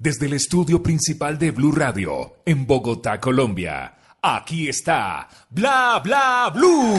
[0.00, 3.96] desde el estudio principal de Blue Radio, en Bogotá, Colombia.
[4.22, 6.94] Aquí está Bla Bla Blue.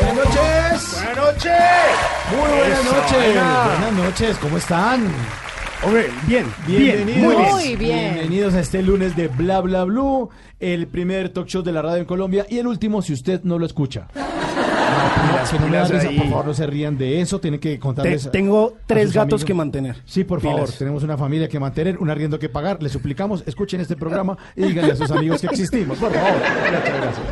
[0.00, 1.04] Buenas noches.
[1.04, 1.52] Buenas noches.
[2.30, 3.12] Muy buenas Eso, noches.
[3.26, 3.64] buena.
[3.78, 4.38] Buenas noches.
[4.38, 5.06] ¿Cómo están?
[5.82, 7.04] Hombre, bien, Bienvenidos.
[7.04, 7.50] bien, muy bien.
[7.52, 8.14] Muy bien.
[8.14, 11.98] Bienvenidos a este lunes de Bla Bla Blue, el primer talk show de la radio
[11.98, 14.08] en Colombia y el último si usted no lo escucha.
[14.84, 16.18] No, que no me da pilas risa, ahí.
[16.18, 17.40] por favor, no se rían de eso.
[17.40, 18.30] Tienen que contarles.
[18.30, 19.44] tengo tres gatos amigos.
[19.44, 19.96] que mantener.
[20.04, 20.68] Sí, por favor.
[20.70, 22.82] Tenemos una familia que mantener, un arriendo que pagar.
[22.82, 26.32] Les suplicamos, escuchen este programa y díganle a sus amigos que existimos, por favor.
[26.32, 27.26] Muchas gracias.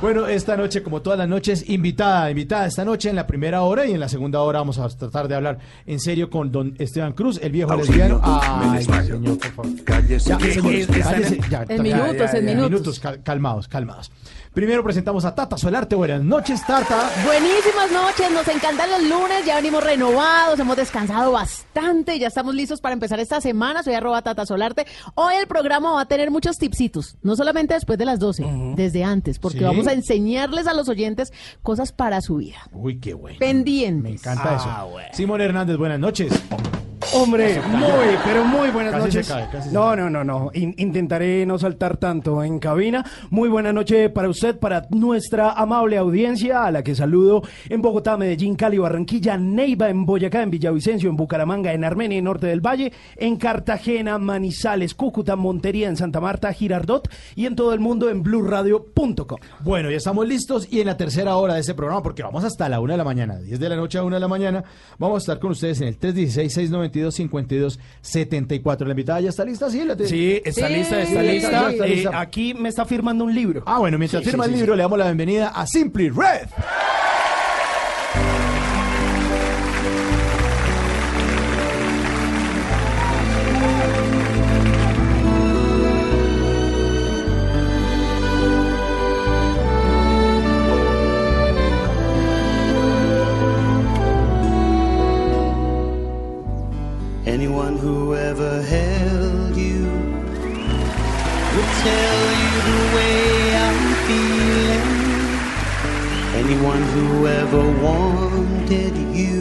[0.00, 3.86] Bueno, esta noche, como todas las noches, invitada, invitada esta noche en la primera hora
[3.86, 7.12] y en la segunda hora vamos a tratar de hablar en serio con don Esteban
[7.12, 8.20] Cruz, el viejo lesbiano.
[8.24, 9.70] Ay, señor, por favor.
[9.86, 12.98] Ya, señor, cállese, en- ya, En ya, minutos, ya, en ya, minutos.
[12.98, 14.10] cal- calmados, calmados.
[14.54, 15.94] Primero presentamos a Tata Solarte.
[15.96, 17.08] Buenas noches, Tata.
[17.24, 22.82] Buenísimas noches, nos encantan los lunes, ya venimos renovados, hemos descansado bastante, ya estamos listos
[22.82, 23.82] para empezar esta semana.
[23.82, 24.86] Soy arroba Tata Solarte.
[25.14, 28.44] Hoy el programa va a tener muchos tipsitos, no solamente después de las 12,
[28.76, 29.64] desde antes, porque Sí.
[29.64, 32.58] vamos a enseñarles a los oyentes cosas para su vida.
[32.72, 33.38] Uy, qué bueno.
[33.38, 34.02] Pendientes.
[34.02, 35.16] Me encanta Ah, eso.
[35.16, 36.30] Simón Hernández, buenas noches.
[37.14, 39.28] Hombre, muy, pero muy buenas Casi se noches.
[39.28, 40.50] cae, casi se no, no, no, no.
[40.54, 43.04] In- intentaré no saltar tanto en cabina.
[43.30, 48.16] Muy buena noche para usted, para nuestra amable audiencia, a la que saludo en Bogotá,
[48.16, 52.60] Medellín, Cali, Barranquilla, Neiva, en Boyacá, en Villavicencio, en Bucaramanga, en Armenia y Norte del
[52.60, 58.08] Valle, en Cartagena, Manizales, Cúcuta, Montería, en Santa Marta, Girardot y en todo el mundo
[58.08, 59.38] en blueradio.com.
[59.60, 62.68] Bueno, ya estamos listos y en la tercera hora de este programa, porque vamos hasta
[62.68, 64.64] la una de la mañana, 10 de la noche a una de la mañana,
[64.98, 65.96] vamos a estar con ustedes en el
[67.10, 68.84] 316-692-5274.
[68.84, 69.84] La invitada ya está lista, sí.
[69.84, 71.70] La te- Sí, está Sí, lista, está sí, lista.
[71.70, 72.20] está Eh, lista.
[72.20, 73.62] aquí me está firmando un libro.
[73.66, 74.76] Ah, bueno, mientras Sí, firma sí, el sí, libro, sí.
[74.78, 76.48] le damos la bienvenida a Simply Red.
[98.32, 99.84] Ever held you
[101.54, 103.20] would tell you the way
[103.66, 104.90] I'm feeling.
[106.42, 109.40] Anyone who ever wanted you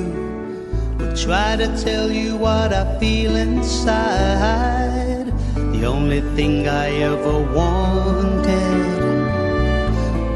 [0.97, 5.27] would try to tell you what I feel inside.
[5.55, 8.81] The only thing I ever wanted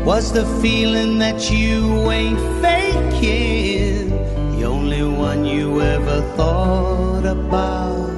[0.05, 4.11] was the feeling that you ain't faking.
[4.57, 8.14] The only one you ever thought about.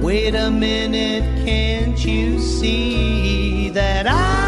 [0.00, 4.47] Wait a minute, can't you see that I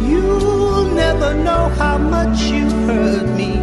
[0.00, 3.60] You'll never know how much you hurt me.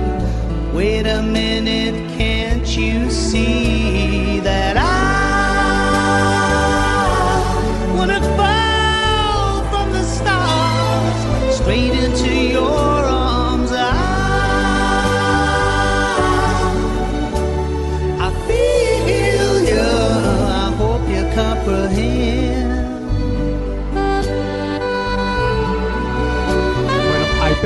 [0.74, 4.84] Wait a minute, can't you see that I
[7.98, 13.72] wanna fall from the stars straight into your arms?
[13.72, 13.80] I,
[18.20, 19.88] I feel you,
[20.64, 22.05] I hope you comprehend.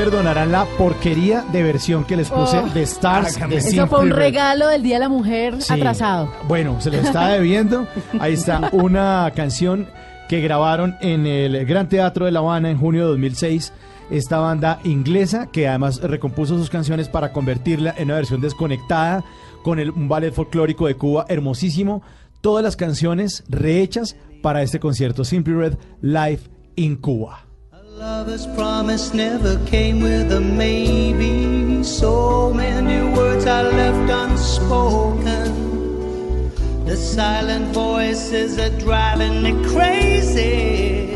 [0.04, 2.66] Perdonarán la porquería de versión que les puse Oh.
[2.70, 4.16] de Stars de Eso fue Simply un Red.
[4.16, 5.74] regalo del Día de la Mujer Sí.
[5.74, 6.32] atrasado.
[6.48, 7.86] Bueno, se lo está debiendo.
[8.18, 9.88] Ahí está una canción
[10.30, 13.74] que grabaron en el Gran Teatro de La Habana en junio de 2006.
[14.10, 19.22] Esta banda inglesa que además recompuso sus canciones para convertirla en una versión desconectada
[19.62, 22.00] con el, un ballet folclórico de Cuba hermosísimo.
[22.40, 26.40] Todas las canciones rehechas para este concierto Simply Red Live
[26.76, 27.49] in Cuba.
[28.00, 31.84] Lover's promise never came with a maybe.
[31.84, 35.50] So many words I left unspoken.
[36.86, 41.12] The silent voices are driving me crazy.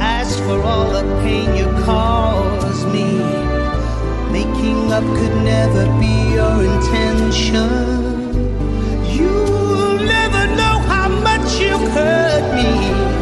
[0.00, 3.06] As for all the pain you caused me,
[4.32, 7.70] making up could never be your intention.
[9.16, 13.21] You'll never know how much you hurt me.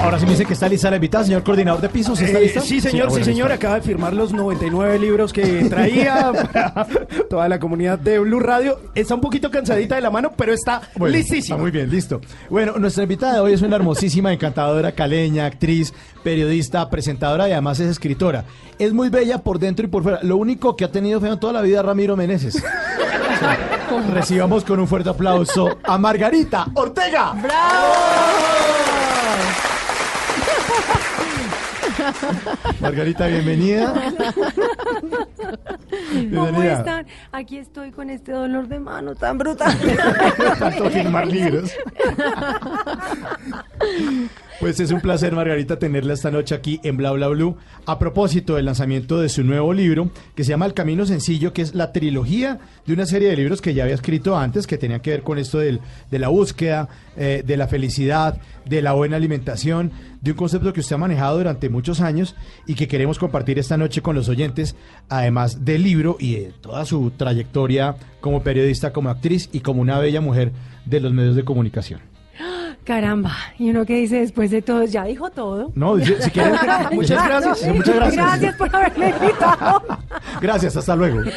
[0.00, 2.20] Ahora sí me dice que está lista la invitada, señor coordinador de pisos.
[2.20, 2.60] ¿Está Eh, lista?
[2.62, 3.52] sí, señor, sí, bueno, señor.
[3.52, 6.86] Acaba de firmar los 99 libros que traía para
[7.28, 8.78] toda la comunidad de Blue Radio.
[8.94, 11.56] Está un poquito cansadita de la mano, pero está Bueno, listísima.
[11.56, 12.20] Está muy bien, listo.
[12.48, 15.92] Bueno, nuestra invitada de hoy es una hermosísima, encantadora, caleña, actriz,
[16.24, 18.44] periodista, presentadora y además es escritora.
[18.78, 20.20] Es muy bella por dentro y por fuera.
[20.22, 22.62] Lo único que ha tenido feo en toda la vida es Ramiro Meneses.
[24.14, 27.34] Recibamos con un fuerte aplauso a Margarita Ortega.
[32.80, 33.92] Margarita, bienvenida.
[33.92, 34.06] ¿Cómo
[36.12, 36.78] Bienvenida.
[36.78, 37.06] están?
[37.32, 39.76] Aquí estoy con este dolor de mano tan brutal.
[40.58, 41.72] Tanto firmar libros.
[44.60, 47.56] Pues es un placer, Margarita, tenerla esta noche aquí en Bla Bla Blue.
[47.86, 51.62] A propósito del lanzamiento de su nuevo libro, que se llama El Camino Sencillo, que
[51.62, 55.00] es la trilogía de una serie de libros que ya había escrito antes, que tenían
[55.00, 55.80] que ver con esto del-
[56.10, 60.80] de la búsqueda, eh, de la felicidad, de la buena alimentación, de un concepto que
[60.80, 62.36] usted ha manejado durante muchos años
[62.66, 64.76] y que queremos compartir esta noche con los oyentes,
[65.08, 69.98] además del libro y de toda su trayectoria como periodista, como actriz y como una
[69.98, 70.52] bella mujer
[70.84, 72.09] de los medios de comunicación.
[72.84, 75.70] Caramba, y uno que dice después de todo, ya dijo todo.
[75.74, 76.54] No, si, si quieren,
[76.92, 77.74] muchas gracias.
[77.74, 78.16] Muchas gracias.
[78.26, 79.82] Gracias por haberme invitado.
[80.40, 81.20] Gracias, hasta luego.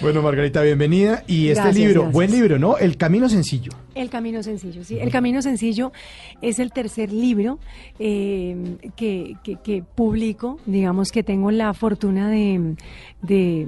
[0.00, 1.24] Bueno, Margarita, bienvenida.
[1.26, 2.12] Y este Gracias, libro, gracias.
[2.14, 2.78] buen libro, ¿no?
[2.78, 3.70] El Camino Sencillo.
[3.94, 4.98] El Camino Sencillo, sí.
[4.98, 5.92] El Camino Sencillo
[6.40, 7.58] es el tercer libro
[7.98, 12.76] eh, que, que- que publico, digamos que tengo la fortuna de,
[13.20, 13.66] de-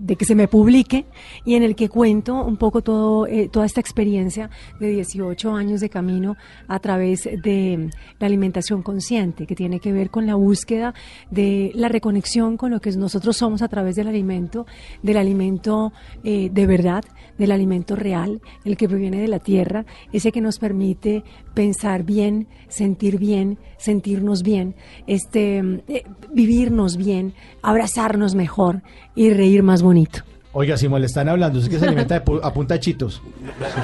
[0.00, 1.04] de que se me publique
[1.44, 4.50] y en el que cuento un poco todo, eh, toda esta experiencia
[4.80, 6.36] de 18 años de camino
[6.68, 10.94] a través de la alimentación consciente, que tiene que ver con la búsqueda
[11.30, 14.66] de la reconexión con lo que nosotros somos a través del alimento,
[15.02, 15.92] del alimento
[16.24, 17.04] eh, de verdad,
[17.40, 22.46] del alimento real, el que proviene de la tierra, ese que nos permite pensar bien,
[22.68, 24.74] sentir bien, sentirnos bien,
[25.06, 27.32] este, eh, vivirnos bien,
[27.62, 28.82] abrazarnos mejor
[29.14, 30.20] y reír más bonito.
[30.52, 33.22] Oiga, si le están hablando, es que se alimenta de pu- a punta de chitos.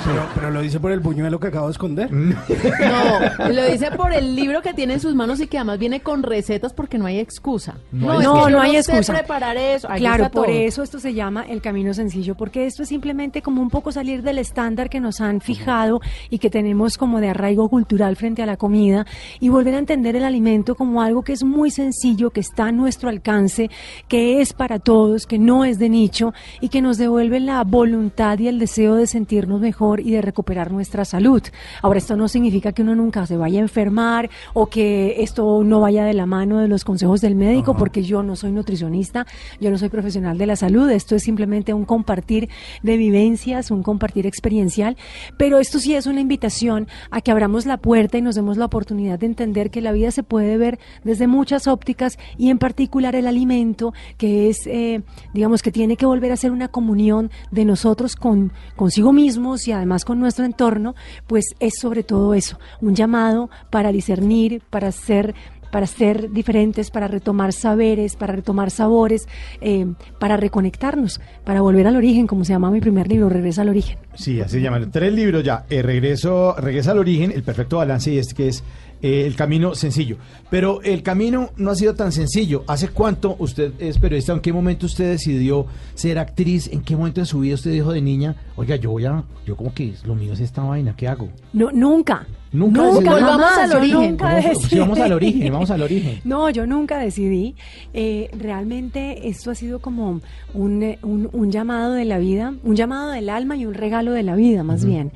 [0.04, 2.10] Pero, pero lo dice por el buñuelo que acabo de esconder.
[2.12, 6.00] No, lo dice por el libro que tiene en sus manos y que además viene
[6.00, 7.76] con recetas porque no hay excusa.
[7.92, 9.12] No hay es No, que no yo hay sé excusa.
[9.14, 9.88] preparar eso.
[9.88, 10.54] Aquí Claro, está por todo.
[10.56, 14.22] eso esto se llama el camino sencillo, porque esto es simplemente como un poco salir
[14.22, 18.46] del estándar que nos han fijado y que tenemos como de arraigo cultural frente a
[18.46, 19.06] la comida
[19.38, 22.72] y volver a entender el alimento como algo que es muy sencillo, que está a
[22.72, 23.70] nuestro alcance,
[24.08, 28.38] que es para todos, que no es de nicho y que nos devuelve la voluntad
[28.38, 31.42] y el deseo de sentirnos mejor y de recuperar nuestra salud.
[31.82, 35.80] Ahora, esto no significa que uno nunca se vaya a enfermar o que esto no
[35.80, 39.26] vaya de la mano de los consejos del médico, porque yo no soy nutricionista,
[39.60, 42.48] yo no soy profesional de la salud, esto es simplemente un compartir
[42.82, 44.96] de vivencias, un compartir experiencial,
[45.36, 48.66] pero esto sí es una invitación a que abramos la puerta y nos demos la
[48.66, 53.14] oportunidad de entender que la vida se puede ver desde muchas ópticas y en particular
[53.14, 57.64] el alimento, que es, eh, digamos, que tiene que volver a ser una comunión de
[57.64, 60.94] nosotros con consigo mismos y además con nuestro entorno,
[61.26, 65.34] pues es sobre todo eso, un llamado para discernir, para ser
[65.70, 69.28] para ser diferentes, para retomar saberes, para retomar sabores,
[69.60, 69.86] eh,
[70.18, 73.98] para reconectarnos, para volver al origen, como se llama mi primer libro, Regresa al origen.
[74.14, 74.90] Sí, así se llaman.
[74.90, 75.66] Tres libros ya.
[75.68, 78.64] Eh, regreso, regresa al origen, el perfecto balance y este que es
[79.02, 80.16] eh, el camino sencillo.
[80.50, 82.64] Pero el camino no ha sido tan sencillo.
[82.68, 84.32] ¿Hace cuánto usted es periodista?
[84.32, 86.68] ¿En qué momento usted decidió ser actriz?
[86.72, 89.56] ¿En qué momento de su vida usted dijo de niña, oiga, yo voy a, yo
[89.56, 91.28] como que lo mío es esta vaina, ¿qué hago?
[91.52, 92.26] No, nunca.
[92.52, 94.00] Nunca Nunca, decidí- Volvamos al origen.
[94.10, 96.20] nunca Vamos, sí, vamos al origen, vamos al origen.
[96.24, 97.54] No, yo nunca decidí.
[97.92, 100.20] Eh, realmente esto ha sido como
[100.54, 104.12] un, eh, un- un llamado de la vida, un llamado del alma y un regalo
[104.12, 105.10] de la vida, más bien.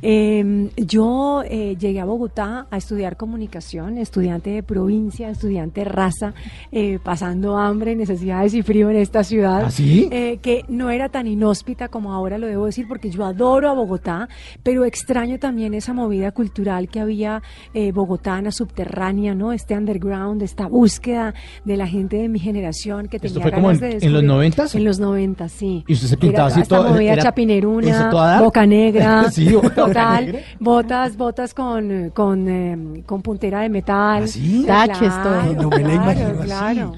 [0.00, 6.32] Eh, yo eh, llegué a Bogotá a estudiar comunicación, estudiante de provincia, estudiante raza,
[6.70, 9.64] eh, pasando hambre, necesidades y frío en esta ciudad.
[9.66, 10.08] ¿Ah, sí?
[10.12, 13.72] Eh, que no era tan inhóspita como ahora lo debo decir, porque yo adoro a
[13.74, 14.28] Bogotá,
[14.62, 17.42] pero extraño también esa movida cultural que había
[17.74, 19.52] eh, bogotana, subterránea, ¿no?
[19.52, 23.66] Este underground, esta búsqueda de la gente de mi generación que ¿Esto tenía fue como
[23.68, 24.74] ganas en- de en los 90s?
[24.76, 25.84] En los 90, sí.
[25.88, 29.52] ¿Y usted se Era pintaba así esta todo- movida era- chapineruna, toda boca negra, Sí,
[29.52, 30.40] boca total, negra.
[30.60, 34.22] botas, botas con, con, eh, con puntera de metal.
[34.24, 34.64] ¿Ah, sí?
[34.66, 35.40] Taches, todo.
[35.40, 36.46] Claro, No me la imagino claro, así.
[36.46, 36.92] claro.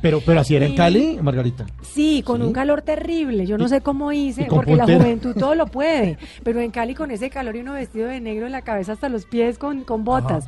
[0.00, 0.74] Pero, pero así era en.
[0.76, 1.66] Cali, Margarita.
[1.82, 2.46] Sí, con Sí.
[2.46, 3.46] un calor terrible.
[3.46, 6.18] Yo no sé cómo hice, porque la juventud todo lo puede.
[6.42, 9.08] Pero en Cali con ese calor y uno vestido de negro en la cabeza hasta
[9.08, 10.46] los pies con, con botas.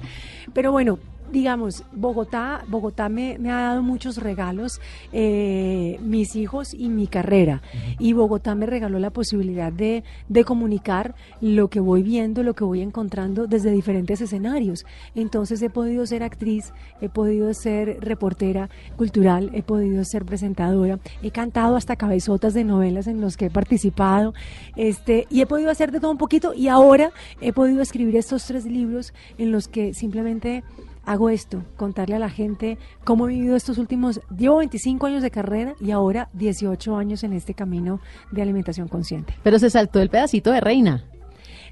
[0.52, 0.98] Pero bueno,
[1.32, 4.80] digamos, Bogotá, Bogotá me, me ha dado muchos regalos,
[5.12, 7.62] eh, mis hijos y mi carrera.
[7.98, 12.64] Y Bogotá me regaló la posibilidad de, de comunicar lo que voy viendo, lo que
[12.64, 14.86] voy encontrando desde diferentes escenarios.
[15.14, 21.30] Entonces he podido ser actriz, he podido ser reportera cultural, he podido ser presentadora, he
[21.30, 24.34] cantado hasta cabezotas de novelas en los que he participado,
[24.76, 28.46] este, y he podido hacer de todo un poquito, y ahora he podido escribir estos
[28.46, 30.62] tres libros en los que simplemente
[31.06, 35.30] hago esto, contarle a la gente cómo he vivido estos últimos, llevo 25 años de
[35.30, 38.00] carrera y ahora 18 años en este camino
[38.32, 39.34] de alimentación consciente.
[39.42, 41.04] Pero se saltó el pedacito de reina.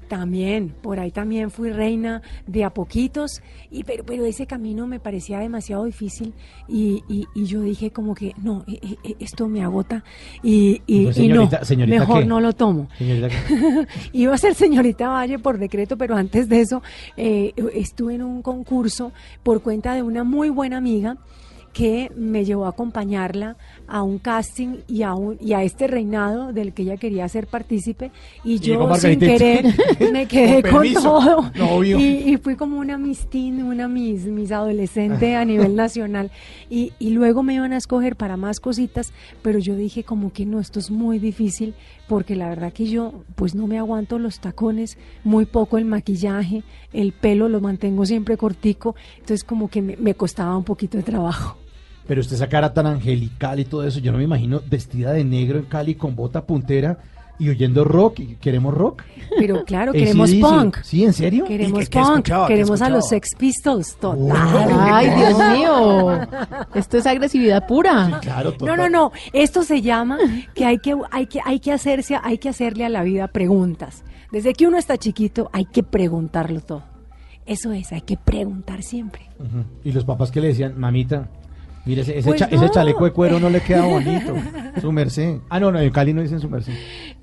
[0.07, 4.99] También, por ahí también fui reina de a poquitos, y pero, pero ese camino me
[4.99, 6.33] parecía demasiado difícil
[6.67, 10.03] y, y, y yo dije como que no, eh, eh, eh, esto me agota
[10.43, 12.25] y, y, Pues, y no, señorita- señorita, mejor ¿qué?
[12.27, 12.87] no lo tomo.
[12.99, 13.29] Señorita,
[14.13, 16.83] Iba a ser señorita Valle por decreto, pero antes de eso
[17.17, 21.17] eh, estuve en un concurso por cuenta de una muy buena amiga
[21.75, 26.53] que me llevó a acompañarla a un casting y a, un, y a este reinado
[26.53, 28.11] del que ella quería ser partícipe.
[28.45, 29.75] Y yo sin querer
[30.13, 31.51] me quedé Con todo.
[31.53, 36.31] No, y, y fui como una Miss Teen, una Miss, Miss adolescente a nivel nacional.
[36.69, 40.45] Y, y luego me iban a escoger para más cositas, pero yo dije como que
[40.45, 41.75] no, esto es muy difícil
[42.07, 46.63] porque la verdad que yo pues no me aguanto los tacones, muy poco el maquillaje,
[46.93, 51.03] el pelo lo mantengo siempre cortico, entonces como que me, me costaba un poquito de
[51.03, 51.64] trabajo.
[52.07, 55.23] Pero usted esa cara tan angelical y todo eso, yo no me imagino vestida de
[55.23, 56.97] negro en Cali con bota puntera
[57.37, 58.19] y oyendo rock.
[58.19, 59.03] y ¿Queremos rock?
[59.37, 60.77] Pero claro, queremos punk.
[60.83, 61.43] ¿Sí, en serio?
[61.45, 63.09] Queremos qué- qué punk, queremos a los?
[63.09, 64.19] Sex Pistols, total.
[64.19, 64.31] Wow.
[64.79, 66.19] Ay, Dios mío.
[66.75, 68.19] Esto es agresividad pura.
[68.21, 68.77] Claro, No, total.
[68.77, 69.11] no, no.
[69.33, 70.17] Esto se llama
[70.53, 74.03] que hay que, hay que, hay que hacerse, hay que hacerle a la vida preguntas.
[74.31, 76.83] Desde que uno está chiquito, hay que preguntarlo todo.
[77.45, 79.29] Eso es, hay que preguntar siempre.
[79.83, 81.27] Y los papás que le decían, mamita,
[81.85, 84.35] mire, ese, ese Pues cha- ese chaleco de cuero no le queda bonito.
[84.81, 85.37] su merced.
[85.49, 86.73] Ah, no, no, en Cali no dicen su merced.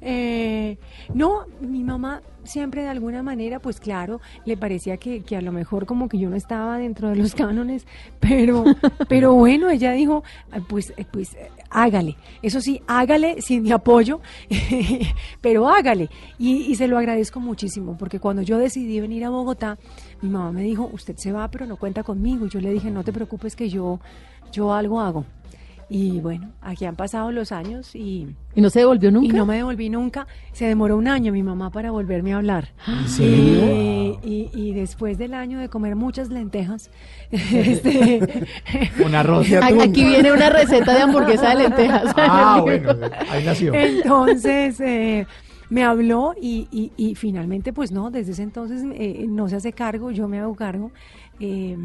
[0.01, 0.79] Eh,
[1.15, 5.53] no, mi mamá siempre de alguna manera, pues claro, le parecía que, que a lo
[5.53, 7.87] mejor como que yo no estaba dentro de los cánones,
[8.19, 8.65] pero,
[9.09, 12.17] pero bueno, ella dijo, "Ah, pues, eh, pues eh, hágale.
[12.43, 14.21] Eso sí, hágale sin mi apoyo,
[15.41, 16.09] pero hágale.
[16.39, 19.79] Y, y se lo agradezco muchísimo, porque cuando yo decidí venir a Bogotá,
[20.21, 22.47] mi mamá me dijo, usted se va, pero no cuenta conmigo.
[22.47, 24.01] Y yo le dije, no te preocupes que yo,
[24.53, 25.25] yo algo hago.
[25.89, 29.27] Y bueno, aquí han pasado los años y, ¿Y no se devolvió nunca?
[29.27, 30.27] y no me devolví nunca.
[30.53, 32.69] Se demoró un año mi mamá para volverme a hablar.
[32.87, 33.67] ¿En serio?
[33.67, 36.91] Y, y- y después del año de comer muchas lentejas,
[37.31, 38.21] este,
[39.03, 39.47] Con arroz.
[39.53, 42.05] A- Aquí viene una receta de hamburguesa de lentejas.
[42.17, 42.91] Ah, bueno,
[43.31, 43.75] ahí nació.
[43.75, 45.27] entonces eh,
[45.69, 49.73] me habló y, y- y finalmente, pues no, desde ese entonces eh, no se hace
[49.75, 50.91] cargo, yo me hago cargo.
[51.39, 51.77] eh,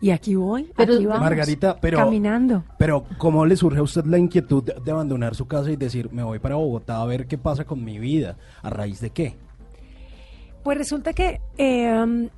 [0.00, 2.64] y aquí voy, Pero, aquí vamos, Margarita, pero- caminando.
[2.78, 6.10] Pero, ¿cómo le surge a usted la inquietud de, de abandonar su casa y decir,
[6.12, 8.36] me voy para Bogotá a ver qué pasa con mi vida?
[8.62, 9.36] ¿A raíz de qué?
[10.62, 12.28] Pues resulta que eh,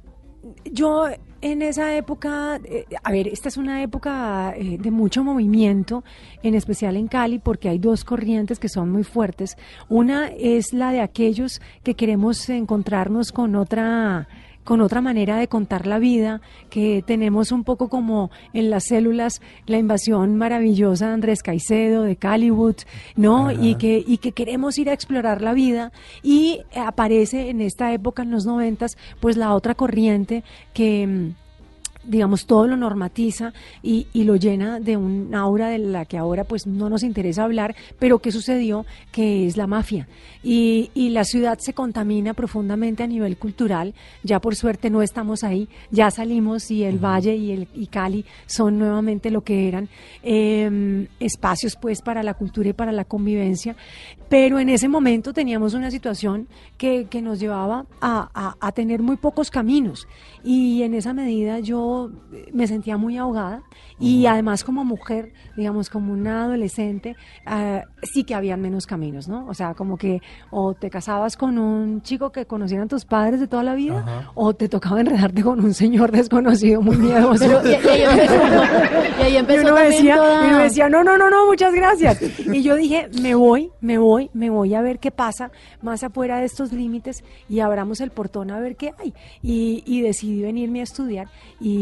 [0.72, 1.06] yo
[1.42, 6.04] en esa época, eh, a ver, esta es una época eh, de mucho movimiento,
[6.42, 9.56] en especial en Cali, porque hay dos corrientes que son muy fuertes.
[9.88, 14.28] Una es la de aquellos que queremos encontrarnos con otra
[14.64, 19.40] con otra manera de contar la vida, que tenemos un poco como en las células
[19.66, 22.76] la invasión maravillosa de Andrés Caicedo, de Caliwood,
[23.16, 23.50] ¿no?
[23.50, 28.22] Y que, y que queremos ir a explorar la vida y aparece en esta época,
[28.22, 31.32] en los noventas, pues la otra corriente que
[32.04, 33.52] digamos, todo lo normatiza
[33.82, 37.44] y, y, lo llena de un aura de la que ahora pues no nos interesa
[37.44, 40.08] hablar, pero que sucedió, que es la mafia.
[40.42, 45.44] Y, y, la ciudad se contamina profundamente a nivel cultural, ya por suerte no estamos
[45.44, 49.88] ahí, ya salimos y el Valle y, el, y Cali son nuevamente lo que eran,
[50.22, 53.76] eh, espacios pues para la cultura y para la convivencia,
[54.28, 56.46] pero en ese momento teníamos una situación
[56.78, 60.06] que, que nos llevaba a, a, a tener muy pocos caminos.
[60.44, 61.89] Y en esa medida yo
[62.52, 63.62] me sentía muy ahogada
[63.98, 67.16] y además como mujer, digamos como una adolescente,
[67.46, 69.46] uh, sí que habían menos caminos, ¿no?
[69.46, 70.20] O sea, como que
[70.50, 74.30] o te casabas con un chico que conocieran tus padres de toda la vida Ajá.
[74.34, 77.44] o te tocaba enredarte con un señor desconocido muy miedoso.
[77.44, 78.34] Pero, y, y, ahí empezó,
[79.18, 80.44] y ahí empezó y uno, decía, toda...
[80.44, 82.22] y uno decía, no, no, no, no, muchas gracias.
[82.38, 85.50] y yo dije, me voy, me voy, me voy a ver qué pasa
[85.82, 89.12] más afuera de estos límites y abramos el portón a ver qué hay.
[89.42, 91.28] Y, y decidí venirme a estudiar
[91.60, 91.79] y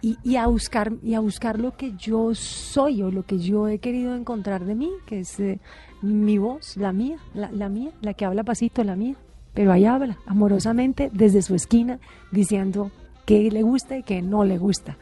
[0.00, 3.68] y, y, a buscar y a buscar lo que yo soy o lo que yo
[3.68, 5.60] he querido encontrar de mí, que es eh,
[6.02, 9.14] mi voz, la mía, la, la, mía, la que habla pasito, la mía.
[9.54, 11.98] Pero ahí habla amorosamente desde su esquina
[12.30, 12.90] diciendo
[13.26, 14.96] qué le gusta y qué no le gusta.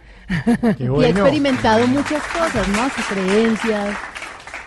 [0.77, 1.01] Qué bueno.
[1.01, 2.89] Y ha experimentado muchas cosas, ¿no?
[2.91, 3.97] Sus creencias.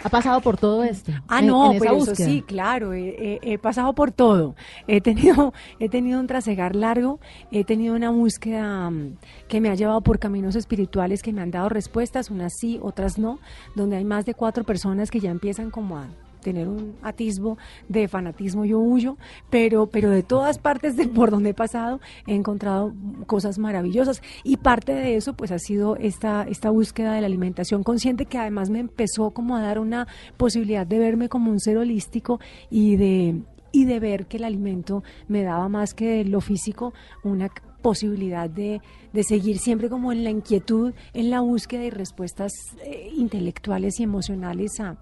[0.03, 1.11] Ha pasado por todo esto.
[1.27, 4.55] Ah, no, en, pero eso sí, claro, he, he, he, pasado por todo.
[4.87, 7.19] He tenido, he tenido un trasegar largo,
[7.51, 9.15] he tenido una búsqueda um,
[9.47, 13.17] que me ha llevado por caminos espirituales que me han dado respuestas, unas sí, otras
[13.17, 13.39] no,
[13.75, 16.07] donde hay más de cuatro personas que ya empiezan como a
[16.43, 17.57] tener un atisbo
[17.89, 19.17] de fanatismo, yo huyo,
[19.49, 22.93] pero, pero de todas partes de por donde he pasado he encontrado
[23.25, 27.83] cosas maravillosas y parte de eso pues ha sido esta, esta búsqueda de la alimentación
[27.83, 31.77] consciente que además me empezó como a dar una posibilidad de verme como un ser
[31.77, 32.39] holístico
[32.69, 33.41] y de,
[33.71, 37.49] y de ver que el alimento me daba más que lo físico una
[37.81, 42.51] posibilidad de, de, seguir siempre como en la inquietud, en la búsqueda y respuestas
[42.85, 44.97] eh, intelectuales y emocionales a,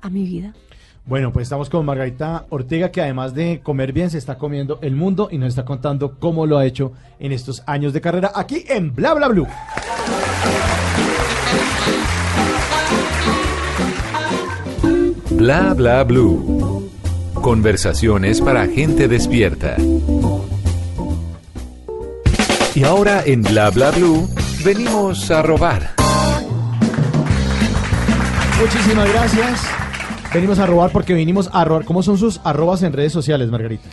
[0.00, 0.54] a mi vida.
[1.08, 4.94] Bueno, pues estamos con Margarita Ortega, que además de comer bien, se está comiendo el
[4.94, 8.66] mundo y nos está contando cómo lo ha hecho en estos años de carrera aquí
[8.68, 9.46] en Bla Bla Blue.
[15.30, 16.90] Bla Bla Blue.
[17.32, 19.76] Conversaciones para gente despierta.
[22.74, 24.28] Y ahora en Bla Bla Blue
[24.62, 25.94] venimos a robar.
[28.60, 29.87] Muchísimas gracias.
[30.32, 31.84] Venimos a robar porque vinimos a robar.
[31.86, 33.88] ¿Cómo son sus arrobas en redes sociales, Margarita?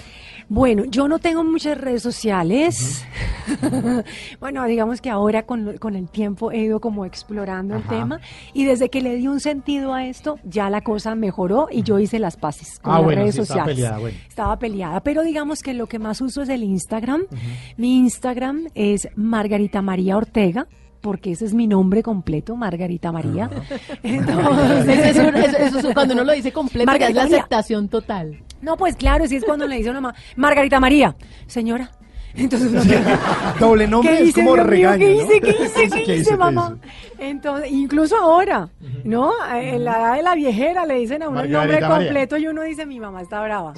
[0.48, 3.04] Bueno, yo no tengo muchas redes sociales.
[3.48, 4.04] Uh -huh.
[4.40, 7.84] bueno, digamos que ahora con, con, el tiempo he ido como explorando Ajá.
[7.84, 8.20] el tema
[8.54, 12.00] y desde que le di un sentido a esto, ya la cosa mejoró y yo
[12.00, 13.70] hice las paces con ah, las bueno, redes sí, sociales.
[13.70, 14.18] Estaba peleada, bueno.
[14.28, 17.22] estaba peleada, pero digamos que lo que más uso es el Instagram.
[17.22, 17.74] Uh -huh.
[17.78, 20.68] Mi Instagram es Margarita María Ortega
[21.06, 23.48] porque ese es mi nombre completo, Margarita María.
[24.04, 28.40] Entonces, eso, eso, eso, cuando uno lo dice completo, Margarita es la aceptación total.
[28.60, 31.16] No, pues claro, si es cuando le dice a una mamá, Margarita María,
[31.46, 31.92] señora.
[32.34, 32.82] Entonces uno
[33.60, 35.24] doble nombre es como regaño, ¿Qué hice?
[35.24, 35.42] ¿no?
[35.42, 35.90] ¿Qué hice?
[35.90, 36.76] ¿Qué, ¿Qué hice, mamá?
[37.20, 38.70] Entonces, incluso ahora,
[39.04, 39.32] ¿no?
[39.54, 42.64] En la edad de la viejera le dicen a uno el nombre completo y uno
[42.64, 43.74] dice, mi mamá está brava.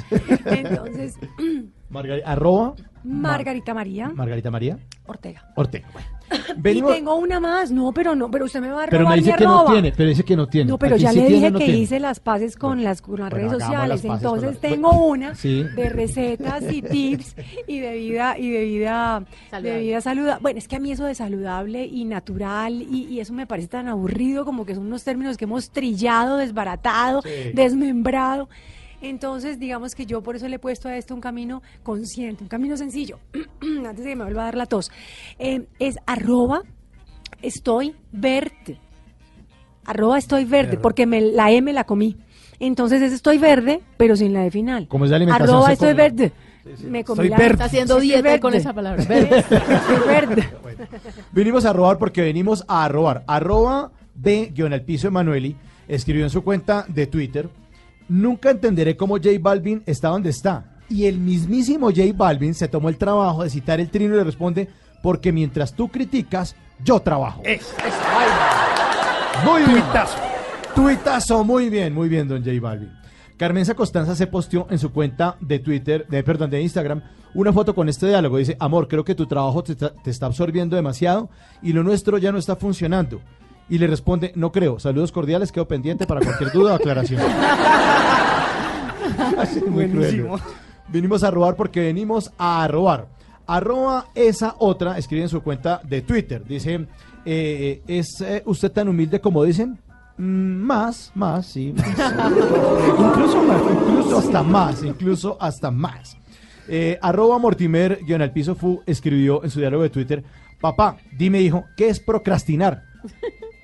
[0.45, 1.19] Entonces,
[1.89, 2.73] Margarita, arroba
[3.03, 4.09] Margarita María.
[4.09, 4.77] Margarita María.
[5.05, 5.51] Ortega.
[5.55, 5.87] Ortega.
[5.93, 6.07] Bueno.
[6.57, 6.91] Venimos...
[6.91, 9.15] Y tengo una más, no, pero no, pero usted me va a robar Pero me
[9.15, 9.63] dice mi que arroba.
[9.63, 10.69] no tiene, pero dice que no tiene.
[10.69, 11.79] No, pero Aquí ya sí le dije no que tiene.
[11.79, 14.03] hice las paces con las, con las Bueno, redes las sociales.
[14.03, 15.63] Entonces las- tengo una Sí.
[15.63, 17.35] de recetas y tips
[17.67, 19.69] y de vida y de vida Saludable.
[19.71, 20.41] de vida saludable.
[20.41, 23.69] Bueno, es que a mí eso de saludable y natural y, y eso me parece
[23.69, 27.29] tan aburrido como que son unos términos que hemos trillado, desbaratado, Sí.
[27.53, 28.49] desmembrado.
[29.01, 32.49] Entonces, digamos que yo por eso le he puesto a esto un camino consciente, un
[32.49, 33.19] camino sencillo.
[33.87, 34.91] Antes de que me vuelva a dar la tos.
[35.39, 36.61] Eh, es arroba
[37.41, 38.79] estoy verde.
[39.85, 40.81] Arroba estoy verde, Verde.
[40.81, 42.17] porque me, la M la comí.
[42.59, 44.87] Entonces es estoy verde, pero sin la de final.
[44.87, 46.01] Como es de alimentación, Arroba estoy come.
[46.03, 46.31] verde.
[46.83, 47.53] Me comí Estoy la verde.
[47.53, 48.39] Está haciendo dieta verde.
[48.41, 49.03] con esa palabra.
[49.07, 49.37] Verde.
[49.39, 50.49] Estoy verde.
[51.31, 53.23] Venimos a robar porque venimos a robar.
[53.27, 55.55] Arroba B, guion al piso Emanueli,
[55.87, 57.47] escribió en su cuenta de Twitter,
[58.07, 60.77] nunca entenderé cómo J Balvin está donde está.
[60.89, 64.23] Y el mismísimo J Balvin se tomó el trabajo de citar el trino y le
[64.23, 64.69] responde,
[65.03, 67.43] porque mientras tú criticas, yo trabajo.
[69.43, 69.83] Muy bien.
[70.75, 71.43] Tuitazo.
[71.43, 72.91] muy bien, muy bien, don J Balvin.
[73.37, 77.03] Carmenza Costanza se posteó en su cuenta de Twitter, de perdón, de Instagram,
[77.35, 78.37] una foto con este diálogo.
[78.37, 81.29] Dice, amor, creo que tu trabajo te está absorbiendo demasiado
[81.61, 83.21] y lo nuestro ya no está funcionando.
[83.69, 84.79] Y le responde, no creo.
[84.79, 87.21] Saludos cordiales, quedo pendiente para cualquier duda o aclaración.
[89.69, 90.37] Buenísimo.
[90.37, 90.53] cruel.
[90.89, 93.07] Vinimos a robar porque venimos a robar.
[93.45, 96.45] Arroba esa otra, escribe en su cuenta de Twitter.
[96.45, 96.85] Dice,
[97.25, 99.77] eh, ¿es eh, usted tan humilde como dicen?
[100.17, 101.73] Mm, más, más, sí.
[101.75, 101.87] más.
[102.99, 106.17] incluso más, incluso hasta más, incluso hasta más.
[106.67, 110.23] Eh, arroba Mortimer, guion al piso fu, escribió en su diálogo de Twitter,
[110.59, 112.83] papá, dime hijo, ¿qué es procrastinar?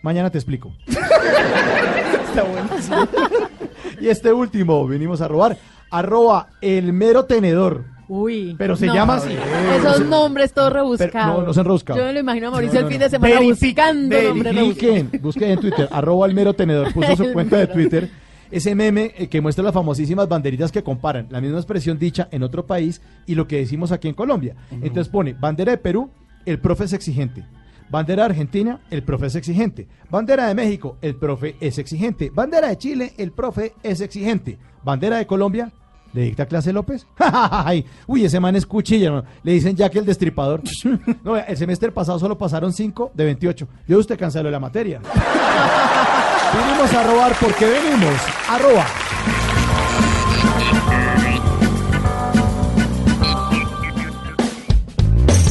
[0.03, 0.71] Mañana te explico.
[0.87, 3.07] Está buenísimo.
[4.01, 5.57] Y este último, venimos a robar,
[5.89, 7.85] arroba el mero tenedor.
[8.09, 8.53] Uy.
[8.57, 8.93] Pero se no.
[8.93, 9.29] llama así.
[9.77, 11.39] Esos nombres todos pero rebuscados.
[11.39, 11.99] no, no se han rebuscado.
[11.99, 14.95] Yo me lo imagino a Mauricio No, no, el fin de semana buscando nombres rebuscados.
[15.03, 18.09] Busquen, busquen en Twitter, arroba el mero tenedor, puso su cuenta de Twitter,
[18.51, 22.43] ese meme eh, que muestra las famosísimas banderitas que comparan la misma expresión dicha en
[22.43, 24.55] otro país y lo que decimos aquí en Colombia.
[24.69, 26.11] Entonces pone bandera de Perú,
[26.45, 27.45] el profe es exigente.
[27.93, 29.87] Bandera de Argentina, el profe es exigente.
[30.09, 32.31] Bandera de México, el profe es exigente.
[32.33, 34.57] Bandera de Chile, el profe es exigente.
[34.83, 35.71] Bandera de Colombia,
[36.11, 37.05] ¿le dicta clase López?
[37.19, 39.27] Ay, Uy, ese man es cuchilla, hermano.
[39.43, 40.63] Le dicen ya que el destripador.
[41.23, 43.67] No, el semestre pasado solo pasaron 5 de 28.
[43.87, 44.99] Yo usted canceló la materia.
[46.57, 48.87] Vinimos a robar porque venimos a robar.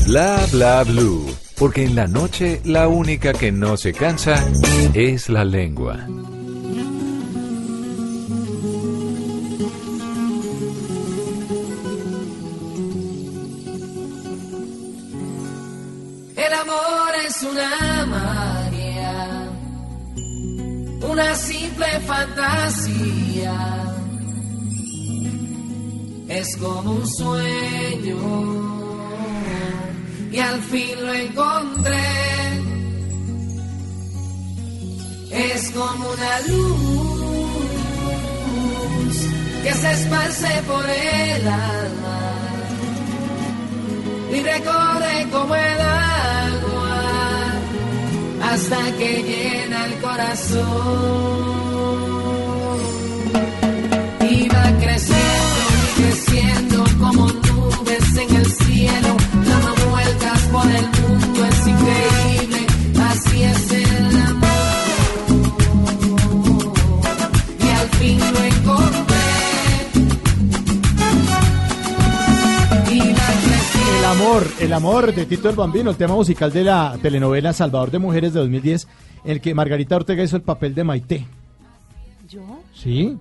[0.08, 1.41] Bla bla blue.
[1.62, 4.34] Porque en la noche la única que no se cansa
[4.94, 5.94] es la lengua.
[16.34, 19.48] El amor es una magia,
[21.08, 23.54] una simple fantasía.
[26.28, 28.71] Es como un sueño
[30.32, 32.02] y al fin lo encontré.
[35.30, 37.12] Es como una luz
[39.62, 42.20] que se esparce por el alma
[44.32, 47.02] y recorre como el agua
[48.50, 51.42] hasta que llena el corazón
[54.30, 55.22] y va creciendo
[55.96, 59.16] y creciendo como nubes en el cielo
[60.68, 62.66] el mundo es increíble
[63.00, 64.48] así es el amor
[67.58, 69.16] y al fin lo encontré
[72.90, 76.64] y va creciendo El amor, el amor de Tito el Bambino, el tema musical de
[76.64, 78.88] la telenovela Salvador de Mujeres de 2010,
[79.24, 81.26] en el que Margarita Ortega hizo el papel de Maite.
[82.28, 82.40] ¿Yo?
[82.74, 83.16] ¿Sí?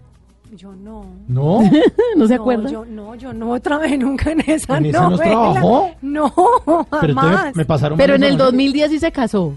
[0.53, 1.05] Yo no.
[1.29, 1.61] ¿No?
[2.17, 2.69] ¿No se No, acuerda?
[2.69, 5.31] yo no, yo no trabajé nunca en esa ¿En esa no novela.
[5.31, 5.89] trabajó?
[6.01, 6.33] No,
[6.99, 7.25] Pero jamás.
[7.25, 8.47] entonces me pasaron Pero en el novelas.
[8.51, 9.53] 2010 sí se casó.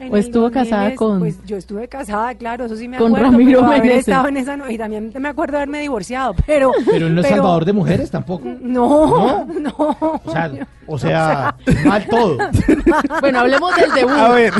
[0.00, 3.08] En ¿O estuvo 2010, casada con- Pues yo estuve casada, claro, eso sí me Con
[3.14, 3.32] acuerdo.
[3.32, 6.72] Ramiro pero haber estado en esa no- y también me acuerdo de haberme divorciado, pero...
[6.90, 8.48] Pero él no es Salvador de Mujeres tampoco.
[8.60, 9.74] No, no.
[10.22, 10.50] O sea,
[10.86, 12.36] o sea, mal todo.
[13.20, 14.10] Bueno, hablemos del debut.
[14.12, 14.52] A ver.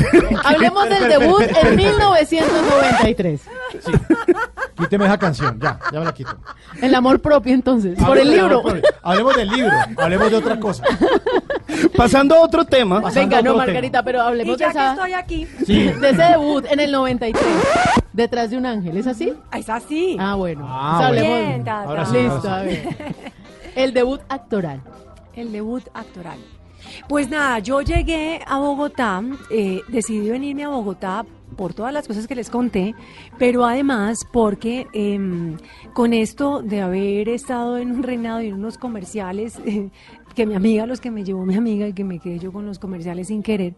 [0.45, 1.75] Hablemos del debut en espere.
[1.75, 3.41] 1993.
[4.77, 6.35] Quíteme esa canción, ya, ya me la quito.
[6.81, 7.97] El amor propio, entonces.
[8.01, 8.61] Por el Hablemos- libro.
[8.63, 10.83] hablemos- Hablemos del libro, hablemos de otra cosa.
[11.97, 13.01] Pasando a otro tema.
[13.01, 14.91] Pasando Venga, no, Margarita, pero Y hablemos de ya que esa...
[14.93, 15.30] estoy aquí,
[15.65, 15.85] Sí.
[15.85, 17.43] De ese debut en el 93.
[18.13, 19.33] Detrás de un ángel, ¿es así?
[19.57, 20.17] es así.
[20.19, 20.65] Ah, bueno.
[20.67, 21.23] Ah, O sea, bueno.
[21.23, 21.89] hablemos- Bien, Tata.
[21.89, 22.95] Ahora sí, Listo, ahora a ver.
[23.75, 24.81] El debut actoral.
[25.33, 26.37] El debut actoral.
[27.07, 32.27] Pues nada, yo llegué a Bogotá, eh, decidí venirme a Bogotá por todas las cosas
[32.27, 32.95] que les conté,
[33.37, 35.57] pero además porque em,
[35.93, 39.89] con esto de haber estado en un reinado y en unos comerciales, eh,
[40.33, 42.65] que mi amiga, los que me llevó mi amiga y que me quedé yo con
[42.65, 43.73] los comerciales sin querer,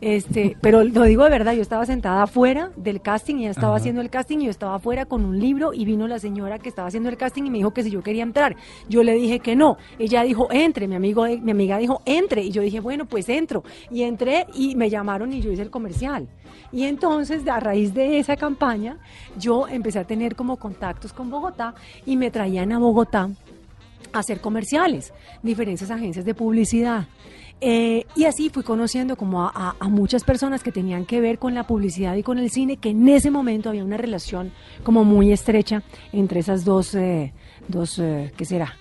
[0.00, 4.00] este, pero lo digo de verdad, yo estaba sentada afuera del casting, ella estaba haciendo
[4.00, 6.88] el casting y yo estaba afuera con un libro y vino la señora que estaba
[6.88, 8.56] haciendo el casting y me dijo que si yo quería entrar.
[8.88, 9.76] Yo le dije que no.
[9.98, 12.42] Ella dijo, entre, mi amigo, mi amiga dijo, entre.
[12.42, 13.62] Y yo dije, bueno, pues entro.
[13.90, 16.28] Y entré y me llamaron y yo hice el comercial.
[16.72, 18.98] Y entonces, a raíz de esa campaña,
[19.38, 21.74] yo empecé a tener como contactos con Bogotá
[22.06, 23.30] y me traían a Bogotá
[24.12, 27.06] hacer comerciales, diferentes agencias de publicidad.
[27.64, 31.54] Eh, y así fui conociendo como a, a- muchas personas que tenían que ver con
[31.54, 34.50] la publicidad y con el cine, que en ese momento había una relación
[34.82, 37.32] como muy estrecha entre esas dos, eh,
[37.68, 38.76] dos eh, ¿qué será?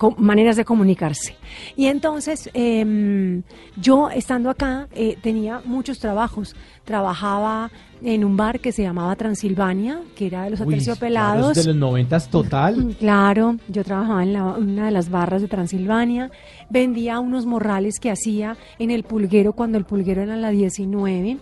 [0.00, 1.36] Mm, maneras de comunicarse.
[1.76, 3.42] Y entonces, em,
[3.80, 6.54] yo estando acá, eh, tenía muchos trabajos.
[6.84, 7.70] Trabajaba
[8.02, 11.52] en un bar que se llamaba Transilvania, que era de los aterciopelados.
[11.52, 12.94] claro, de los noventas total.
[12.98, 16.30] Claro, yo trabajaba en la- una de las barras de Transilvania,
[16.68, 21.38] vendía unos morrales que hacía en el pulguero cuando el pulguero era la 19.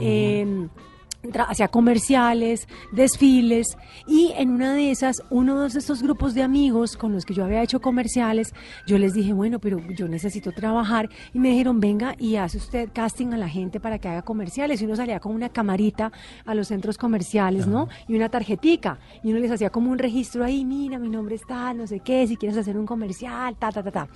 [0.00, 0.68] Eh,
[1.48, 3.76] hacía comerciales, desfiles
[4.06, 7.44] y en una de esas, uno de estos grupos de amigos con los que yo
[7.44, 8.54] había hecho comerciales,
[8.86, 12.90] yo les dije, bueno, pero yo necesito trabajar y me dijeron, venga y hace usted
[12.92, 16.12] casting a la gente para que haga comerciales y uno salía con una camarita
[16.44, 17.88] a los centros comerciales, ¿no?
[18.06, 21.74] Y una tarjetica y uno les hacía como un registro ahí, mira, mi nombre está,
[21.74, 24.08] no sé qué, si quieres hacer un comercial, ta, ta, ta, ta.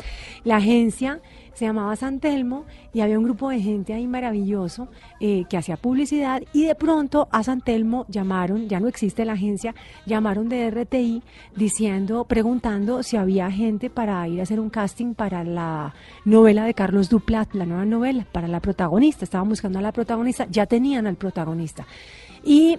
[0.44, 1.20] La agencia
[1.54, 4.88] se llamaba San Telmo y había un grupo de gente ahí maravilloso
[5.20, 9.34] eh, que hacía publicidad y de pronto a San Telmo llamaron, ya no existe la
[9.34, 9.74] agencia,
[10.06, 11.22] llamaron de RTI
[11.56, 16.74] diciendo, preguntando si había gente para ir a hacer un casting para la novela de
[16.74, 21.06] Carlos Duplat, la nueva novela, para la protagonista, estaban buscando a la protagonista, ya tenían
[21.06, 21.86] al protagonista.
[22.44, 22.78] Y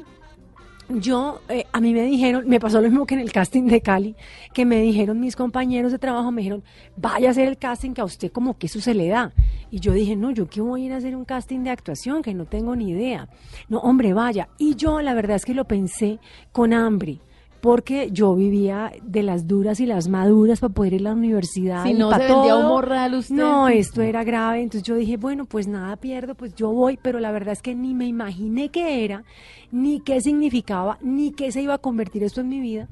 [0.90, 3.82] yo, eh, a mí me dijeron, me pasó lo mismo que en el casting de
[3.82, 4.16] Cali,
[4.54, 6.64] que me dijeron mis compañeros de trabajo, me dijeron,
[6.98, 9.34] vaya a hacer el casting que a usted como que eso se le da.
[9.72, 12.22] Y yo dije, no, yo qué voy a ir a hacer un casting de actuación,
[12.22, 13.30] que no tengo ni idea.
[13.70, 14.50] No, hombre, vaya.
[14.58, 16.20] Y yo la verdad es que lo pensé
[16.52, 17.20] con hambre.
[17.64, 21.86] Porque yo vivía de las duras y las maduras para poder ir a la universidad.
[21.86, 22.68] Si y no se vendía un todo.
[22.68, 23.36] morral usted.
[23.36, 24.62] No, esto era grave.
[24.62, 27.74] Entonces yo dije, bueno, pues nada pierdo, pues yo voy, pero la verdad es que
[27.74, 29.24] ni me imaginé qué era,
[29.72, 32.90] ni qué significaba, ni qué se iba a convertir esto en mi vida.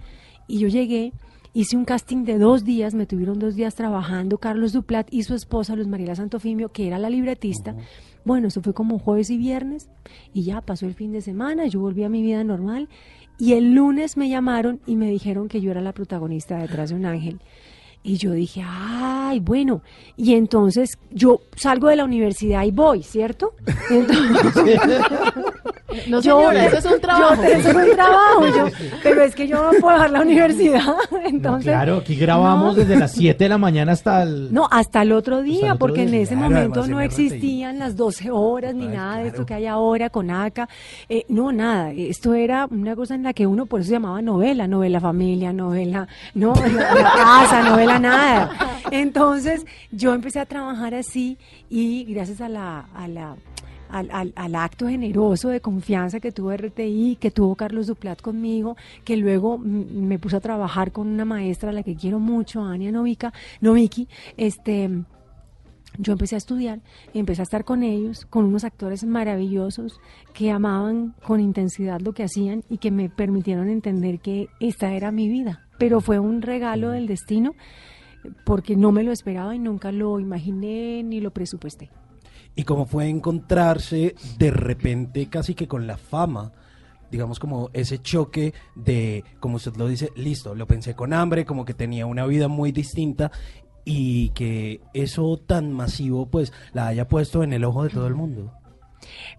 [0.47, 1.12] Y yo llegué,
[1.51, 5.36] hice un casting de dos días, me tuvieron dos días trabajando Carlos Duplat y su
[5.36, 7.75] esposa, Luz Mariela Santofimio, que era la libretista.
[8.23, 9.89] Bueno, eso fue como jueves y viernes
[10.34, 12.88] y ya pasó el fin de semana, yo volví a mi vida normal
[13.38, 16.96] y el lunes me llamaron y me dijeron que yo era la protagonista detrás de
[16.96, 17.39] un ángel.
[18.04, 19.84] Y yo dije, ay, bueno.
[20.17, 23.54] Y entonces yo salgo de la universidad y voy, ¿cierto?
[23.91, 24.80] Entonces,
[26.08, 27.36] No, señora, eso es un trabajo.
[27.36, 28.47] yo- eso es un trabajo.
[28.47, 28.67] yo-
[29.04, 30.95] pero es que yo no puedo dejar la universidad.
[31.25, 32.84] Entonces, claro, aquí grabamos no.
[32.84, 34.54] desde las 7 de la mañana hasta el...
[34.54, 37.95] No, hasta el otro día, el otro porque en ese Claro, momento no existían las
[37.95, 40.67] 12 horas ni nada de esto que hay ahora con ACA.
[41.10, 41.91] Eh, no, nada.
[41.91, 45.51] Esto era una cosa en la que uno, por eso se llamaba novela, novela familia,
[45.54, 48.49] novela, no, la, la casa, novela nada.
[48.91, 51.38] Entonces, yo empecé a trabajar así
[51.69, 53.36] y gracias a la, a la
[53.91, 59.17] al, al- acto generoso de confianza que tuvo RTI, que tuvo Carlos Duplat conmigo, que
[59.17, 63.34] luego me puso a trabajar con una maestra a la que quiero mucho, Ania Novica,
[63.60, 64.89] Noviki, este
[65.97, 66.80] yo empecé a estudiar,
[67.13, 69.99] empecé a estar con ellos, con unos actores maravillosos
[70.34, 75.12] que amaban con intensidad lo que hacían y que me permitieron entender que esta era
[75.12, 75.67] mi vida.
[75.77, 77.56] Pero fue un regalo del destino
[78.45, 81.89] porque no me lo esperaba y nunca lo imaginé ni lo presupuesté.
[82.56, 86.52] Y cómo fue encontrarse de repente casi que con la fama,
[87.10, 91.66] digamos como ese choque de, como usted lo dice, listo, lo pensé con hambre, como
[91.66, 93.32] que tenía una vida muy distinta
[93.86, 98.16] y que eso tan masivo pues la haya puesto en el ojo de todo el
[98.16, 98.54] mundo.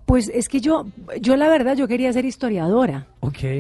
[0.07, 0.87] Pues es que yo,
[1.20, 3.07] yo la verdad, yo quería ser historiadora.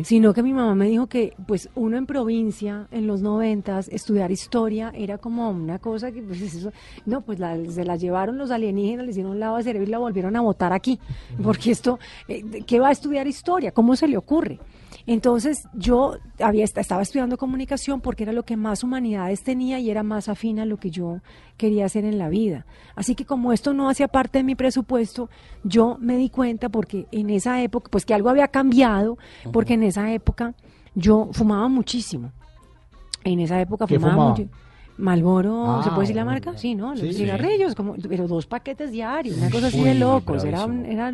[0.04, 4.32] Sino que mi mamá me dijo que, pues, uno en provincia, en los noventas, estudiar
[4.32, 6.72] historia era como una cosa que, pues, eso,
[7.06, 9.90] no, pues la- se la llevaron los alienígenas, le hicieron un lado de cerebro y
[9.90, 10.98] la volvieron a votar aquí.
[11.42, 11.98] Porque esto,
[12.28, 13.70] eh, ¿de ¿qué va a estudiar historia?
[13.72, 14.58] ¿Cómo se le ocurre?
[15.06, 20.02] Entonces, yo había, estaba estudiando comunicación porque era lo que más humanidades tenía y era
[20.02, 21.18] más afín a lo que yo
[21.56, 22.66] quería hacer en la vida.
[22.94, 25.28] Así que como esto no hacía parte de mi presupuesto,
[25.64, 29.18] yo me di cuenta porque en esa época, pues que algo había cambiado,
[29.52, 30.54] porque en esa época
[30.94, 32.30] yo fumaba muchísimo.
[33.24, 34.30] En esa época ¿Qué fumaba, fumaba?
[34.30, 34.48] mucho.
[34.98, 36.58] Malboro, Ah, ¿se puede decir la bueno, marca?
[36.58, 36.90] Sí, ¿no?
[36.90, 37.18] Los Sí, sí.
[37.20, 40.44] cigarrillos, como, pero dos paquetes diarios, una cosa así uy, de locos.
[40.44, 41.12] Era, un- era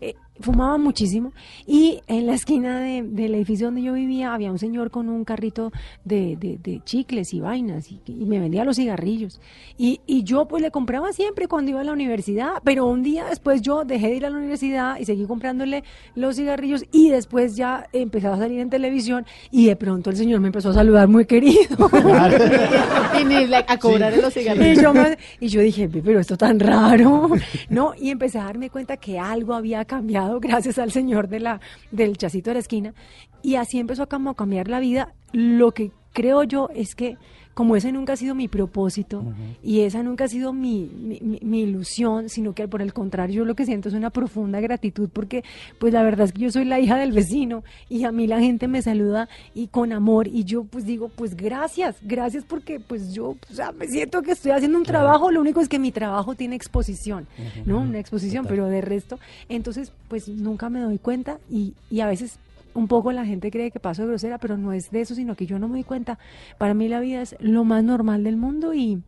[0.00, 1.32] eh, fumaba muchísimo
[1.64, 5.24] y en la esquina de- del edificio donde yo vivía había un señor con un
[5.24, 5.70] carrito
[6.04, 9.40] de, de- de chicles y vainas y, y me vendía los cigarrillos
[9.78, 13.26] y, y yo pues le compraba siempre cuando iba a la universidad pero un día
[13.26, 15.84] después yo dejé de ir a la universidad y seguí comprándole
[16.16, 20.40] los cigarrillos y después ya empezó a salir en televisión y de pronto el señor
[20.40, 21.88] me empezó a saludar muy querido
[23.20, 24.20] y ni like, a cobrar Sí.
[24.20, 24.82] los Y cigarrillos.
[24.82, 27.30] yo, me- y yo dije, "Ve, pero esto tan raro,
[27.68, 27.92] ¿no?
[28.00, 31.60] Y empecé a darme cuenta que algo había cambiado gracias al señor de la,
[31.90, 32.94] del chacito de la esquina.
[33.42, 35.14] Y así empezó a cambiar la vida.
[35.32, 37.16] Lo que creo yo es que
[37.54, 39.22] como ese nunca ha sido mi propósito
[39.62, 43.36] y esa nunca ha sido mi, mi, mi- mi ilusión, sino que por el contrario
[43.36, 45.44] yo lo que siento es una profunda gratitud porque
[45.78, 48.40] pues la verdad es que yo soy la hija del vecino y a mí la
[48.40, 53.14] gente me saluda y con amor y yo pues digo pues gracias, gracias porque pues
[53.14, 55.92] yo o sea, me siento que estoy haciendo un trabajo, lo único es que mi
[55.92, 57.26] trabajo tiene exposición,
[57.66, 57.80] ¿no?
[57.80, 62.38] Una exposición, pero de resto, entonces pues nunca me doy cuenta y, y a veces
[62.74, 65.34] un poco la gente cree que paso de grosera, pero no es de eso, sino
[65.36, 66.18] que yo no me doy cuenta.
[66.58, 69.00] Para mí la vida es lo más normal del mundo y,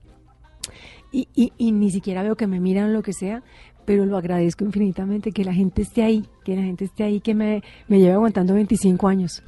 [1.13, 3.43] y, y- y ni siquiera veo que me miran o lo que sea,
[3.85, 7.35] pero lo agradezco infinitamente que la gente esté ahí, que la gente esté ahí, que
[7.35, 9.43] me, me lleve aguantando 25 años.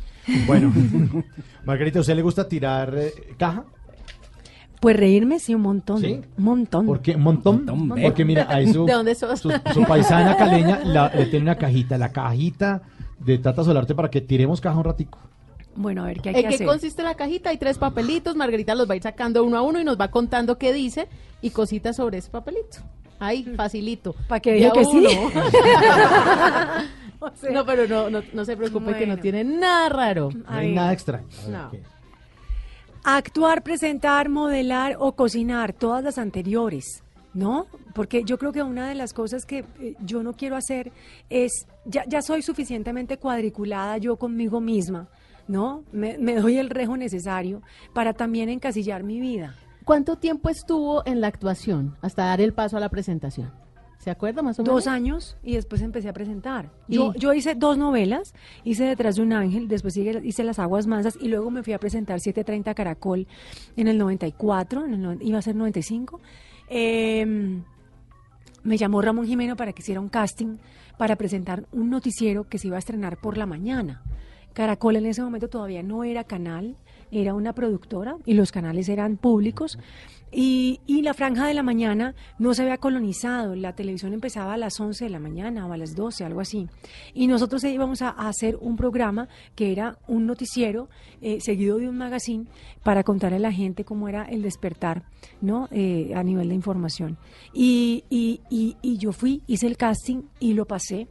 [0.47, 0.73] Bueno,
[1.65, 3.65] Margarita, ¿a usted le gusta tirar eh, caja?
[4.81, 6.21] Pues reírme sí un montón, ¿Sí?
[6.37, 6.87] un montón.
[6.87, 7.17] ¿Por qué?
[7.17, 7.65] ¿Un montón?
[7.67, 9.41] Montón, Porque mira, ahí su, ¿De dónde sos?
[9.41, 12.83] su, su paisana caleña la- le tiene una cajita, la cajita
[13.19, 15.19] de Tata Solarte para que tiremos caja un ratico.
[15.77, 16.67] Bueno, a ver qué hay ¿En que qué hacer.
[16.67, 17.51] consiste la cajita?
[17.51, 20.09] Hay tres papelitos, Margarita los va a ir sacando uno a uno y nos va
[20.11, 21.09] contando qué dice
[21.41, 22.79] y cositas sobre ese papelito.
[23.21, 24.15] Ahí, facilito.
[24.29, 24.91] Pa' que De diga a que sí.
[24.97, 25.09] uno.
[27.21, 30.31] O sea, No, pero no, no, no se preocupe que no tiene nada raro.
[30.33, 31.19] No hay nada extra.
[31.19, 31.71] A ver, No.
[33.05, 37.03] Actuar, presentar, modelar o cocinar, todas las anteriores,
[37.35, 37.67] ¿no?
[37.95, 40.93] Porque yo creo que una de las cosas que eh, yo no quiero hacer
[41.29, 45.09] es, ya, ya soy suficientemente cuadriculada yo conmigo misma,
[45.47, 45.85] ¿no?
[45.93, 47.63] Me, me doy el rejo necesario
[47.93, 49.55] para también encasillar mi vida.
[49.85, 53.51] ¿Cuánto tiempo estuvo en la actuación hasta dar el paso a la presentación?
[53.99, 54.77] ¿Se acuerda más o menos?
[54.77, 56.71] Dos años y después empecé a presentar.
[56.87, 58.33] Yo, yo hice dos novelas,
[58.65, 61.79] hice Detrás de un ángel, después hice Las aguas mansas y luego me fui a
[61.79, 63.27] presentar 730 Caracol
[63.77, 66.21] en el 94, en el iba a ser 95.
[66.71, 67.63] Eh,
[68.63, 70.59] me llamó Ramón Jimeno para que hiciera un casting
[70.99, 74.03] para presentar un noticiero que se iba a estrenar por la mañana.
[74.53, 76.77] Caracol en ese momento todavía no era canal,
[77.11, 79.79] era una productora y los canales eran públicos.
[80.31, 84.57] Y, y la franja de la mañana no se había colonizado, la televisión empezaba a
[84.57, 86.69] las 11 de la mañana o a las 12, algo así.
[87.15, 90.89] Y nosotros íbamos a, hacer un programa que era un noticiero
[91.21, 92.47] eh, seguido de un magazine
[92.83, 95.05] para contarle a la gente cómo era el despertar
[95.41, 95.69] ¿no?
[95.71, 97.19] Eh, a nivel de información.
[97.53, 98.05] Y
[98.99, 101.09] yo fui, hice el casting y lo pasé.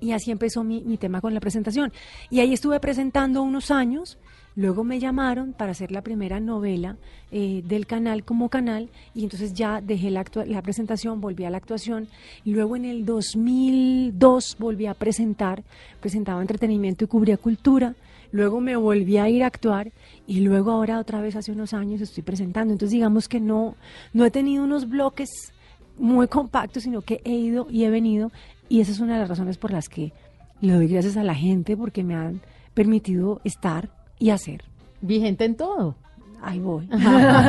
[0.00, 1.92] Y así empezó mi, mi tema con la presentación.
[2.30, 4.18] Y ahí estuve presentando unos años.
[4.60, 6.98] Luego me llamaron para hacer la primera novela
[7.32, 11.56] eh, del canal como canal y entonces ya dejé la, la presentación, volví a la
[11.56, 12.08] actuación.
[12.44, 15.62] Y luego en el 2002 volví a presentar,
[16.00, 17.94] presentaba entretenimiento y cubría cultura.
[18.32, 19.92] Luego me volví a ir a actuar
[20.26, 22.74] y luego ahora otra vez hace unos años estoy presentando.
[22.74, 23.76] Entonces digamos que no,
[24.12, 25.54] no he tenido unos bloques
[25.96, 28.30] muy compactos, sino que he ido y he venido
[28.68, 30.12] y esa es una de las razones por las que
[30.60, 32.42] le doy gracias a la gente porque me han
[32.74, 34.62] permitido estar y hacer.
[35.00, 35.96] Vigente en todo.
[36.40, 36.88] Ahí voy.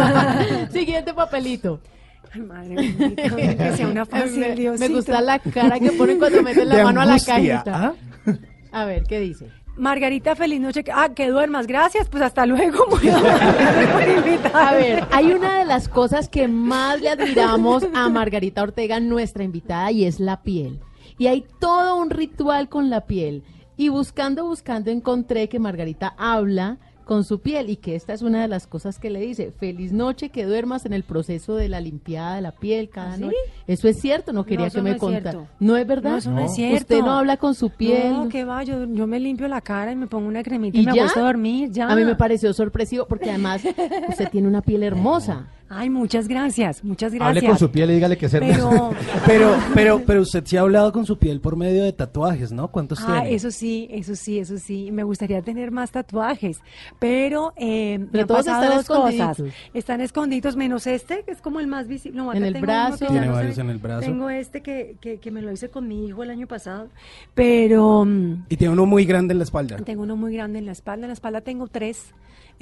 [0.71, 1.79] Siguiente papelito.
[2.33, 3.23] Ay, madre bendita,
[3.57, 7.01] que sea una fácil, me, gusta la cara que ponen cuando meten la De mano
[7.01, 7.63] a la cajita.
[7.67, 7.93] ¿ah?
[8.71, 9.49] A ver, ¿qué dice?
[9.77, 10.83] Margarita, feliz noche.
[10.93, 11.67] Ah, que duermas.
[11.67, 12.07] Gracias.
[12.09, 12.87] Pues hasta luego.
[12.87, 14.59] Muy amable por invitarme.
[14.59, 19.43] A ver, hay una de las cosas que más le admiramos a Margarita Ortega, nuestra
[19.43, 20.79] invitada, y es la piel.
[21.17, 23.43] Y hay todo un ritual con la piel.
[23.81, 28.39] Y buscando, buscando, encontré que Margarita habla con su piel y que esta es una
[28.43, 31.81] de las cosas que le dice, feliz noche, que duermas en el proceso de la
[31.81, 33.21] limpiada de la piel cada ¿Ah, sí?
[33.23, 33.35] noche.
[33.65, 35.49] Eso es cierto, no quería que me contara.
[35.59, 36.11] No es verdad.
[36.11, 36.77] No, eso no es cierto.
[36.77, 38.13] Usted no habla con su piel.
[38.13, 40.81] No, que va, yo, yo me limpio la cara y me pongo una cremita y,
[40.81, 41.01] ¿Y me ya?
[41.01, 41.71] acuesto a dormir.
[41.71, 41.87] Ya.
[41.89, 43.63] A mí me pareció sorpresivo porque además
[44.09, 45.47] usted tiene una piel hermosa.
[45.73, 47.37] Ay, muchas gracias, muchas gracias.
[47.37, 48.69] Hable con su piel y dígale que es hermoso.
[48.69, 48.91] Pero,
[49.25, 52.67] Pero, pero, pero usted sí ha hablado con su piel por medio de tatuajes, ¿no?
[52.67, 53.35] ¿Cuántos ah, tiene?
[53.35, 54.91] eso sí, eso sí, eso sí.
[54.91, 56.59] Me gustaría tener más tatuajes,
[56.99, 59.43] pero, eh, me Pero han todos pasado están dos cosas.
[59.73, 62.17] Están escondidos, menos este, que es como el más visible.
[62.17, 63.07] No, En el brazo.
[63.07, 64.01] Tiene no varios en el brazo.
[64.01, 66.89] Tengo este que, que, que me lo hice con mi hijo el año pasado,
[67.33, 68.03] pero...
[68.03, 69.77] mm, Y tiene uno muy grande en la espalda.
[69.77, 71.05] Tengo uno muy grande en la espalda.
[71.05, 72.13] En la espalda tengo tres.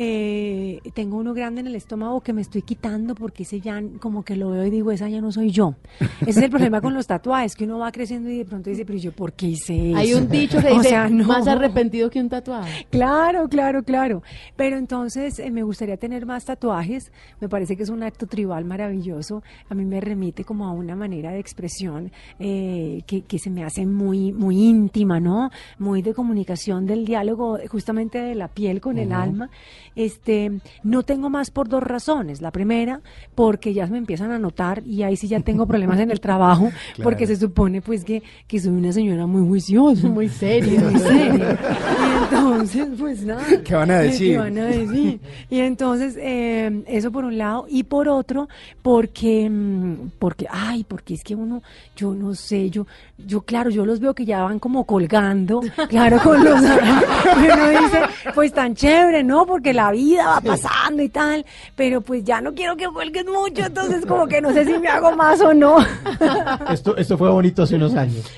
[0.02, 4.24] Eh, tengo uno grande en el estómago que me estoy quitando porque ese ya como
[4.24, 5.76] que lo veo y digo, esa ya no soy yo.
[6.22, 8.86] Ese es el problema con los tatuajes, que uno va creciendo y de pronto dice,
[8.86, 9.98] pero yo, ¿por qué hice eso?
[9.98, 11.26] Hay un dicho que O dice, sea, no.
[11.26, 12.66] más arrepentido que un tatuado.
[12.90, 14.24] Claro, claro, claro.
[14.56, 17.12] Pero entonces eh, me gustaría tener más tatuajes.
[17.42, 19.44] Me parece que es un acto tribal maravilloso.
[19.68, 22.10] A mí me remite como a una manera de expresión
[22.40, 25.50] eh, que, que se me hace muy, muy íntima, ¿no?
[25.78, 29.50] Muy de comunicación del diálogo, justamente de la piel con el alma.
[29.96, 30.52] Este,
[30.84, 32.42] no tengo más por dos razones.
[32.42, 33.02] La primera,
[33.36, 36.70] porque ya me empiezan a notar y ahí sí ya tengo problemas en el trabajo,
[37.04, 40.08] porque se supone pues que, que soy una señora muy juiciosa.
[40.08, 40.82] Muy serio.
[40.82, 41.58] Muy seria.
[42.00, 43.44] Y entonces, pues nada.
[43.64, 44.34] ¿Qué van a decir?
[44.34, 45.20] ¿Qué van a decir?
[45.50, 47.66] Y entonces, eh, eso por un lado.
[47.70, 48.48] Y por otro,
[48.82, 51.62] porque, mm, porque, ay, porque es que uno,
[51.96, 52.86] yo no sé, yo,
[53.18, 58.02] yo, claro, yo los veo que ya van como colgando, claro, con los, uno dice,
[58.34, 59.46] pues tan chévere, ¿no?
[59.46, 63.66] Porque la vida va pasando y tal, pero pues ya no quiero que cuelguen mucho,
[63.66, 65.78] entonces como que no sé si me hago más o no.
[66.70, 68.30] Esto, esto fue bonito hace unos años.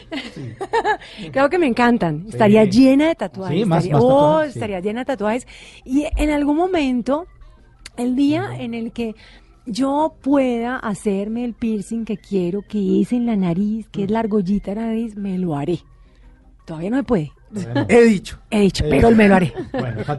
[1.31, 2.25] Claro que me encantan.
[2.29, 3.57] Estaría llena de tatuajes.
[3.57, 4.59] Sí, más- estaría, más oh, tatuajes, sí.
[4.59, 5.47] estaría llena de tatuajes.
[5.83, 7.25] Y en algún momento,
[7.97, 9.15] el día en el que
[9.65, 14.19] yo pueda hacerme el piercing que quiero, que es en la nariz, que es la
[14.19, 15.79] argollita de la nariz, me lo haré.
[16.65, 17.31] Todavía no se puede.
[17.87, 18.39] He dicho.
[18.49, 19.53] He dicho, pero me lo haré.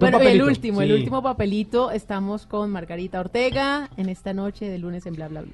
[0.00, 4.78] Bueno, y el último, el último papelito, estamos con Margarita Ortega en esta noche de
[4.78, 5.52] lunes en Bla Bla Bla.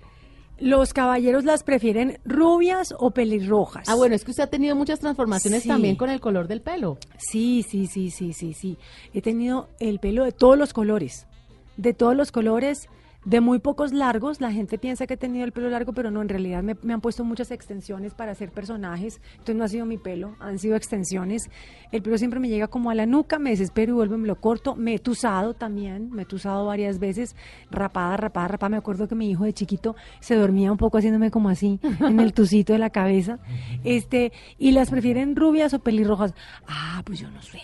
[0.61, 3.89] Los caballeros las prefieren rubias o pelirrojas.
[3.89, 5.69] Ah, bueno, es que usted ha tenido muchas transformaciones Sí.
[5.69, 6.99] también con el color del pelo.
[7.17, 8.77] Sí, sí, sí, sí, sí, sí.
[9.15, 11.29] He tenido el pelo de todos los colores.
[11.77, 12.89] De todos los colores,
[13.25, 14.41] de muy pocos largos.
[14.41, 16.95] La gente piensa que he tenido el pelo largo, pero no, en realidad me, me
[16.95, 19.21] han puesto muchas extensiones para hacer personajes.
[19.33, 21.51] Entonces no ha sido mi pelo, han sido extensiones.
[21.93, 24.29] El pelo siempre me llega como a la nuca, me desespero y vuelvo y me
[24.29, 24.75] lo corto.
[24.77, 27.37] Me he tusado también, me he tusado varias veces,
[27.71, 28.71] rapada, rapada, rapada.
[28.71, 32.21] Me acuerdo que mi hijo de chiquito se dormía un poco haciéndome como así, en
[32.21, 33.39] el tucito de la cabeza.
[33.85, 36.35] Este, y las prefieren rubias o pelirrojas.
[36.67, 37.59] Ah, pues yo no sé.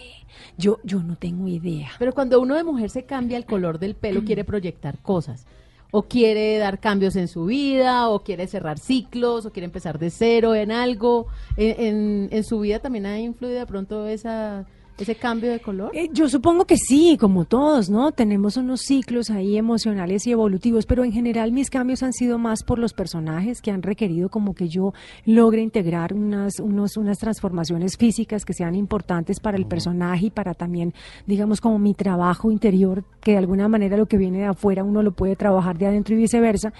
[0.57, 1.91] Yo, yo no tengo idea.
[1.99, 5.47] Pero cuando uno de mujer se cambia el color del pelo, quiere proyectar cosas.
[5.91, 10.11] O quiere dar cambios en su vida, o quiere cerrar ciclos, o quiere empezar de
[10.11, 11.26] cero en algo.
[11.57, 14.66] En, en- en su vida también ha influido de pronto esa,
[14.99, 15.90] ese cambio de color.
[15.95, 18.12] Eh, yo supongo que sí, como todos, ¿no?
[18.12, 22.62] Tenemos unos ciclos ahí emocionales y evolutivos, pero en general mis cambios han sido más
[22.62, 24.92] por los personajes que han requerido como que yo
[25.24, 30.55] logre integrar unas, unos, unas transformaciones físicas que sean importantes para el personaje y para
[30.55, 30.95] también,
[31.26, 35.03] digamos, como mi trabajo interior, que de alguna manera lo que viene de afuera uno
[35.03, 36.72] lo puede trabajar de adentro y viceversa.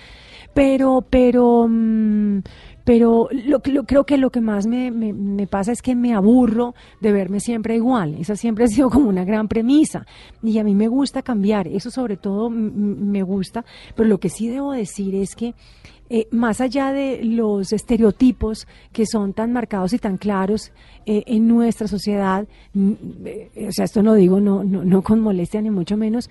[0.54, 2.38] Pero, pero, mm,
[2.85, 6.74] pero lo, lo- creo que lo que más me, me- pasa es que me aburro
[7.01, 8.14] de verme siempre igual.
[8.18, 10.07] Esa siempre ha sido como una gran premisa.
[10.43, 11.66] Y a mí me gusta cambiar.
[11.68, 13.64] Eso sobre todo me gusta.
[13.97, 15.55] Pero lo que sí debo decir es que
[16.11, 20.70] eh, más allá de los estereotipos que son tan marcados y tan claros
[21.07, 25.62] eh, en nuestra sociedad, eh, o sea, esto no digo no, no, no con molestia
[25.62, 26.28] ni mucho menos,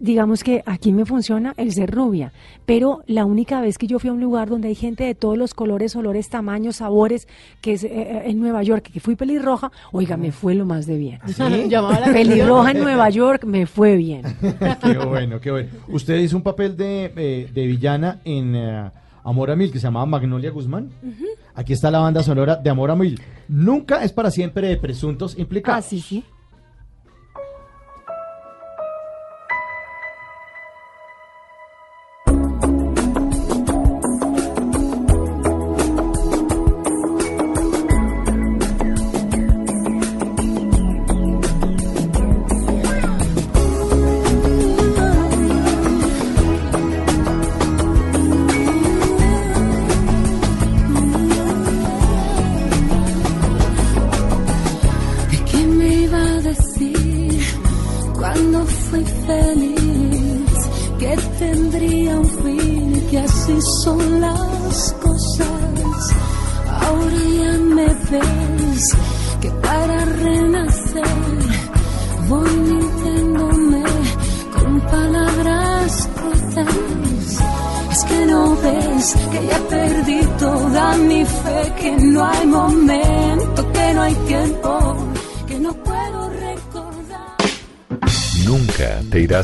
[0.00, 2.32] digamos que aquí me funciona el ser rubia,
[2.66, 5.38] pero la única vez que yo fui a un lugar donde hay gente de todos
[5.38, 7.26] los colores, olores, tamaños, sabores,
[7.60, 10.86] que es eh, eh, en Nueva York, que fui pelirroja, oiga, me fue lo más
[10.86, 11.20] de bien.
[12.12, 14.22] Pelirroja en Nueva York me fue bien.
[14.82, 15.70] Qué bueno, qué bueno.
[15.88, 18.90] Usted hizo un papel de, eh, de villana en eh,
[19.22, 20.90] Amor a Mil que se llamaba Magnolia Guzmán.
[21.54, 23.20] Aquí está la banda sonora de Amor a Mil.
[23.48, 25.84] Nunca es para siempre de presuntos Ah, implicados.
[25.86, 26.24] sí, sí.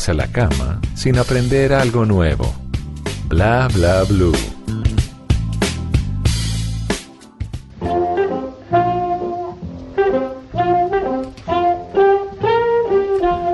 [0.09, 2.55] A la cama sin aprender algo nuevo.
[3.29, 4.33] Bla bla blue.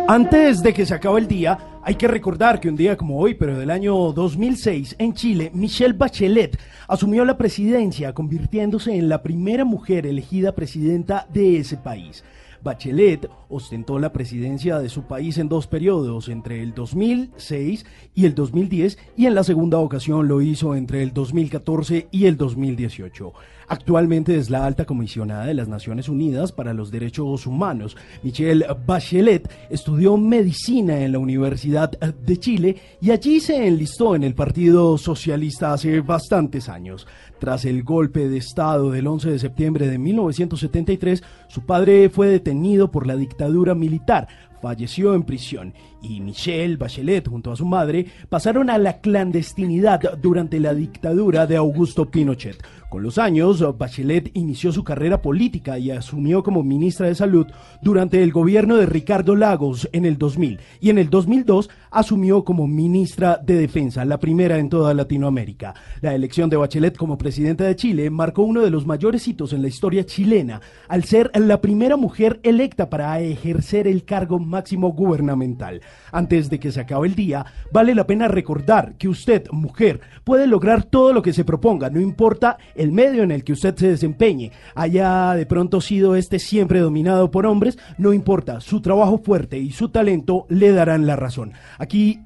[0.08, 3.34] Antes de que se acabe el día, hay que recordar que un día como hoy,
[3.34, 9.64] pero del año 2006, en Chile, Michelle Bachelet asumió la presidencia, convirtiéndose en la primera
[9.64, 12.22] mujer elegida presidenta de ese país.
[12.66, 18.34] Bachelet ostentó la presidencia de su país en dos periodos, entre el 2006 y el
[18.34, 23.32] 2010, y en la segunda ocasión lo hizo entre el 2014 y el 2018.
[23.68, 27.96] Actualmente es la alta comisionada de las Naciones Unidas para los Derechos Humanos.
[28.22, 34.34] Michelle Bachelet estudió medicina en la Universidad de Chile y allí se enlistó en el
[34.34, 37.06] Partido Socialista hace bastantes años.
[37.40, 41.22] Tras el golpe de Estado del 11 de septiembre de 1973,
[41.56, 44.28] su padre fue detenido por la dictadura militar,
[44.60, 50.60] falleció en prisión y Michelle Bachelet junto a su madre pasaron a la clandestinidad durante
[50.60, 52.62] la dictadura de Augusto Pinochet.
[52.88, 57.46] Con los años, Bachelet inició su carrera política y asumió como ministra de Salud
[57.82, 62.66] durante el gobierno de Ricardo Lagos en el 2000 y en el 2002 asumió como
[62.66, 65.74] ministra de Defensa, la primera en toda Latinoamérica.
[66.00, 69.62] La elección de Bachelet como presidenta de Chile marcó uno de los mayores hitos en
[69.62, 75.80] la historia chilena, al ser la primera mujer electa para ejercer el cargo máximo gubernamental.
[76.12, 80.46] Antes de que se acabe el día, vale la pena recordar que usted, mujer, puede
[80.46, 83.88] lograr todo lo que se proponga, no importa el medio en el que usted se
[83.88, 89.58] desempeñe, haya de pronto sido este siempre dominado por hombres, no importa, su trabajo fuerte
[89.58, 91.52] y su talento le darán la razón.
[91.78, 92.20] Aquí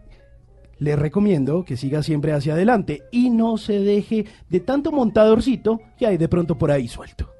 [0.78, 6.06] le recomiendo que siga siempre hacia adelante y no se deje de tanto montadorcito que
[6.06, 7.39] hay de pronto por ahí suelto.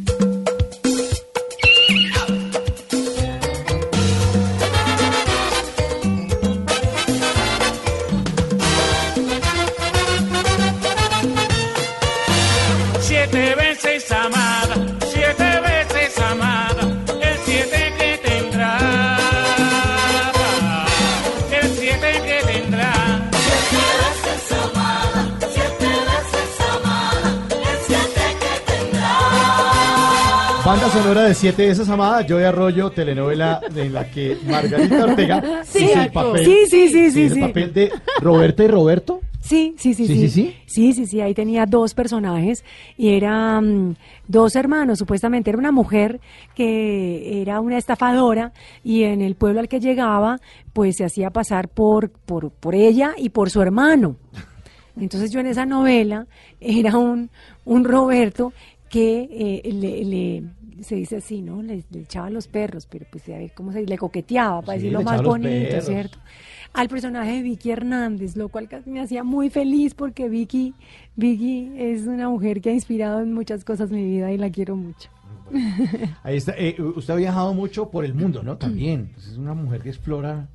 [30.71, 35.63] Banda sonora de siete veces amada, Yo de Arroyo, telenovela de la que Margarita Ortega
[35.65, 37.41] Sí, hizo el papel, sí, sí, sí, sí, el sí.
[37.41, 37.91] papel de
[38.21, 39.19] Roberta y Roberto.
[39.41, 40.29] Sí, sí, sí, Sí, sí.
[40.29, 40.55] sí, sí.
[40.67, 42.63] Sí, sí, sí, ahí tenía dos personajes
[42.97, 43.97] y eran
[44.29, 46.21] dos hermanos, supuestamente era una mujer
[46.55, 50.39] que era una estafadora y en el pueblo al que llegaba
[50.71, 54.15] pues se hacía pasar por, por, por ella y por su hermano.
[54.97, 56.27] Entonces yo en esa novela
[56.61, 57.29] era un,
[57.65, 58.53] un Roberto
[58.89, 59.29] que
[59.63, 60.43] eh, le, le-
[60.81, 61.61] se dice así, ¿no?
[61.61, 64.85] Le, le echaba los perros, pero pues a ver cómo se le coqueteaba para Sí,
[64.85, 65.85] decirlo más bonito, perros.
[65.85, 66.17] ¿cierto?
[66.73, 70.73] Al personaje de Vicky Hernández, lo cual casi me hacía muy feliz porque Vicky,
[71.15, 74.75] Vicky es una mujer que ha inspirado en muchas cosas mi vida y la quiero
[74.75, 75.09] mucho.
[76.23, 76.53] Ahí está.
[76.57, 78.57] eh, usted ha viajado mucho por el mundo, ¿no?
[78.57, 79.11] También.
[79.13, 80.47] Pues es una mujer que explora.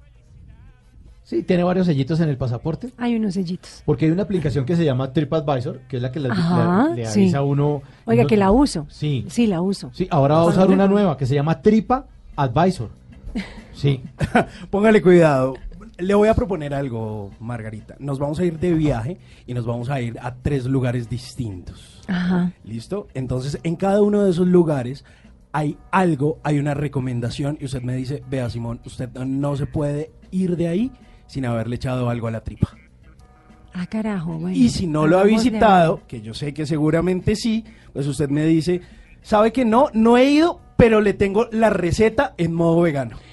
[1.26, 2.90] Sí, tiene varios sellitos en el pasaporte.
[2.98, 3.82] Hay unos sellitos.
[3.84, 7.02] Porque hay una aplicación que se llama TripAdvisor, que es la que le, Ajá, le-
[7.02, 7.22] le sí.
[7.22, 7.82] avisa a uno.
[8.04, 8.86] Oiga, que la uso.
[8.88, 9.26] Sí.
[9.28, 9.90] Sí, la uso.
[9.92, 12.06] Sí, ahora va a usar una nueva que se llama Tripa
[12.36, 12.90] Advisor.
[13.74, 14.02] Sí.
[14.70, 15.54] Póngale cuidado.
[15.98, 17.96] Le voy a proponer algo, Margarita.
[17.98, 22.02] Nos vamos a ir de viaje y nos vamos a ir a tres lugares distintos.
[22.06, 22.52] Ajá.
[22.64, 23.08] ¿Listo?
[23.14, 25.04] Entonces, en cada uno de esos lugares
[25.52, 30.10] hay algo, hay una recomendación y usted me dice, vea Simón, usted no se puede
[30.30, 30.92] ir de ahí
[31.26, 32.68] sin haberle echado algo a la tripa.
[33.72, 34.56] Ah, carajo, bueno.
[34.56, 38.44] Y si no lo ha visitado, que yo sé que seguramente sí, pues usted me
[38.46, 38.80] dice,
[39.20, 43.18] sabe que no, no he ido, pero le tengo la receta en modo vegano.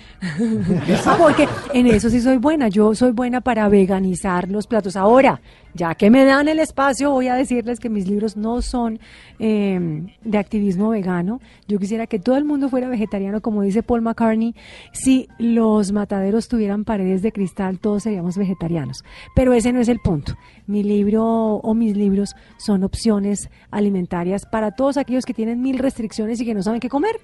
[1.05, 2.69] Ah, porque en eso sí soy buena.
[2.69, 4.95] Yo soy buena para veganizar los platos.
[4.95, 5.41] Ahora,
[5.74, 8.99] ya que me dan el espacio, voy a decirles que mis libros no son
[9.39, 11.39] eh, de activismo vegano.
[11.67, 14.55] Yo quisiera que todo el mundo fuera vegetariano, como dice Paul McCartney.
[14.91, 19.03] Si los mataderos tuvieran paredes de cristal, todos seríamos vegetarianos.
[19.36, 20.34] Pero ese no es el punto.
[20.67, 26.39] Mi libro o mis libros son opciones alimentarias para todos aquellos que tienen mil restricciones
[26.39, 27.19] y que no saben qué comer.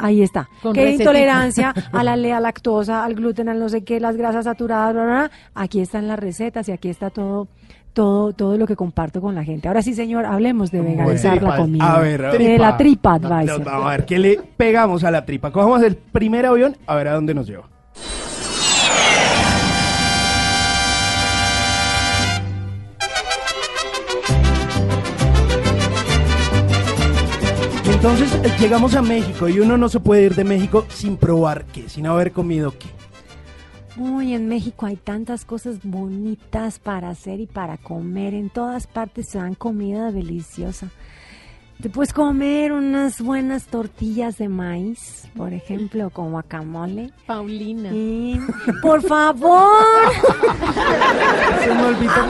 [0.00, 0.48] Ahí está.
[0.62, 4.46] Con ¿Qué intolerancia a la, a lactosa, al gluten, al no sé qué, las grasas
[4.46, 5.30] saturadas, bla, bla, bla?
[5.54, 7.48] Aquí están las recetas y aquí está todo,
[7.92, 9.68] todo, todo lo que comparto con la gente.
[9.68, 11.96] Ahora sí, señor, hablemos de veganizar Tripa- la comida.
[11.96, 12.38] A ver, a ver.
[12.42, 13.64] de la tripa advisor.
[13.64, 15.50] Vamos a ver qué le pegamos a la tripa.
[15.50, 17.68] Cogamos el primer avión a ver a dónde nos lleva.
[27.86, 31.64] Entonces eh, llegamos a México y uno no se puede ir de México sin probar
[31.66, 32.88] qué, sin haber comido qué.
[33.96, 38.34] Uy, en México hay tantas cosas bonitas para hacer y para comer.
[38.34, 40.88] En todas partes se dan comida deliciosa.
[41.82, 47.10] Te puedes comer unas buenas tortillas de maíz, por ejemplo, con guacamole.
[47.26, 47.88] Paulina.
[47.90, 48.38] Y,
[48.82, 49.82] por favor,
[51.64, 52.26] Se me olvidó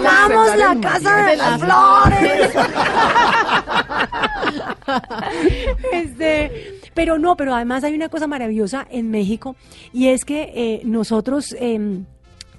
[0.57, 2.55] la casa de las flores.
[5.93, 9.57] Este, pero no, pero además hay una cosa maravillosa en México
[9.93, 11.55] y es que eh, nosotros...
[11.59, 12.05] em,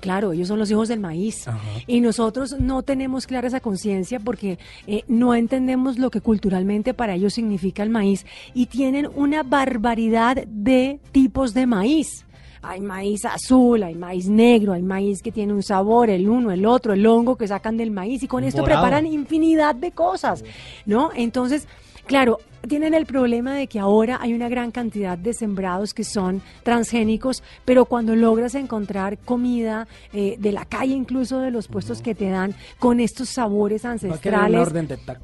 [0.01, 1.45] Claro, ellos son los hijos del maíz
[1.85, 7.13] y nosotros no tenemos clara esa conciencia porque eh, no entendemos lo que culturalmente para
[7.13, 8.25] ellos significa el maíz
[8.55, 12.25] y tienen una barbaridad de tipos de maíz.
[12.63, 16.65] Hay maíz azul, hay maíz negro, hay maíz que tiene un sabor, el uno, el
[16.65, 18.81] otro, el hongo que sacan del maíz y con esto Morado.
[18.81, 20.43] preparan infinidad de cosas,
[20.85, 21.09] ¿no?
[21.15, 21.67] Entonces,
[22.05, 26.41] claro, tienen el problema de que ahora hay una gran cantidad de sembrados que son
[26.63, 32.15] transgénicos, pero cuando logras encontrar comida eh, de la calle, incluso de los puestos que
[32.15, 34.69] te dan, con estos sabores ancestrales,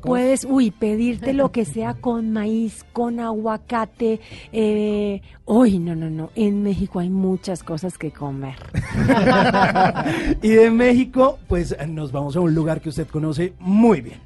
[0.02, 4.20] puedes, uy, pedirte lo que sea con maíz, con aguacate.
[4.52, 6.32] Eh, uy, no, no, no.
[6.36, 8.56] En México hay muchas cosas que comer.
[10.42, 14.20] y de México, pues nos vamos a un lugar que usted conoce muy bien.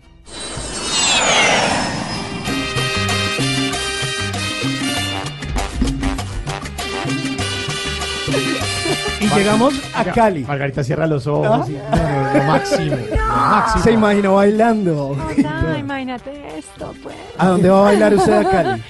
[9.22, 10.44] Y llegamos a Cali.
[10.44, 11.70] Margarita cierra los ojos.
[11.70, 12.96] y- no, no, lo máximo.
[13.10, 13.84] Lo máximo.
[13.84, 15.16] Se imaginó bailando.
[15.46, 17.16] Ah, imagínate esto, pues.
[17.38, 18.84] ¿A dónde va a bailar usted a Cali?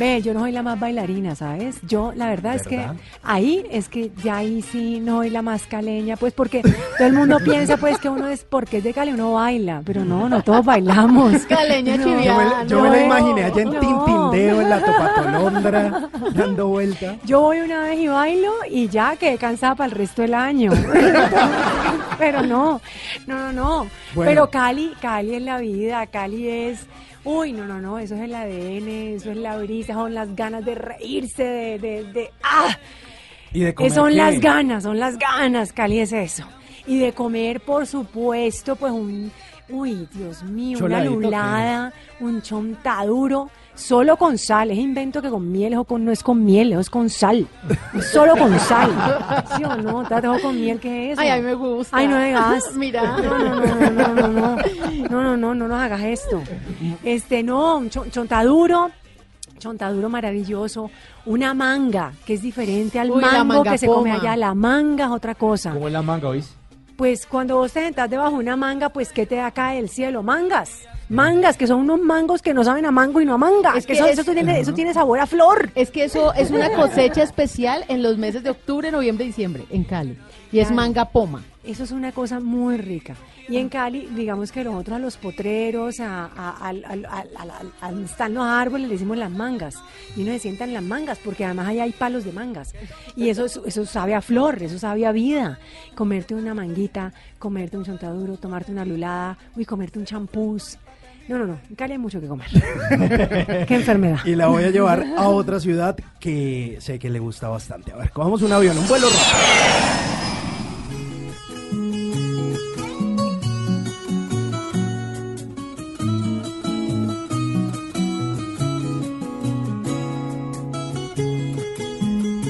[0.00, 1.76] Ve, yo no soy la más bailarina, ¿sabes?
[1.86, 2.82] Yo, la verdad es que
[3.22, 7.12] ahí es que ya ahí sí no soy la más caleña, pues porque todo el
[7.12, 10.42] mundo piensa pues que uno es porque es de Cali uno baila, pero no, no
[10.42, 11.42] todos bailamos.
[11.48, 12.04] Caleña No.
[12.04, 12.64] Yo me, chiviana.
[12.64, 13.80] yo me la imaginé allá en no.
[13.80, 17.16] Tintindeo, en la Topatolondra, dando vuelta.
[17.26, 20.72] Yo voy una vez y bailo y ya quedé cansada para el resto del año.
[22.18, 22.80] Pero no,
[23.26, 23.86] no, no, no.
[24.14, 24.30] Bueno.
[24.30, 26.86] Pero Cali, Cali es la vida, Cali es...
[27.24, 30.64] Uy, no, no, no, eso es el ADN, eso es la brisa, son las ganas
[30.64, 31.78] de reírse, de...
[31.78, 32.76] de, de- ¡Ah!
[33.52, 34.14] Y de Eh, comer son qué?
[34.14, 36.44] las ganas, son las ganas, Cali es eso.
[36.86, 39.30] Y de comer, por supuesto, pues un,
[39.68, 43.50] uy, Dios mío, una lulada, un chontaduro,
[43.80, 44.70] solo con sal.
[44.70, 47.46] Es invento que con miel o con, no es con miel, es con sal.
[48.12, 48.90] Solo con sal.
[49.56, 50.04] ¿Sí o no?
[50.04, 51.20] ¿Te dejo con miel qué es eso?
[51.22, 51.96] Ay, a mí me gusta.
[51.96, 52.64] Ay, no hagas.
[52.76, 53.02] Mira.
[53.02, 54.56] No, no, no, no, no, no, no.
[55.10, 56.42] No, no, no, no nos hagas esto.
[57.02, 58.90] Este, no, un chon- chontaduro.
[59.58, 60.90] Chontaduro maravilloso,
[61.26, 64.34] una manga que es diferente al Uy, mango que se come allá.
[64.34, 65.72] La manga es otra cosa.
[65.72, 66.54] ¿Cómo es la manga, oís?
[66.96, 69.90] Pues cuando vos te sentás debajo de una manga, pues ¿qué te da acá del
[69.90, 70.22] cielo?
[70.22, 70.78] Mangas.
[71.10, 73.74] Mangas, que son unos mangos que no saben a mango y no a manga.
[73.76, 75.70] Es que eso, es- eso tiene, eso tiene sabor a flor.
[75.74, 79.64] Es que eso es una cosecha especial en los meses de octubre, noviembre y diciembre
[79.70, 80.16] en Cali.
[80.52, 81.42] Y es manga poma.
[81.64, 83.14] Eso es una cosa muy rica.
[83.48, 86.68] Y en Cali, digamos que nosotros a los potreros, a, a-
[87.80, 89.74] a están los árboles, le decimos las mangas.
[90.16, 92.72] Y uno se sienta en las mangas, porque además ahí hay palos de mangas.
[93.16, 95.58] Y eso, es- eso sabe a flor, eso sabe a vida.
[95.96, 100.78] Comerte una manguita, comerte un chontaduro, tomarte una lulada, uy, comerte un champús.
[101.30, 102.48] No, no, no, en Cali hay mucho que comer.
[103.68, 104.18] Qué enfermedad.
[104.24, 107.92] Y la voy a llevar a otra ciudad que sé que le gusta bastante.
[107.92, 109.30] A ver, cojamos un avión, un vuelo rápido.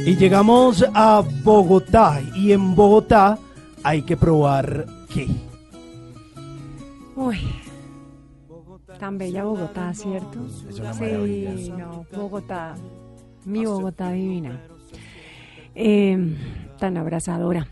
[0.07, 2.23] Y llegamos a Bogotá.
[2.35, 3.39] Y en Bogotá
[3.83, 5.29] hay que probar qué.
[7.15, 7.41] Uy,
[9.01, 10.47] tan bella Bogotá, ¿cierto?
[10.69, 12.77] Es una sí, no, Bogotá,
[13.47, 14.61] mi Bogotá divina.
[15.75, 16.37] Eh,
[16.79, 17.67] tan abrazadora.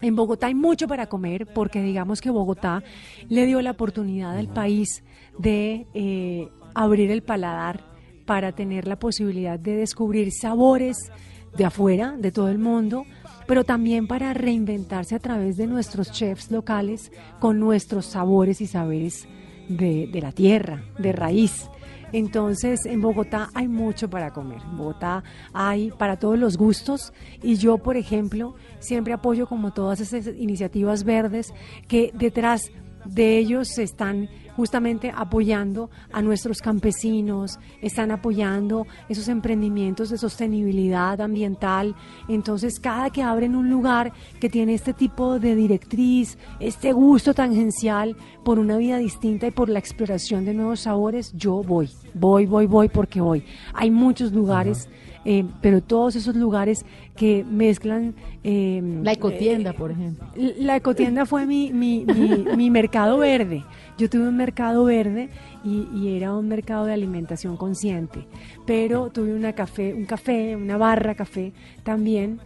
[0.00, 2.82] En Bogotá hay mucho para comer porque digamos que Bogotá
[3.28, 5.04] le dio la oportunidad al país
[5.38, 7.84] de eh, abrir el paladar
[8.26, 11.12] para tener la posibilidad de descubrir sabores
[11.56, 13.04] de afuera, de todo el mundo,
[13.46, 19.28] pero también para reinventarse a través de nuestros chefs locales con nuestros sabores y saberes
[19.68, 21.68] de, la tierra, de raíz.
[22.12, 24.60] Entonces, en Bogotá hay mucho para comer.
[24.62, 30.00] En Bogotá hay para todos los gustos y yo, por ejemplo, siempre apoyo como todas
[30.00, 31.54] esas iniciativas verdes
[31.88, 32.70] que detrás
[33.06, 41.94] de ellos están justamente apoyando a nuestros campesinos, están apoyando esos emprendimientos de sostenibilidad ambiental.
[42.28, 48.16] Entonces, cada que abren un lugar que tiene este tipo de directriz, este gusto tangencial
[48.44, 52.66] por una vida distinta y por la exploración de nuevos sabores, yo voy, voy, voy,
[52.66, 53.44] voy porque voy.
[53.74, 54.88] Hay muchos lugares.
[55.24, 56.84] Eh, pero todos esos lugares
[57.16, 58.14] que mezclan...
[58.44, 60.26] eh, La ecotienda, eh, por ejemplo.
[60.36, 63.64] la ecotienda fue mi, mi, mi, mi mercado verde.
[63.98, 65.28] Yo tuve un mercado verde
[65.64, 68.26] y, y era un mercado de alimentación consciente.
[68.66, 71.52] Pero tuve una café, un café, una barra café
[71.84, 72.40] también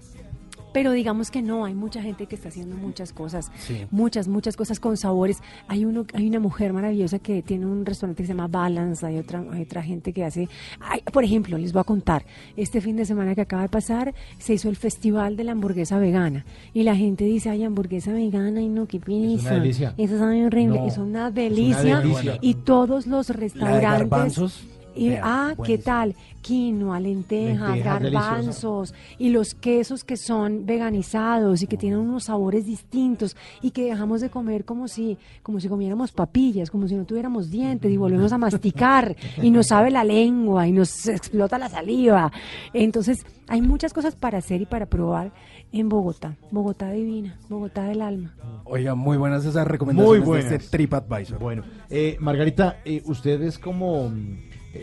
[0.76, 3.86] pero digamos que no, hay mucha gente que está haciendo muchas cosas, Sí.
[3.90, 5.38] muchas, muchas cosas con sabores.
[5.68, 9.16] Hay uno, hay una mujer maravillosa que tiene un restaurante que se llama Balance, hay
[9.16, 10.50] otra, hay otra gente que hace,
[10.80, 12.26] ay, por ejemplo, les voy a contar,
[12.58, 15.98] este fin de semana que acaba de pasar se hizo el festival de la hamburguesa
[15.98, 19.94] vegana y la gente dice, ay, hamburguesa vegana, y no, qué delicia.
[19.96, 22.38] eso sabe horrible, No, es una es delicia, una delicia.
[22.42, 24.66] y todos los restaurantes...
[24.96, 26.14] Y, ah, ¿qué tal?
[26.40, 32.64] Quinoa, lentejas, Lentejas, garbanzos y los quesos que son veganizados y que tienen unos sabores
[32.64, 37.04] distintos y que dejamos de comer como si como si comiéramos papillas, como si no
[37.04, 41.68] tuviéramos dientes y volvemos a masticar y nos sabe la lengua y nos explota la
[41.68, 42.30] saliva.
[42.72, 45.32] Entonces, hay muchas cosas para hacer y para probar
[45.72, 46.36] en Bogotá.
[46.50, 48.34] Bogotá divina, Bogotá del alma.
[48.64, 50.50] Oiga, muy buenas esas recomendaciones Muy buenas.
[50.50, 51.38] de este TripAdvisor.
[51.38, 54.10] Bueno, eh, Margarita, eh, usted es como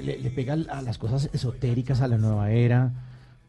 [0.02, 2.92] le, le pega a las cosas esotéricas a la nueva era,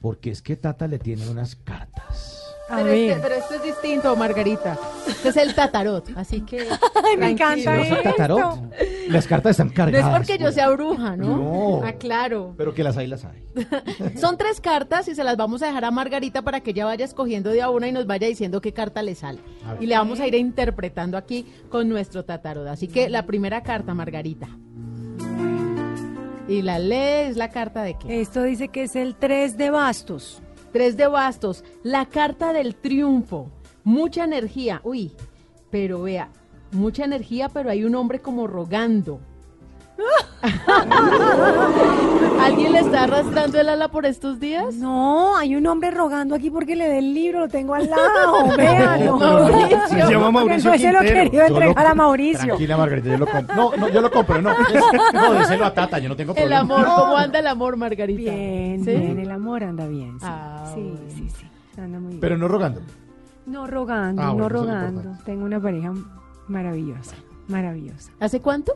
[0.00, 2.40] porque es que Tata le tiene unas cartas.
[2.70, 3.10] A Pero ver.
[3.10, 4.78] este, pero esto es distinto, Margarita.
[5.06, 6.60] Este es el tatarot, así que.
[7.04, 8.58] Ay, me encanta ¿No tatarot?
[9.08, 10.16] Las cartas están No es cargadas.
[10.16, 10.54] porque yo pues.
[10.54, 11.36] sea bruja, ¿no?
[11.36, 11.80] No.
[11.84, 12.54] Ah, claro.
[12.56, 13.46] Pero que las hay, las hay.
[14.18, 17.04] Son tres cartas y se las vamos a dejar a Margarita para que ella vaya
[17.04, 19.40] escogiendo de a una y nos vaya diciendo qué carta le sale.
[19.78, 22.66] Y le vamos a ir interpretando aquí con nuestro tatarot.
[22.68, 24.48] Así que la primera carta, Margarita.
[26.46, 28.20] Y la lee es la carta de qué?
[28.20, 30.42] Esto dice que es el 3 de bastos.
[30.72, 33.48] Tres de bastos, la carta del triunfo,
[33.84, 35.12] mucha energía, uy,
[35.70, 36.30] pero vea,
[36.72, 39.20] mucha energía, pero hay un hombre como rogando.
[42.40, 44.74] ¿Alguien le está arrastrando el ala por estos días?
[44.74, 48.54] No, hay un hombre rogando aquí porque le dé el libro, lo tengo al lado,
[48.56, 49.16] véanlo.
[49.18, 49.78] Mauricio.
[49.88, 51.24] Se llama Mauricio se lo Quintero.
[51.30, 52.44] quería Yo lo- entregar a Mauricio.
[52.46, 53.56] Tranquila, Margarita, yo lo compro.
[53.56, 54.50] No, no, yo lo compro, no.
[55.14, 56.60] No, déselo a Tata, yo no tengo El problema.
[56.60, 58.18] amor, ¿cómo anda el amor, Margarita?
[58.30, 58.90] Bien, ¿Sí?
[58.90, 60.18] bien, el amor anda bien.
[60.20, 60.98] Sí, Ah, sí, bueno.
[61.08, 61.46] sí, sí,
[61.80, 62.20] anda muy bien.
[62.20, 62.80] Pero no rogando.
[63.46, 65.00] no rogando, Ah, bueno, no eso es lo rogando.
[65.00, 65.24] importante.
[65.24, 65.92] Tengo una pareja
[66.48, 67.14] maravillosa,
[67.48, 68.10] maravillosa.
[68.20, 68.74] ¿Hace cuánto?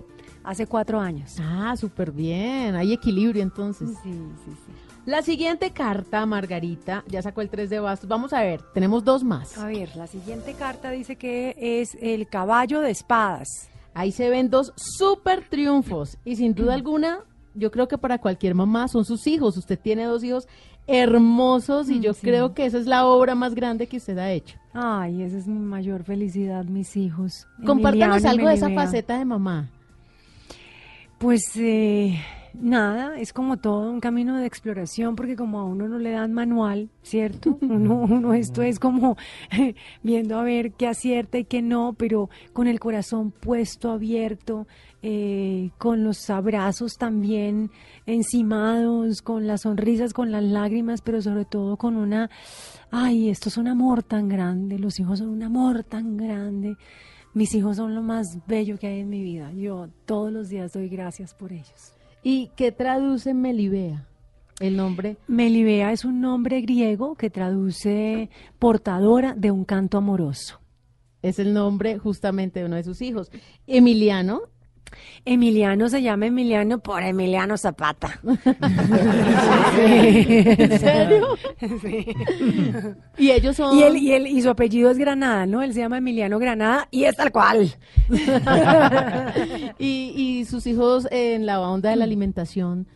[0.48, 1.36] Hace cuatro años.
[1.40, 3.90] Ah, súper bien, hay equilibrio entonces.
[4.02, 4.10] Sí,
[4.44, 4.72] sí, sí.
[5.04, 8.08] La siguiente carta, Margarita, ya sacó el 3 de bastos.
[8.08, 9.58] Vamos a ver, tenemos dos más.
[9.58, 13.68] A ver, la siguiente carta dice que es el caballo de espadas.
[13.92, 17.18] Ahí se ven dos súper triunfos y sin duda alguna,
[17.54, 19.56] yo creo que para cualquier mamá son sus hijos.
[19.58, 20.46] Usted tiene dos hijos
[20.86, 22.20] hermosos y Mm, yo sí.
[22.22, 24.56] creo que esa es la obra más grande que usted ha hecho.
[24.72, 27.46] Ay, esa es mi mayor felicidad, mis hijos.
[27.66, 29.68] Compártanos Emiliano algo de esa faceta de mamá.
[31.18, 32.16] Pues eh,
[32.54, 36.32] nada, es como todo un camino de exploración, porque como a uno no le dan
[36.32, 37.58] manual, ¿cierto?
[37.62, 39.16] Uno, uno esto es como
[40.04, 44.68] viendo a ver qué acierta y qué no, pero con el corazón puesto, abierto,
[45.02, 47.72] eh, con los abrazos también
[48.06, 52.30] encimados, con las sonrisas, con las lágrimas, pero sobre todo con una,
[52.92, 56.76] ay, esto es un amor tan grande, los hijos son un amor tan grande.
[57.34, 59.52] Mis hijos son lo más bello que hay en mi vida.
[59.52, 61.94] Yo todos los días doy gracias por ellos.
[62.22, 64.06] ¿Y qué traduce Melibea?
[64.60, 65.16] El nombre.
[65.28, 70.60] Melibea es un nombre griego que traduce portadora de un canto amoroso.
[71.22, 73.30] Es el nombre justamente de uno de sus hijos.
[73.66, 74.42] Emiliano.
[75.24, 78.20] Emiliano se llama Emiliano por Emiliano Zapata.
[79.76, 81.26] ¿En serio?
[81.82, 82.06] Sí.
[83.18, 83.76] Y ellos son.
[83.76, 85.62] Y, él, y, él, y su apellido es Granada, ¿no?
[85.62, 87.74] Él se llama Emiliano Granada y es tal cual.
[89.78, 92.86] y, y sus hijos en la onda de la alimentación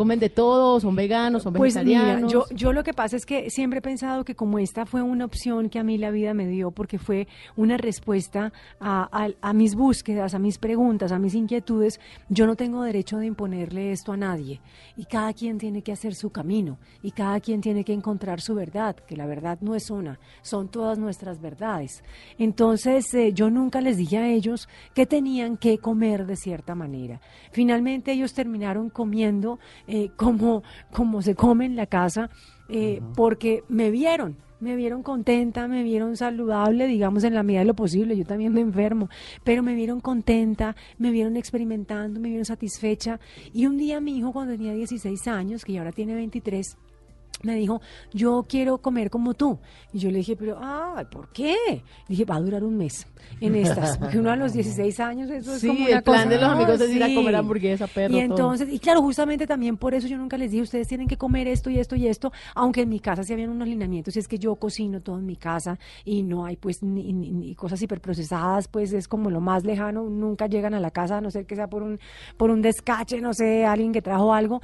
[0.00, 2.32] comen de todo, son veganos, son Pues mira, vegetarianos.
[2.32, 5.26] yo, yo lo que pasa es que siempre he pensado que como esta fue una
[5.26, 9.52] opción que a mí la vida me dio, porque fue una respuesta a, a- a
[9.52, 14.12] mis búsquedas, a mis preguntas, a mis inquietudes, yo no tengo derecho de imponerle esto
[14.12, 14.62] a nadie.
[14.96, 18.54] Y cada quien tiene que hacer su camino, y cada quien tiene que encontrar su
[18.54, 22.02] verdad, que la verdad no es una, son todas nuestras verdades.
[22.38, 27.20] Entonces, eh, yo nunca les dije a ellos que tenían que comer de cierta manera.
[27.52, 29.58] Finalmente ellos terminaron comiendo
[29.92, 30.62] eh, como,
[30.92, 32.30] como se come en la casa,
[32.68, 34.36] eh, porque me vieron.
[34.60, 38.16] Me vieron contenta, me vieron saludable, digamos, en la medida de lo posible.
[38.16, 39.08] Yo también me enfermo,
[39.42, 43.18] pero me vieron contenta, me vieron experimentando, me vieron satisfecha.
[43.52, 46.76] Y un día mi hijo, cuando tenía 16 años, que ya ahora tiene 23,
[47.42, 47.80] me dijo,
[48.12, 49.58] yo quiero comer como tú.
[49.92, 51.56] Y yo le dije, pero, ah, ¿por qué?
[52.08, 53.06] dije, va a durar un mes
[53.40, 56.16] en estas, porque uno a los 16 años, eso es Sí, como una el plan
[56.24, 58.24] cosa- de los Ah, amigos es ir a comer hamburguesa, perro, Y todo.
[58.24, 61.48] entonces, y claro, justamente también por eso yo nunca les dije, ustedes tienen que comer
[61.48, 64.28] esto y esto y esto, aunque en mi casa sí habían unos lineamientos, y es
[64.28, 67.80] que yo cocino todo en mi casa y no hay pues ni, ni- ni cosas
[67.80, 71.46] hiperprocesadas, pues es como lo más lejano, nunca llegan a la casa, a no ser
[71.46, 71.98] que sea por un,
[72.36, 74.60] por un descache, no sé, alguien que trajo algo.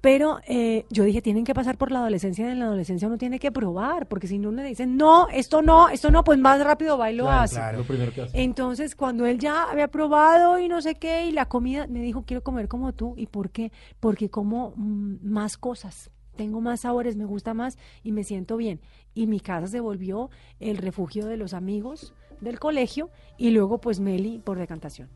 [0.00, 3.08] Pero eh, yo dije, tienen que pasar por la adolescencia adolescencia y en la adolescencia
[3.08, 6.38] uno tiene que probar, porque si no le dicen, no, esto no, esto no, pues
[6.38, 7.56] más rápido va y lo Claro, hace.
[7.56, 8.42] claro, lo primero que hace.
[8.42, 12.24] Entonces, cuando él ya había probado y no sé qué, y la comida, me dijo,
[12.24, 13.14] quiero comer como tú.
[13.16, 13.70] ¿Y por qué?
[14.00, 18.80] Porque como mm, más cosas, tengo más sabores, me gusta más y me siento bien.
[19.14, 23.98] Y mi casa se volvió el refugio de los amigos del colegio y luego pues
[24.00, 25.08] Meli por decantación.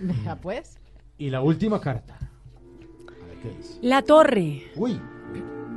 [0.00, 0.78] Vea pues.
[1.18, 2.18] Y la última carta.
[2.18, 3.78] A ver qué dice.
[3.80, 4.64] La torre.
[4.76, 5.00] Uy,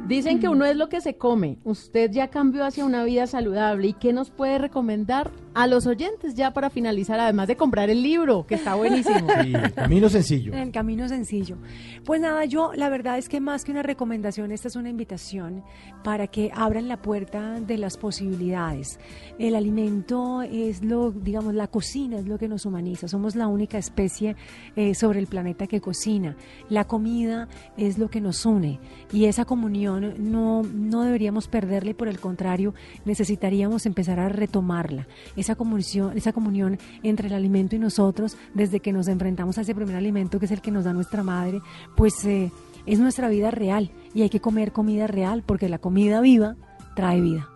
[0.10, 1.60] Dicen que uno es lo que se come.
[1.64, 3.90] Usted ya cambió hacia una vida saludable.
[3.90, 5.30] ¿Y qué nos puede recomendar
[5.60, 7.20] a los oyentes ya para finalizar?
[7.20, 9.28] Además de comprar el libro, que está buenísimo.
[9.44, 10.54] sí, camino sencillo.
[10.54, 11.58] El camino sencillo.
[12.06, 15.64] Pues nada, yo la verdad es que más que una recomendación, esta es una invitación
[16.02, 19.02] para que abran la puerta de las posibilidades.
[19.38, 23.10] El alimento es lo, digamos, la cocina es lo que nos humaniza.
[23.10, 24.38] Somos la única especie
[24.78, 26.38] eh, sobre el planeta que cocina.
[26.70, 28.80] La comida es lo que nos une
[29.12, 35.08] y esa comunión no, no deberíamos perderla y por el contrario necesitaríamos empezar a retomarla.
[35.50, 39.74] Esa comunión, esa comunión entre el alimento y nosotros, desde que nos enfrentamos a ese
[39.74, 41.60] primer alimento que es el que nos da nuestra madre,
[41.96, 42.52] pues eh,
[42.86, 46.56] es nuestra vida real y hay que comer comida real porque la comida viva
[46.96, 47.50] trae vida.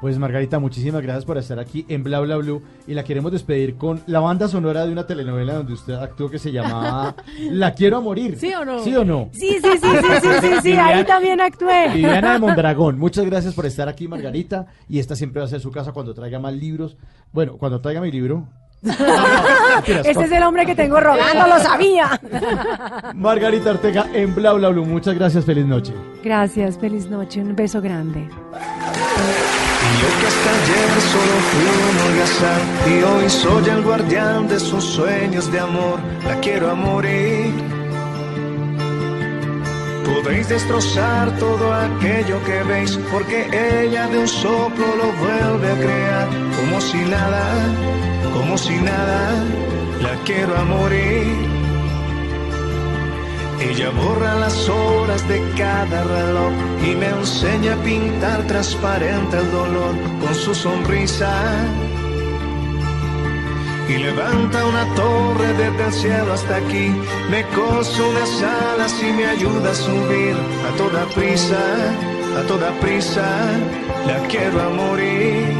[0.00, 3.76] Pues Margarita, muchísimas gracias por estar aquí en Bla Bla Blue y la queremos despedir
[3.76, 7.16] con la banda sonora de una telenovela donde usted actuó que se llamaba
[7.50, 8.38] La quiero a morir.
[8.38, 8.78] ¿Sí o no?
[8.78, 9.28] ¿Sí o no?
[9.32, 11.88] Sí, sí, sí, sí, sí, sí, sí, ahí también actué.
[11.94, 14.66] Viviana de Mondragón, muchas gracias por estar aquí, Margarita.
[14.88, 16.96] Y esta siempre va a ser su casa cuando traiga más libros.
[17.32, 18.46] Bueno, cuando traiga mi libro.
[19.86, 22.20] Este es el hombre que tengo rogando, lo sabía.
[23.14, 24.84] Margarita Ortega en Bla Bla Blue.
[24.84, 25.92] Muchas gracias, feliz noche.
[26.22, 28.28] Gracias, feliz noche, un beso grande.
[29.86, 32.62] Y yo que hasta ayer solo fui un holgazán
[32.92, 35.98] y hoy soy el guardián de sus sueños de amor.
[36.24, 37.52] La quiero a morir.
[40.04, 46.28] Podéis destrozar todo aquello que veis, porque ella de un soplo lo vuelve a crear,
[46.56, 47.44] como si nada,
[48.32, 49.44] como si nada,
[50.00, 51.57] la quiero a morir.
[53.60, 56.52] Ella borra las horas de cada reloj
[56.86, 61.32] y me enseña a pintar transparente el dolor con su sonrisa.
[63.88, 66.94] Y levanta una torre desde el cielo hasta aquí,
[67.30, 70.36] me cose unas alas y me ayuda a subir
[70.68, 71.58] a toda prisa,
[72.38, 73.26] a toda prisa,
[74.06, 75.56] la quiero a morir.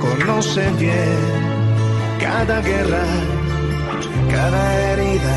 [0.00, 1.46] Conoce bien
[2.18, 3.04] cada guerra,
[4.30, 5.36] cada herida,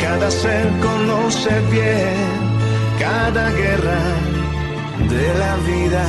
[0.00, 2.44] cada ser conoce bien
[2.98, 4.02] cada guerra
[5.08, 6.06] de la vida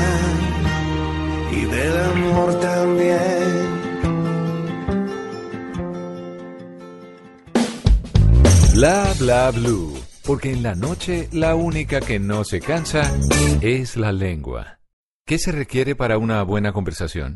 [1.51, 3.75] y del amor también.
[8.73, 9.93] Bla bla blue.
[10.25, 13.03] Porque en la noche la única que no se cansa
[13.61, 14.79] es la lengua.
[15.25, 17.35] ¿Qué se requiere para una buena conversación?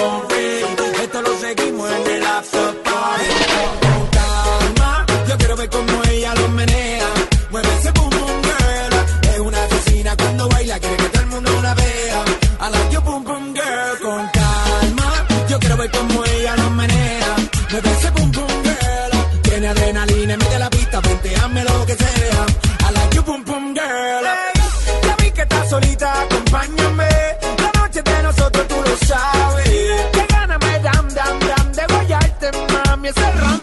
[33.13, 33.60] cerrando.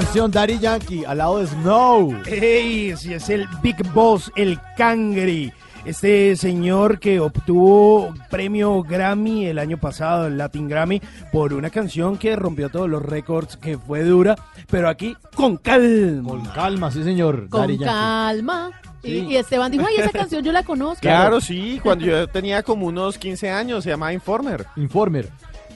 [0.00, 2.12] Canción, Daddy Yankee, al lado de Snow.
[2.26, 2.96] ¡Ey!
[2.96, 5.52] Si es el Big Boss, el Cangri.
[5.84, 12.18] Este señor que obtuvo premio Grammy el año pasado, el Latin Grammy, por una canción
[12.18, 14.34] que rompió todos los récords, que fue dura,
[14.68, 16.28] pero aquí con calma.
[16.28, 17.48] Con calma, sí, señor.
[17.48, 18.72] Con Daddy calma.
[19.04, 19.26] Y, Sí.
[19.30, 21.02] y Esteban dijo, ay, esa canción yo la conozco.
[21.02, 24.66] Claro, sí, cuando yo tenía como unos 15 años, se llamaba Informer.
[24.74, 25.28] Informer.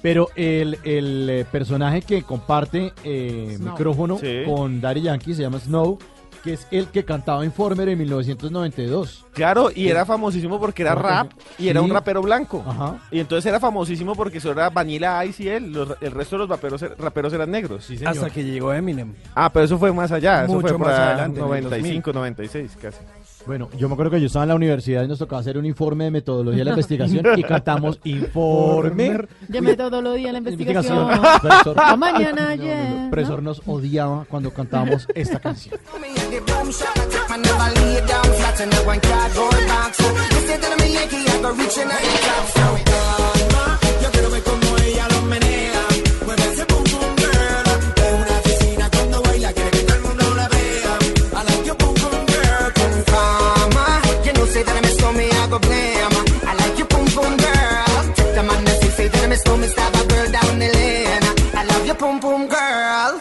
[0.03, 4.43] Pero el, el, eh, personaje que comparte eh, micrófono Sí.
[4.47, 5.99] con Daddy Yankee se llama Snow,
[6.45, 9.27] que es el que cantaba Informer en 1992.
[9.33, 12.65] Claro, y era famosísimo porque era rap y era un rapero blanco.
[12.67, 12.97] Ajá.
[13.11, 16.41] Y entonces era famosísimo porque eso era Vanilla Ice y él, los- el resto de
[16.41, 17.89] los raperos, raperos eran negros.
[18.07, 19.15] Hasta que llegó Eminem.
[19.35, 21.65] Ah, pero eso fue más allá, eso Mucho fue por más ahí adelante, en el
[21.65, 22.99] 95, 96 casi.
[23.47, 25.65] Bueno, yo me acuerdo que yo estaba en la universidad y nos tocaba hacer un
[25.65, 29.27] informe de metodología de la investigación y cantamos informe.
[29.49, 30.99] De metodología de la investigación.
[30.99, 31.41] Investigación.
[31.41, 31.77] Profesor.
[31.77, 33.11] La mañana El ayer.
[33.11, 35.79] profesor nos odiaba cuando cantábamos esta canción.
[61.89, 63.15] Your boom boom girl.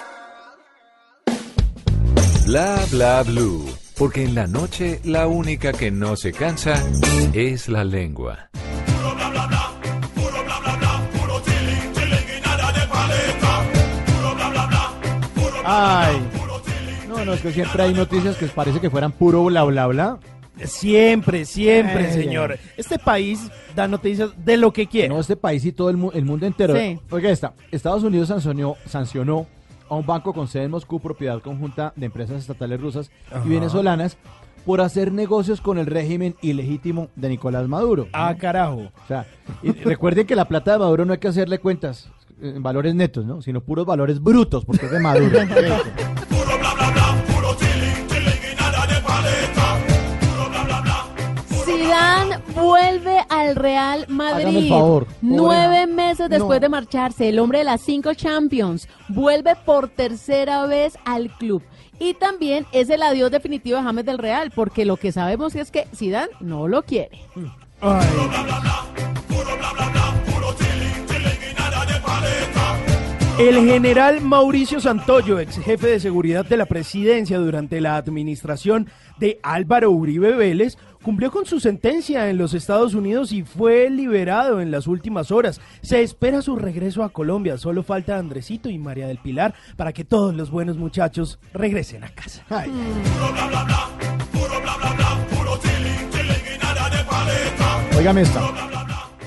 [2.45, 3.65] Bla bla blue.
[3.97, 6.75] Porque en la noche la única que no se cansa
[7.33, 8.49] es la lengua.
[15.69, 16.29] Ay.
[17.07, 20.19] No, no, es que siempre hay noticias que parece que fueran puro bla bla bla.
[20.65, 22.51] Siempre, siempre, Ay, señor.
[22.53, 22.57] ay.
[22.77, 25.09] Este país da noticias de lo que quiere.
[25.09, 26.75] No, este país y todo el, mu- el mundo entero.
[26.75, 26.99] Sí.
[27.11, 29.47] Oiga esta, Estados Unidos sancionó, sancionó
[29.89, 33.43] a un banco con sede en Moscú, propiedad conjunta de empresas estatales rusas Ajá.
[33.45, 34.17] y venezolanas,
[34.65, 38.07] por hacer negocios con el régimen ilegítimo de Nicolás Maduro.
[38.11, 38.91] Ah, carajo.
[39.03, 39.25] O sea,
[39.63, 42.09] y recuerden que la plata de Maduro no hay que hacerle cuentas
[42.41, 43.41] en valores netos, ¿no?
[43.41, 45.39] Sino puros valores brutos, porque es de Maduro.
[52.55, 54.45] vuelve al Real Madrid.
[54.45, 55.07] Hágame el favor.
[55.21, 56.61] Nueve meses después No.
[56.61, 61.63] de marcharse, el hombre de las cinco Champions vuelve por tercera vez al club.
[61.99, 65.71] Y también es el adiós definitivo de James del Real, porque lo que sabemos es
[65.71, 67.19] que Zidane no lo quiere.
[73.39, 79.39] El general Mauricio Santoyo, ex jefe de seguridad de la presidencia durante la administración de
[79.43, 80.77] Álvaro Uribe Vélez,
[81.07, 85.61] cumplió con su sentencia en los Estados Unidos y fue liberado en las últimas horas.
[85.81, 87.57] Se espera su regreso a Colombia.
[87.57, 92.09] Solo falta Andresito y María del Pilar para que todos los buenos muchachos regresen a
[92.09, 92.43] casa.
[97.97, 98.41] Óigame esta.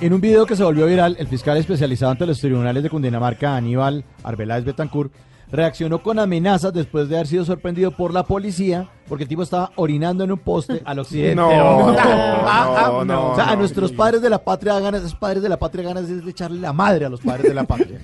[0.02, 3.56] En un video que se volvió viral, el fiscal especializado ante los tribunales de Cundinamarca,
[3.56, 5.14] Aníbal Arbeláez Betancourt,
[5.52, 9.72] reaccionó con amenazas después de haber sido sorprendido por la policía porque el tipo estaba
[9.76, 11.34] orinando en un poste al occidente.
[11.34, 13.56] No, Ah, ah, no, no, o sea, a no.
[13.60, 16.60] nuestros padres de la patria ganas, esos padres de la patria ganas es de echarle
[16.60, 17.98] la madre a los padres de la patria.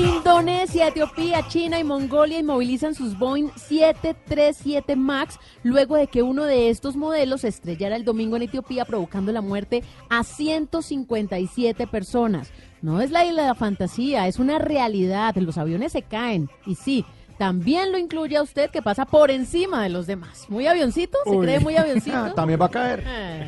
[0.00, 6.70] Indonesia, Etiopía, China y Mongolia inmovilizan sus Boeing 737 MAX luego de que uno de
[6.70, 12.52] estos modelos se estrellara el domingo en Etiopía provocando la muerte a 157 personas.
[12.82, 15.34] No es la isla de la fantasía, es una realidad.
[15.36, 16.48] Los aviones se caen.
[16.64, 17.04] Y sí,
[17.38, 20.46] también lo incluye a usted que pasa por encima de los demás.
[20.48, 21.18] ¿Muy avioncito?
[21.24, 21.46] ¿Se Uy.
[21.46, 22.32] cree muy avioncito?
[22.34, 23.04] También va a caer.
[23.06, 23.46] Eh.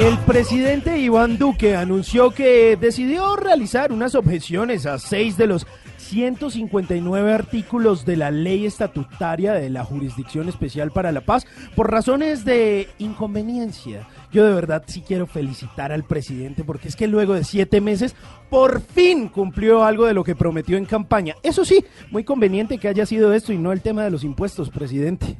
[0.00, 5.66] El presidente Iván Duque anunció que decidió realizar unas objeciones a seis de los
[5.98, 11.46] 159 artículos de la ley estatutaria de la Jurisdicción Especial para la Paz
[11.76, 14.08] por razones de inconveniencia.
[14.32, 18.16] Yo de verdad sí quiero felicitar al presidente porque es que luego de siete meses
[18.48, 21.34] por fin cumplió algo de lo que prometió en campaña.
[21.42, 24.70] Eso sí, muy conveniente que haya sido esto y no el tema de los impuestos,
[24.70, 25.36] presidente.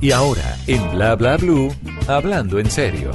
[0.00, 1.72] Y ahora, en Bla Bla Blue,
[2.06, 3.10] hablando en serio.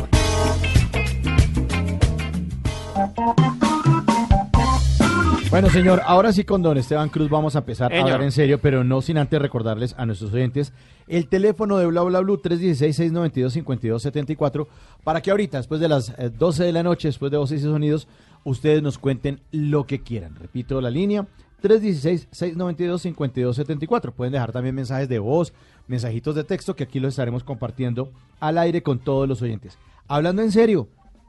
[5.51, 8.59] Bueno, señor, ahora sí con don Esteban Cruz vamos a empezar a hablar en serio,
[8.59, 10.73] pero no sin antes recordarles a nuestros oyentes
[11.07, 14.67] el teléfono de Bla Bla Blue 316-692-5274
[15.03, 17.63] para que ahorita, después de las eh, 12 de la noche, después de Voces y
[17.63, 18.07] Sonidos,
[18.43, 20.35] ustedes nos cuenten lo que quieran.
[20.35, 21.27] Repito la línea,
[21.61, 24.13] 316-692-5274.
[24.13, 25.53] Pueden dejar también mensajes de voz,
[25.91, 29.77] mensajitos de texto que aquí los estaremos compartiendo al aire con todos los oyentes.
[30.07, 30.87] Hablando en serio,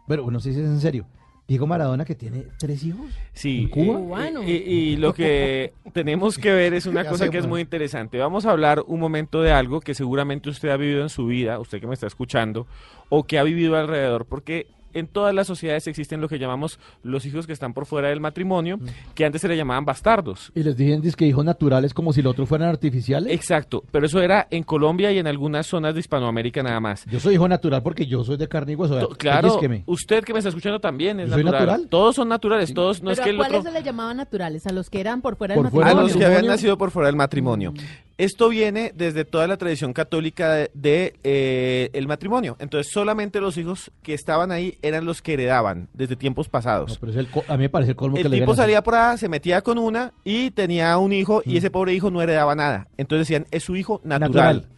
[0.08, 1.04] pero no sé si es en serio.
[1.48, 3.04] Diego Maradona que tiene tres hijos.
[3.32, 3.84] Sí, ¿En Cuba?
[3.84, 4.42] y- Cubano.
[4.44, 8.16] Y, y lo que tenemos que ver es una ¿Qué cosa que es muy interesante.
[8.18, 11.58] Vamos a hablar un momento de algo que seguramente usted ha vivido en su vida,
[11.58, 12.66] usted que me está escuchando,
[13.10, 17.24] o que ha vivido alrededor, porque en todas las sociedades existen lo que llamamos los
[17.26, 18.78] hijos que están por fuera del matrimonio,
[19.14, 20.52] que antes se le llamaban bastardos.
[20.54, 23.32] Y les dicen que hijos naturales como si los otros fueran artificiales.
[23.32, 27.04] Exacto, pero eso era en Colombia y en algunas zonas de Hispanoamérica nada más.
[27.06, 29.08] Yo soy hijo natural porque yo soy de carne y hueso.
[29.18, 31.66] Claro, usted que me está escuchando también es ¿Yo soy natural.
[31.66, 31.88] natural?
[31.88, 34.16] Todos son naturales, todos no Pero es que ¿a el cuáles otro se le llamaban
[34.16, 34.66] naturales?
[34.66, 36.08] ¿A los que eran por fuera Por del fuera a matrimonio?
[36.14, 36.52] los que habían matrimonio.
[36.56, 37.74] nacido por fuera del matrimonio.
[38.18, 42.56] Esto viene desde toda la tradición católica de, de, eh, el matrimonio.
[42.60, 46.98] Entonces solamente los hijos que estaban ahí eran los que heredaban desde tiempos No, pasados.
[46.98, 48.82] pero es el co- a mí me parece el colmo que El le tipo salía
[48.82, 52.20] por ahí, se metía con una y tenía un hijo y ese pobre hijo no
[52.22, 52.88] heredaba nada.
[52.96, 54.30] Entonces decían, es su hijo natural.
[54.58, 54.68] Natural.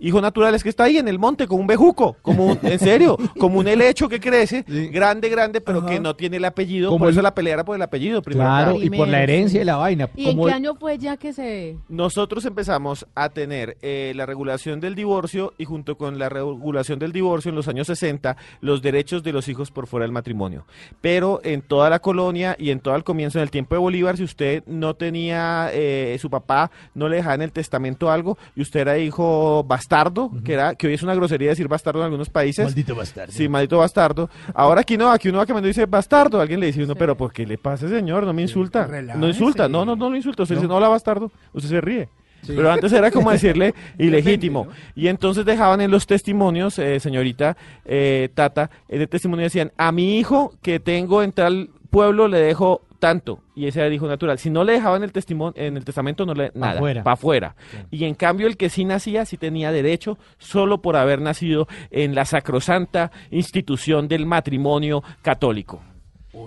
[0.00, 2.78] Hijo natural es que está ahí en el monte como un bejuco, como un, en
[2.78, 4.88] serio, como un helecho que crece, Sí.
[4.88, 5.88] grande, grande, pero Ajá.
[5.90, 8.22] que no tiene el apellido, Como por el- eso la pelea era por el apellido
[8.22, 8.48] primero.
[8.48, 10.08] Claro, Primero, y por la herencia y la vaina.
[10.16, 11.76] ¿Y en qué el- año fue ya que se...?
[11.88, 17.12] Nosotros empezamos a tener eh, la regulación del divorcio y junto con la regulación del
[17.12, 20.64] divorcio en los años 60 los derechos de los hijos por fuera del matrimonio.
[21.00, 24.24] Pero en toda la colonia y en todo el comienzo del tiempo de Bolívar, si
[24.24, 28.80] usted no tenía, eh, su papá no le dejaba en el testamento algo y usted
[28.80, 32.64] era hijo bastardo, que era que hoy es una grosería decir bastardo en algunos países.
[32.64, 33.32] Maldito bastardo.
[33.32, 34.30] Sí, maldito bastardo.
[34.54, 36.40] Ahora aquí no, aquí uno va caminando y dice bastardo.
[36.40, 38.24] Alguien le dice uno, pero ¿por qué le pasa, señor?
[38.24, 38.86] No me insulta.
[39.16, 39.68] No insulta.
[39.68, 40.44] No, no, no lo insulta.
[40.44, 41.32] Usted dice, no, hola bastardo.
[41.52, 42.08] Usted se ríe.
[42.46, 44.68] Pero antes era como decirle ilegítimo.
[44.94, 49.90] Y entonces dejaban en los testimonios, eh, señorita eh, Tata, en el testimonio decían, a
[49.90, 53.40] mi hijo que tengo en tal pueblo le dejo tanto.
[53.56, 54.38] Y ese hijo natural.
[54.38, 56.74] Si no le dejaban el testimonio, en el testamento no le nada.
[56.74, 57.02] afuera.
[57.02, 57.56] Pa' afuera.
[57.90, 62.14] Y en cambio el que sí nacía, sí tenía derecho solo por haber nacido en
[62.14, 65.82] la sacrosanta institución del matrimonio católico.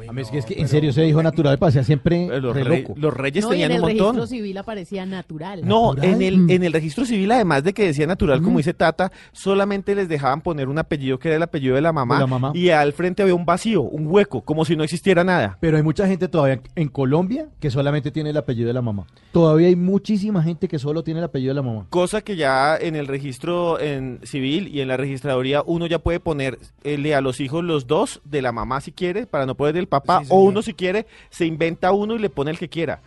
[0.07, 2.55] A mí es que, es que en serio ese hijo natural parecía siempre Eh, Los,
[2.55, 2.93] re rey- loco.
[2.97, 4.15] los reyes No, en tenían el un montón.
[4.15, 5.61] registro civil aparecía natural.
[5.65, 6.13] No, ¿Natural?
[6.15, 6.49] en el, Mm.
[6.51, 10.41] en el registro civil, además de que decía natural, como dice Tata, solamente les dejaban
[10.41, 12.51] poner un apellido que era el apellido de la mamá, De la mamá.
[12.55, 15.57] y al frente había un vacío, un hueco, como si no existiera nada.
[15.59, 19.05] Pero hay mucha gente todavía en Colombia que solamente tiene el apellido de la mamá.
[19.31, 21.86] Todavía hay muchísima gente que solo tiene el apellido de la mamá.
[21.89, 26.19] Cosa que ya en el registro en civil y en la registraduría uno ya puede
[26.19, 30.21] ponerle a los hijos los dos de la mamá si quiere, para no del papá,
[30.30, 33.01] o uno si quiere se inventa uno y le pone el que quiera.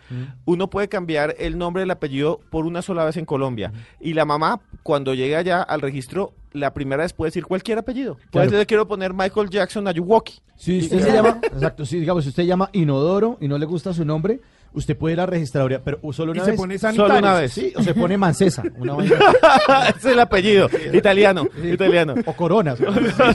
[0.45, 3.71] Uno puede cambiar el nombre del apellido por una sola vez en Colombia.
[3.99, 8.15] Y la mamá, cuando llega ya al registro, la primera vez puede decir cualquier apellido.
[8.15, 8.45] Puede Claro.
[8.45, 10.39] decir, le quiero poner Michael Jackson Ayuwoki.
[10.55, 13.93] Si usted se llama, exacto, si digamos, si used llama Inodoro y no le gusta
[13.93, 14.39] su nombre,
[14.73, 16.59] usted puede ir a la registraduría, pero solo una Y se vez.
[16.59, 17.17] pone Solo sanitario.
[17.19, 17.53] una vez.
[17.53, 20.69] Sí, o se pone Mancesa, una Ese es el apellido.
[20.93, 21.47] Italiano.
[21.63, 22.15] Italiano.
[22.25, 22.77] o Coronas.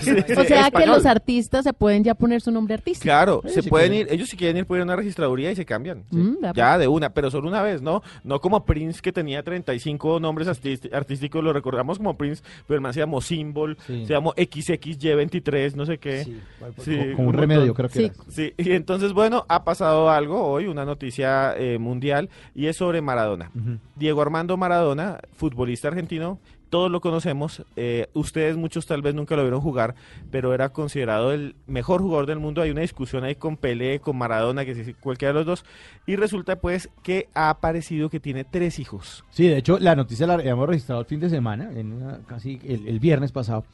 [0.03, 0.89] Sí, sí, O sea que español.
[0.97, 3.05] los artistas se pueden ya poner su nombre artístico.
[3.05, 5.57] Claro, Sí, se pueden ir, ellos si quieren ir pueden ir a una registraduría y
[5.57, 6.05] se cambian.
[6.11, 6.17] sí.
[6.17, 8.03] Mm, ya de una, pero solo una vez, ¿no?
[8.25, 12.93] No como Prince que tenía 35 nombres artísticos, lo recordamos como Prince, pero el man
[12.93, 14.07] se llamó Symbol, Sí.
[14.07, 16.25] se llamó XXY23, no sé qué.
[16.25, 18.05] Sí, Como- como un remedio, creo que Sí.
[18.07, 18.15] era.
[18.29, 23.01] Sí, y entonces, bueno, ha pasado algo hoy, una noticia eh, mundial, y es sobre
[23.01, 23.51] Maradona.
[23.97, 26.39] Diego Armando Maradona, futbolista argentino,
[26.71, 29.95] todos lo conocemos, eh, ustedes muchos tal vez nunca lo vieron jugar,
[30.31, 32.63] pero era considerado el mejor jugador del mundo.
[32.63, 35.65] Hay una discusión ahí con Pelé, con Maradona, que si cualquiera de los dos,
[36.07, 39.23] y resulta pues que ha aparecido que tiene tres hijos.
[39.31, 42.59] Sí, de hecho, la noticia la habíamos registrado el fin de semana, en una- casi
[42.65, 43.65] el, el viernes pasado.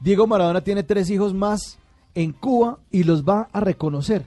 [0.00, 1.80] Diego Maradona tiene tres hijos más
[2.14, 4.22] en Cuba y los va a reconocer.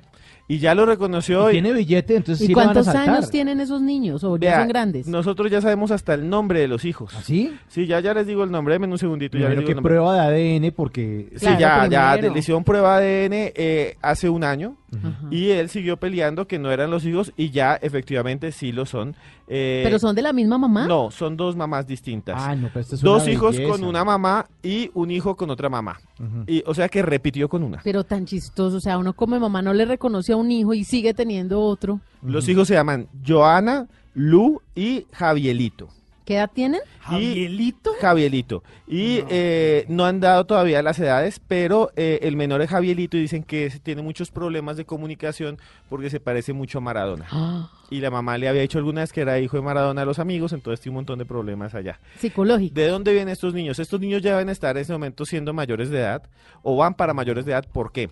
[0.52, 1.48] Y ya lo reconoció.
[1.48, 3.10] Y y- tiene billete, entonces ¿Y sí le van a cuántos saltar.
[3.16, 4.24] años tienen esos niños?
[4.24, 5.08] ¿O ya Vea, son grandes?
[5.08, 7.16] Nosotros ya sabemos hasta el nombre de los hijos.
[7.16, 7.56] ¿Así?
[7.68, 9.38] Sí, ya, ya les digo el nombre, denme un segundito.
[9.38, 9.92] Ya les digo que el nombre.
[9.94, 11.30] prueba de ADN porque...
[11.36, 15.28] Sí, Claro, ya, ya le hicieron prueba de ADN eh, hace un año Ajá.
[15.32, 19.16] y él siguió peleando que no eran los hijos y ya efectivamente sí lo son.
[19.48, 20.86] Eh, ¿Pero son de la misma mamá?
[20.88, 22.36] No, son dos mamás distintas.
[22.40, 23.72] Ah, no, pero esto es dos una hijos belleza.
[23.72, 26.00] con una mamá y un hijo con otra mamá.
[26.48, 27.80] Y, o sea que repitió con una.
[27.84, 30.84] Pero tan chistoso, o sea, uno como mamá no le reconoce a un hijo y
[30.84, 32.00] sigue teniendo otro.
[32.22, 35.90] Los hijos se llaman Joana, Lu y Javielito.
[36.30, 36.82] ¿Qué edad tienen?
[37.00, 37.92] ¿Javielito?
[38.00, 38.64] Javielito.
[38.86, 43.22] Y eh, no han dado todavía las edades, pero eh, el menor es Javielito y
[43.22, 45.58] dicen que ese tiene muchos problemas de comunicación
[45.90, 47.26] porque se parece mucho a Maradona.
[47.32, 47.72] Ah.
[47.90, 50.20] Y la mamá le había dicho alguna vez que era hijo de Maradona a los
[50.20, 52.00] amigos, entonces tiene un montón de problemas allá.
[52.20, 52.76] Psicológico.
[52.76, 53.80] ¿De dónde vienen estos niños?
[53.80, 56.22] Estos niños ya deben estar en este momento siendo mayores de edad
[56.62, 57.66] o van para mayores de edad.
[57.72, 58.12] ¿Por qué?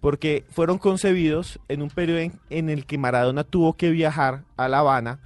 [0.00, 4.68] Porque fueron concebidos en un periodo en, en el que Maradona tuvo que viajar a
[4.68, 5.20] La Habana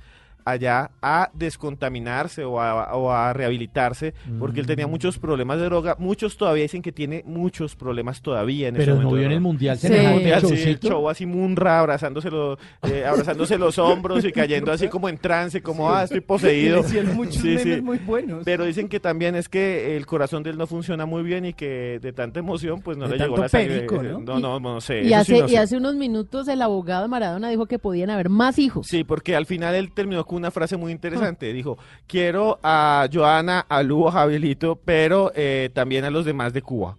[0.51, 4.91] allá a descontaminarse o a, o a rehabilitarse porque él tenía Mm.
[4.91, 5.97] muchos problemas de droga.
[5.99, 9.27] Muchos todavía dicen que tiene muchos problemas todavía en ese Pero no momento de vio
[9.27, 9.87] en el mundial Sí.
[9.89, 14.73] semejante Mundial, sí, el show así Munra abrazándose, lo- eh, abrazándose los hombros y cayendo
[14.73, 16.83] así como en trance, como ah, estoy poseído.
[17.15, 17.81] Muchos Sí, memes sí.
[17.83, 18.43] muy buenos.
[18.45, 21.53] Pero dicen que también es que el corazón de él no funciona muy bien y
[21.53, 23.81] que de tanta emoción pues no De le llegó la sangre.
[23.81, 24.20] perico, ¿no?
[24.20, 25.03] No, no, no sé.
[25.03, 25.59] Y hace, sí no y sé.
[25.59, 28.87] hace unos minutos el abogado de Maradona dijo que podían haber más hijos.
[28.87, 31.52] Sí, porque al final él terminó con una frase muy interesante.
[31.52, 36.62] Dijo, quiero a Joana, a Lu, a Javielito, pero eh, también a los demás de
[36.62, 36.97] Cuba.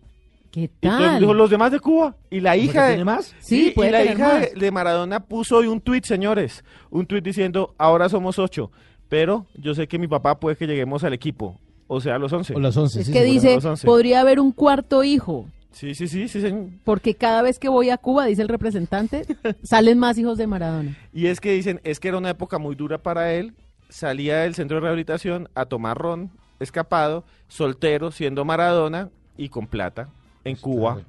[0.51, 1.19] ¿Qué Y tal?
[1.19, 2.15] dijo, los demás de Cuba.
[2.29, 2.89] Y la hija de...
[2.91, 3.35] ¿Tiene más?
[3.39, 4.53] Sí, y puede la hija más.
[4.53, 6.63] de, Maradona puso hoy un tuit, señores.
[6.89, 8.71] Un tuit diciendo, ahora somos ocho,
[9.09, 11.59] pero yo sé que mi papá puede que lleguemos al equipo.
[11.87, 12.53] O sea, a los once.
[12.55, 12.99] O los 11.
[12.99, 13.85] Es sí, que dice, once.
[13.85, 15.47] podría haber un cuarto hijo.
[15.71, 16.67] Sí, sí, sí, sí, señor.
[16.83, 19.25] Porque cada vez que voy a Cuba, dice el representante,
[19.63, 20.97] salen más hijos de Maradona.
[21.13, 23.53] Y es que dicen, es que era una época muy dura para él.
[23.89, 30.09] Salía del centro de rehabilitación a tomar ron, escapado, soltero, siendo Maradona y con plata
[30.43, 31.01] en Cuba.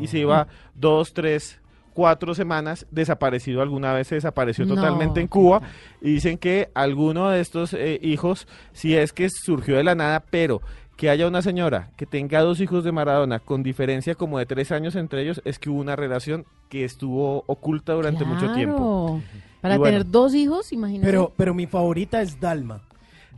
[0.00, 1.60] Y se iba dos, tres,
[1.94, 3.62] cuatro semanas desaparecido.
[3.62, 4.74] Alguna vez se desapareció No.
[4.74, 5.62] totalmente en Cuba.
[6.02, 10.22] Y dicen que alguno de estos eh, hijos, si es que surgió de la nada,
[10.30, 10.60] pero
[10.98, 14.72] que haya una señora que tenga dos hijos de Maradona con diferencia como de tres
[14.72, 19.22] años entre ellos, es que hubo una relación que estuvo oculta durante mucho tiempo.
[19.62, 19.92] Para Y bueno.
[19.98, 21.06] tener dos hijos, imagínate.
[21.06, 22.82] Pero, pero mi favorita es Dalma.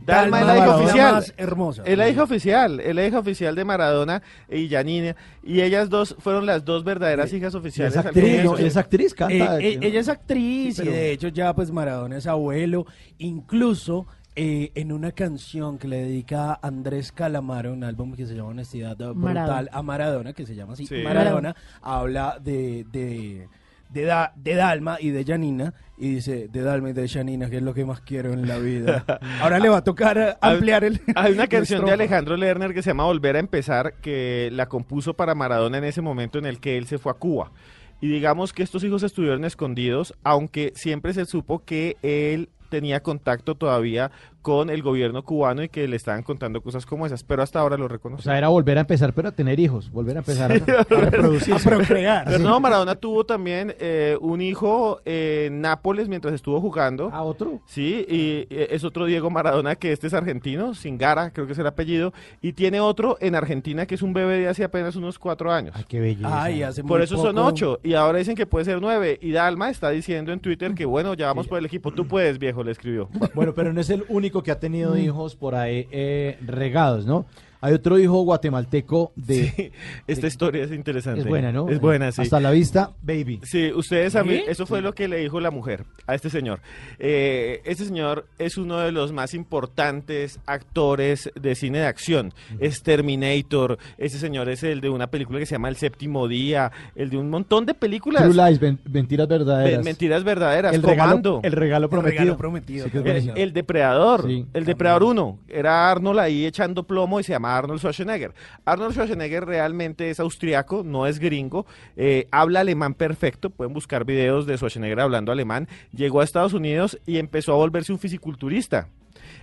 [0.03, 1.13] Dalma es la hija Maradona oficial.
[1.13, 1.83] más hermosa.
[1.85, 5.15] Es la hija oficial, es la hija oficial de Maradona y Janine.
[5.43, 7.95] Y ellas dos fueron las dos verdaderas hijas Y oficiales.
[7.95, 8.43] Es actriz.
[8.43, 8.57] ¿no?
[8.57, 9.59] Es actriz, canta.
[9.59, 12.87] Eh, eh, ella es actriz Sí, pero- y de hecho ya pues Maradona es abuelo.
[13.19, 18.35] Incluso eh, en una canción que le dedica a Andrés Calamaro, un álbum que se
[18.35, 19.69] llama Honestidad Brutal Maradona.
[19.71, 20.95] a Maradona, que se llama así, Sí.
[21.03, 23.47] Maradona, habla de, de,
[23.89, 27.57] de, Da- de Dalma y de Janina y dice de Dalma y de Janina, que
[27.57, 29.03] es lo que más quiero en la vida.
[29.41, 31.01] Ahora le va a tocar eh, ampliar el...
[31.15, 31.91] Hay una canción de.
[31.91, 36.01] Alejandro Lerner que se llama Volver a empezar, que la compuso para Maradona en ese
[36.01, 37.51] momento en el que él se fue a Cuba.
[37.99, 43.53] Y digamos que estos hijos estuvieron escondidos, aunque siempre se supo que él tenía contacto
[43.55, 44.09] todavía
[44.41, 47.77] con el gobierno cubano y que le estaban contando cosas como esas, pero hasta ahora
[47.77, 48.23] lo O reconoce.
[48.23, 49.91] sea, era volver a empezar, pero a tener hijos.
[49.91, 51.69] Volver a empezar a, a reproducirse.
[51.69, 52.25] A procrear.
[52.25, 57.09] Pero no, Maradona tuvo también eh, un hijo en Nápoles mientras estuvo jugando.
[57.11, 57.59] ¿A otro?
[57.65, 61.67] Sí, y es otro Diego Maradona que este es argentino, Singara, creo que es el
[61.67, 65.51] apellido, y tiene otro en Argentina que es un bebé de hace apenas unos cuatro
[65.51, 65.73] años.
[65.77, 66.43] Ay, qué belleza.
[66.43, 69.19] Ay, hace Por eso son ocho, y ahora dicen que puede ser nueve.
[69.21, 71.91] Y Dalma está diciendo en Twitter que bueno, ya vamos por el equipo.
[71.91, 73.09] Tú puedes, viejo, le escribió.
[73.33, 77.25] Bueno, pero no es el único que ha tenido hijos por ahí eh, regados, ¿no?
[77.61, 79.51] Hay otro hijo guatemalteco de...
[79.55, 79.71] Sí,
[80.07, 81.21] esta historia es interesante.
[81.21, 81.69] Es buena, ¿no?
[81.69, 82.21] Es buena, sí.
[82.21, 83.39] Hasta la vista, baby.
[83.43, 84.43] Sí, ustedes saben, ¿Sí?
[84.47, 86.59] eso fue lo que le dijo la mujer a este señor.
[86.99, 92.33] Eh, este señor es uno de los más importantes actores de cine de acción.
[92.59, 96.71] Es Terminator, ese señor es el de una película que se llama El Séptimo Día,
[96.95, 98.23] el de un montón de películas.
[98.23, 99.77] True Lies, ven- mentiras verdaderas.
[99.79, 101.41] Ve- Mentiras verdaderas, el Comando.
[101.41, 102.19] regalo, el regalo El prometido.
[102.21, 102.85] regalo prometido.
[102.93, 104.45] El, el depredador, Sí.
[104.53, 108.33] el depredador 1, era Arnold ahí echando plomo y se Arnold Schwarzenegger.
[108.65, 111.65] Arnold Schwarzenegger realmente es austriaco, no es gringo,
[111.95, 116.99] eh, habla alemán perfecto, pueden buscar videos de Schwarzenegger hablando alemán, llegó a Estados Unidos
[117.05, 118.87] y empezó a volverse un fisiculturista.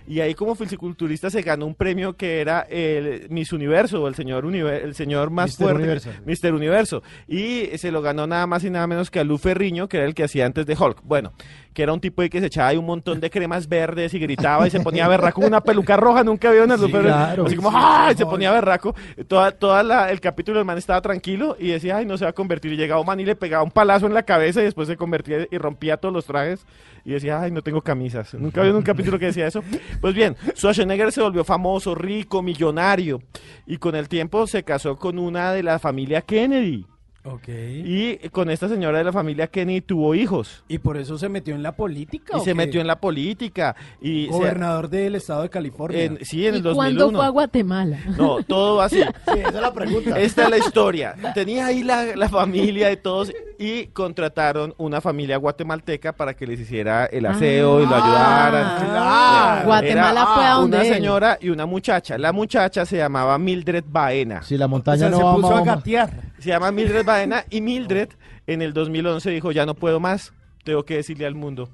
[0.07, 4.43] Y ahí como fisiculturista se ganó un premio que era el Miss Universo, el señor,
[4.43, 5.81] univer- el señor más Mister fuerte.
[5.83, 6.09] Universo.
[6.25, 7.03] Mister Universo.
[7.27, 10.05] Y se lo ganó nada más y nada menos que a Lu Ferriño, que era
[10.07, 11.01] el que hacía antes de Hulk.
[11.03, 11.33] Bueno,
[11.73, 14.67] que era un tipo que se echaba ahí un montón de cremas verdes y gritaba
[14.67, 17.01] y se ponía berraco una peluca roja, nunca había una Sí, Ferriño.
[17.13, 17.45] claro.
[17.45, 18.11] Así como, ¡ay!
[18.13, 18.95] sí, Se ponía berraco.
[19.27, 22.31] Toda, toda la- el capítulo el man estaba tranquilo y decía, ay, no se va
[22.31, 22.73] a convertir.
[22.73, 24.97] Y llegaba un man y le pegaba un palazo en la cabeza y después se
[24.97, 26.65] convertía y rompía todos los trajes.
[27.05, 28.33] Y decía, ay, no tengo camisas.
[28.33, 29.63] Nunca había un capítulo que decía eso.
[30.01, 33.21] Pues bien, Schwarzenegger se volvió famoso, rico, millonario.
[33.65, 36.85] Y con el tiempo se casó con una de la familia Kennedy.
[37.25, 37.47] Ok.
[37.49, 40.63] Y con esta señora de la familia Kennedy tuvo hijos.
[40.69, 42.33] ¿Y por eso se metió en la política?
[42.35, 42.55] Y o se qué?
[42.55, 43.75] metió en la política.
[44.01, 46.01] Y se- Gobernador del estado de California.
[46.03, 46.75] en- sí, en ¿Y el cuándo
[47.05, 47.17] 2001.
[47.19, 47.97] fue a Guatemala?
[48.17, 49.01] No, todo así.
[49.01, 50.17] Sí, esa es la pregunta.
[50.19, 51.15] Esta es la historia.
[51.33, 56.59] Tenía ahí la, la familia de todos y contrataron una familia guatemalteca para que les
[56.61, 58.85] hiciera el aseo y lo ayudaran.
[58.85, 59.65] claro.
[59.65, 60.93] Guatemala fue a donde Una él.
[60.93, 62.17] señora y una muchacha.
[62.17, 64.41] La muchacha se llamaba Mildred Baena.
[64.43, 66.28] Si la montaña O sea, no se puso a gatear.
[66.39, 68.09] Se llama Mildred Baena y Mildred
[68.47, 70.33] en el 2011 dijo, ya no puedo más,
[70.63, 71.69] tengo que decirle al mundo.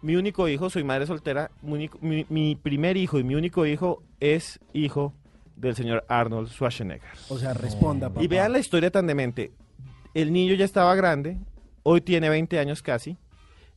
[0.00, 3.64] Mi único hijo, soy madre soltera, mi, único- mi- mi primer hijo y mi único
[3.66, 5.14] hijo es hijo
[5.54, 7.08] del señor Arnold Schwarzenegger.
[7.28, 8.22] O sea, responda, papá.
[8.22, 9.52] Y vean la historia tan demente.
[10.14, 11.38] El niño ya estaba grande,
[11.84, 13.16] hoy tiene 20 años casi,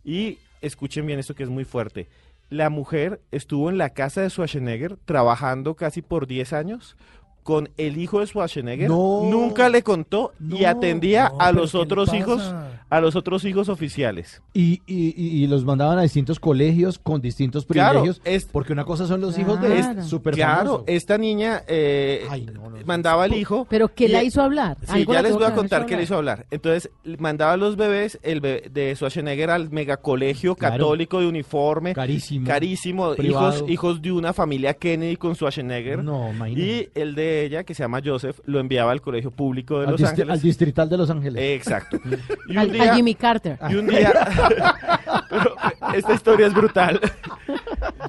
[0.04, 2.08] y escuchen bien esto que es muy fuerte.
[2.50, 6.98] La mujer estuvo en la casa de Schwarzenegger trabajando casi por 10 años
[7.46, 8.90] con el hijo de Schwarzenegger.
[8.90, 9.22] No.
[9.30, 10.68] Nunca le contó y No.
[10.68, 12.75] atendía No, a los ¿qué le otros pasa?
[12.90, 14.42] A los otros hijos oficiales.
[14.54, 18.22] Y, y, los mandaban a distintos colegios con distintos Claro, privilegios.
[18.26, 19.96] es- porque una cosa son los hijos Claro.
[19.96, 20.84] de súper Claro, famoso.
[20.88, 23.66] esta niña eh, Ay, no, no, mandaba al hijo.
[23.70, 24.78] ¿Pero qué y- la hizo hablar?
[24.94, 26.46] Sí, ya les voy a contar qué le hizo hablar.
[26.52, 26.90] Entonces,
[27.20, 30.74] mandaba a los bebés el be- de Schwarzenegger al megacolegio Claro.
[30.76, 31.94] católico de uniforme.
[31.94, 32.48] Carísimo.
[32.48, 33.16] Carísimo.
[33.16, 33.50] Privado.
[33.58, 36.04] Hijos, hijos de una familia Kennedy con Schwarzenegger.
[36.04, 36.62] No, imagínate.
[36.96, 39.92] Y el de ella, que se llama Joseph, lo enviaba al colegio público de al,
[39.94, 40.32] Los Ángeles.
[40.34, 41.42] al distrital de Los Ángeles.
[41.56, 41.98] Exacto.
[42.48, 43.58] Y un día, Jimmy Carter.
[43.70, 44.12] y un día
[45.30, 45.56] pero
[45.94, 47.00] esta historia es brutal.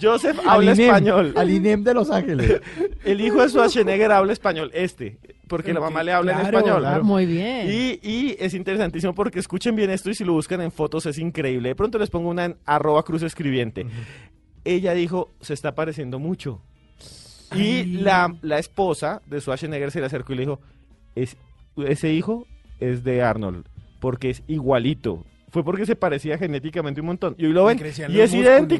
[0.00, 1.34] Joseph Al habla INEM, español.
[1.36, 2.60] Al INEM de Los Ángeles.
[3.04, 5.18] El hijo de Schwarzenegger habla español, este,
[5.48, 6.80] porque la mamá le habla en español.
[6.80, 7.04] claro.
[7.04, 7.68] Muy bien.
[7.70, 11.18] Y, y es interesantísimo porque escuchen bien esto y si lo buscan en fotos es
[11.18, 11.70] increíble.
[11.70, 13.86] De pronto les pongo una en arroba cruz escribiente.
[14.64, 16.60] Ella dijo, se está pareciendo mucho.
[17.54, 20.60] Y la, la esposa de Schwarzenegger se le acercó y le dijo,
[21.14, 21.36] es,
[21.76, 22.46] ese hijo
[22.80, 23.66] es de Arnold,
[24.00, 25.24] porque es igualito.
[25.48, 27.34] Fue porque se parecía genéticamente un montón.
[27.38, 27.78] Y hoy lo ven.
[27.78, 28.32] Y es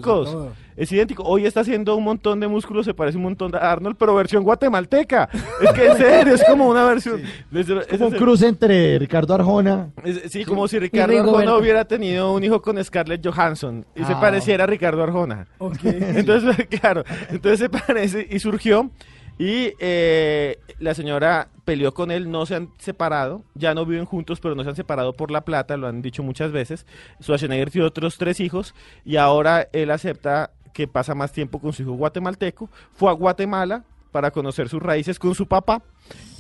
[0.03, 0.53] todo.
[0.77, 1.23] Es idéntico.
[1.23, 4.43] Hoy está haciendo un montón de músculos, se parece un montón a Arnold, pero versión
[4.43, 5.31] guatemalteca.
[5.63, 7.23] Es que en serio, es como una versión.
[7.55, 9.89] Ese Como un es cruce entre Ricardo Arjona.
[10.05, 11.19] es- sí, como si Ricardo.
[11.19, 14.21] Arjona hubiera tenido un hijo con Scarlett Johansson y se Ah.
[14.21, 15.47] pareciera a Ricardo Arjona.
[15.59, 15.79] Ok.
[15.85, 18.91] Entonces, claro, entonces se parece y surgió
[19.39, 24.41] y eh, la señora peleó con él, no se han separado, ya no viven juntos,
[24.41, 26.87] pero no se han separado por la plata, lo han dicho muchas veces.
[27.21, 31.83] Schwarzenegger tiene otros tres hijos y ahora él acepta que pasa más tiempo con su
[31.83, 32.71] hijo guatemalteco.
[32.93, 35.83] Fue a Guatemala para conocer sus raíces con su papá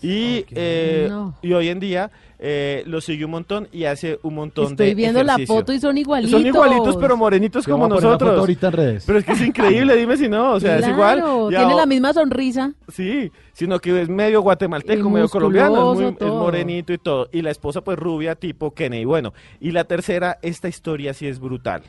[0.03, 1.35] y, eh, No.
[1.43, 4.95] y hoy en día eh, lo sigue un montón y hace un montón de Estoy
[4.95, 6.39] viendo la foto y son igualitos.
[6.39, 8.39] Son igualitos, pero morenitos como nosotros.
[8.39, 9.05] ahorita en redes.
[9.07, 11.25] Pero es que es increíble, dime si no, o sea, es igual.
[11.49, 12.73] Tiene la misma sonrisa.
[12.93, 17.29] Sí, sino que es medio guatemalteco, Y medio colombiano, es, muy- es morenito y todo.
[17.33, 19.07] Y la esposa pues rubia tipo Kennedy.
[19.07, 21.83] Bueno, y la tercera, esta historia sí es brutal.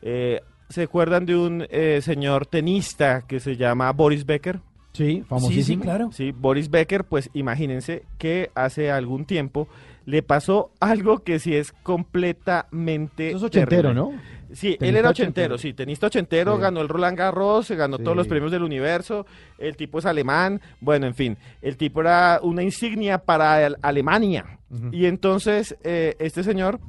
[0.00, 0.40] Eh,
[0.70, 4.60] ¿Se acuerdan de un eh, señor tenista que se llama Boris Becker?
[4.92, 5.82] Sí, Sí, sí, famosísimo.
[5.84, 6.12] claro.
[6.12, 9.66] Sí, Boris Becker, pues imagínense que hace algún tiempo
[10.04, 13.28] le pasó algo que sí es completamente...
[13.28, 13.94] Eso es ochentero, terrible.
[13.94, 14.12] ¿no?
[14.52, 15.54] Sí, él era ochentero.
[15.54, 16.60] ochentero, sí, tenista ochentero, Sí.
[16.62, 18.02] ganó el Roland Garros, se ganó Sí.
[18.04, 19.24] todos los premios del universo,
[19.58, 24.58] el tipo es alemán, bueno, en fin, el tipo era una insignia para Alemania.
[24.90, 26.80] Y entonces, eh, este señor,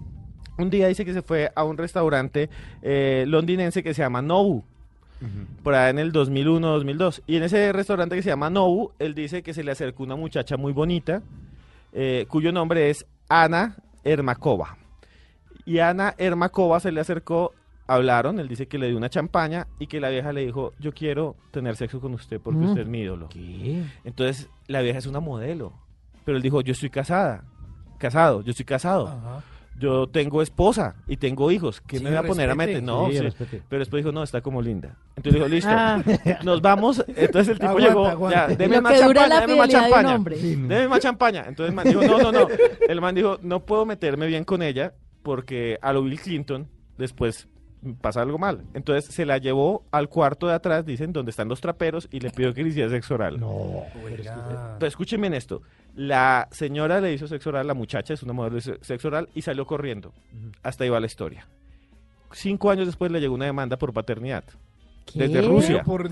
[0.58, 2.50] un día dice que se fue a un restaurante
[2.82, 4.64] eh, londinense que se llama Nobu,
[5.64, 7.24] por allá en el 2001, 2002.
[7.28, 10.16] Y en ese restaurante que se llama Nobu, él dice que se le acercó una
[10.16, 11.22] muchacha muy bonita,
[11.94, 14.78] eh, cuyo nombre es Ana Ermakova.
[15.66, 17.54] Y Ana Ermakova se le acercó,
[17.88, 20.94] hablaron, él dice que le dio una champaña y que la vieja le dijo, yo
[20.94, 22.68] quiero tener sexo con usted porque Mm.
[22.70, 23.30] usted es mi ídolo.
[23.30, 23.84] ¿Qué?
[24.04, 25.74] Entonces la vieja es una modelo,
[26.26, 27.44] pero él dijo, yo estoy casada,
[27.98, 29.08] casado, yo estoy casado.
[29.08, 29.44] Ajá.
[29.80, 31.82] Yo tengo esposa y tengo hijos.
[31.82, 32.82] ¿Qué Sí, me voy a poner a meter?
[32.84, 33.20] No, Sí.
[33.68, 34.96] Pero después dijo, no, está como linda.
[35.16, 36.02] Entonces dijo, listo, Ah.
[36.44, 37.04] nos vamos.
[37.08, 38.48] Entonces el tipo Aguanta, llegó, aguanta.
[38.50, 40.18] ya, deme más champaña, deme más champaña.
[40.20, 41.46] Deme más champaña.
[41.48, 42.48] Entonces el man dijo, no, no, no.
[42.88, 44.94] El man dijo, no puedo meterme bien con ella
[45.24, 46.68] porque a lo Bill Clinton
[46.98, 47.48] después
[48.00, 48.64] pasa algo mal.
[48.74, 52.30] Entonces se la llevó al cuarto de atrás, dicen, donde están los traperos y le
[52.30, 53.40] pidió que le hiciera sexo oral.
[53.40, 53.84] No.
[54.06, 54.76] Oiga.
[54.80, 55.62] Pero escúchenme en esto.
[55.96, 59.42] La señora le hizo sexo oral, la muchacha es una modelo de sexo oral y
[59.44, 60.12] salió corriendo.
[60.64, 61.48] Hasta ahí va la historia.
[62.32, 64.44] Cinco años después le llegó una demanda por paternidad.
[65.14, 65.48] Desde ¿Qué?
[65.48, 65.84] Rusia.
[65.84, 66.10] Por-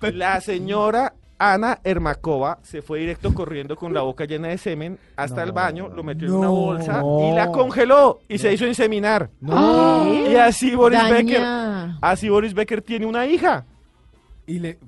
[0.14, 5.42] La señora Ana Ermakova se fue directo corriendo con la boca llena de semen hasta
[5.42, 6.54] el baño, lo metió en una No.
[6.54, 9.28] bolsa y la congeló y se hizo inseminar.
[9.42, 11.98] Y así Boris Becker, daña.
[12.00, 13.64] así Boris Becker tiene una hija.
[14.46, 14.78] Y le...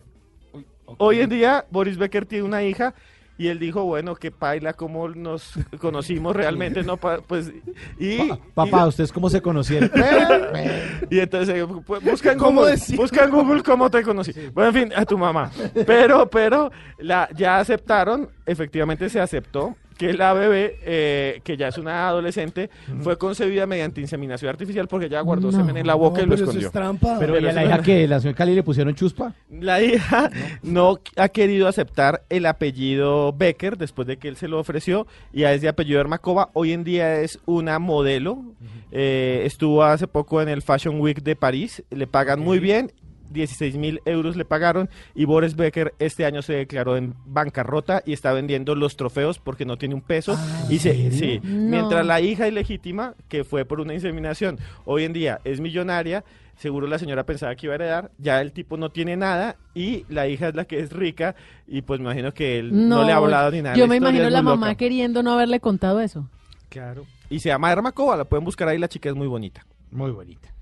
[0.98, 2.94] Hoy en día Boris Becker tiene una hija
[3.36, 7.52] y él dijo, bueno, que paila cómo nos conocimos realmente, no Pa- pues
[7.98, 9.90] y, Pa- papá, ¿ustedes cómo se conocieron?
[11.10, 14.32] y, y entonces pues, busca en ¿Cómo Google, busca en Google cómo te conocí.
[14.52, 15.50] Bueno, en fin, a tu mamá.
[15.86, 21.78] Pero pero la ya aceptaron, efectivamente se aceptó que la bebé, eh, que ya es
[21.78, 22.70] una adolescente,
[23.02, 25.56] fue concebida mediante inseminación artificial porque ella guardó No.
[25.58, 26.66] semen en la boca y lo pero eso escondió.
[26.68, 27.16] es trampa.
[27.18, 29.34] Pero ¿y a la eso hija que la señora Cali le pusieron chuspa?
[29.50, 30.30] La hija
[30.62, 35.44] no ha querido aceptar el apellido Becker después de que él se lo ofreció y
[35.44, 36.50] es de apellido Ermakova.
[36.54, 38.42] Hoy en día es una modelo.
[38.90, 41.82] Eh, estuvo hace poco en el Fashion Week de París.
[41.90, 42.92] Le pagan muy bien.
[43.34, 48.14] 16 mil euros le pagaron y Boris Becker este año se declaró en bancarrota y
[48.14, 50.38] está vendiendo los trofeos porque no tiene un peso
[50.70, 51.68] y se, sí, No.
[51.70, 56.24] mientras la hija ilegítima que fue por una inseminación hoy en día es millonaria
[56.56, 60.04] seguro la señora pensaba que iba a heredar ya el tipo no tiene nada y
[60.08, 61.34] la hija es la que es rica
[61.66, 64.30] y pues me imagino que él no, le ha hablado ni nada Yo me imagino
[64.30, 64.76] la mamá loca.
[64.78, 66.28] queriendo no haberle contado eso.
[66.68, 70.12] claro y se llama Ermakova la pueden buscar ahí la chica es muy bonita Muy
[70.12, 70.53] bonita.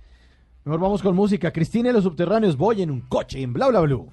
[0.65, 1.53] Mejor vamos con música.
[1.53, 2.57] Cristina y los subterráneos.
[2.57, 4.13] Voy en un coche en Bla Bla Blue.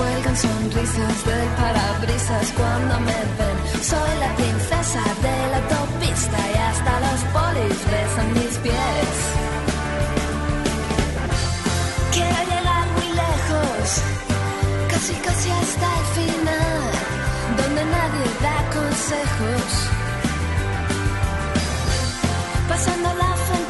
[0.00, 3.58] cuelgan sonrisas del parabrisas cuando me ven.
[3.90, 9.14] Soy la princesa de la autopista y hasta los polis besan mis pies.
[12.14, 13.86] Quiero llegar muy lejos,
[14.92, 16.82] casi casi hasta el final,
[17.58, 19.70] donde nadie da consejos.
[22.70, 23.69] Pasando la frontera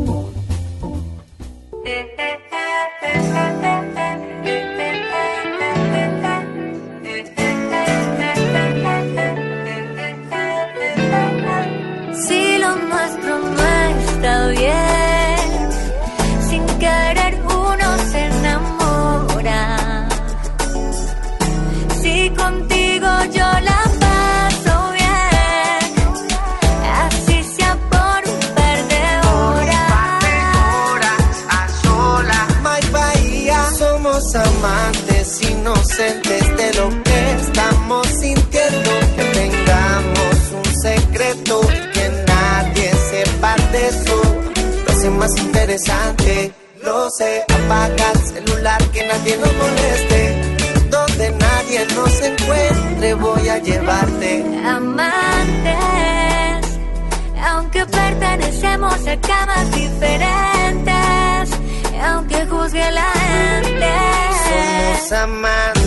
[36.01, 38.91] Inocentes de lo que estamos sintiendo.
[39.15, 41.61] Que tengamos un secreto
[41.93, 44.21] que nadie sepa de eso.
[44.85, 46.51] Lo hace más interesante,
[46.83, 47.43] lo sé.
[47.47, 50.57] Apaga el celular que nadie nos moleste.
[50.89, 54.45] Donde nadie nos encuentre, voy a llevarte.
[54.65, 55.75] Amantes,
[57.47, 61.49] aunque pertenecemos a camas diferentes,
[62.03, 63.87] aunque juzgue la gente.
[64.49, 65.80] Somos amantes.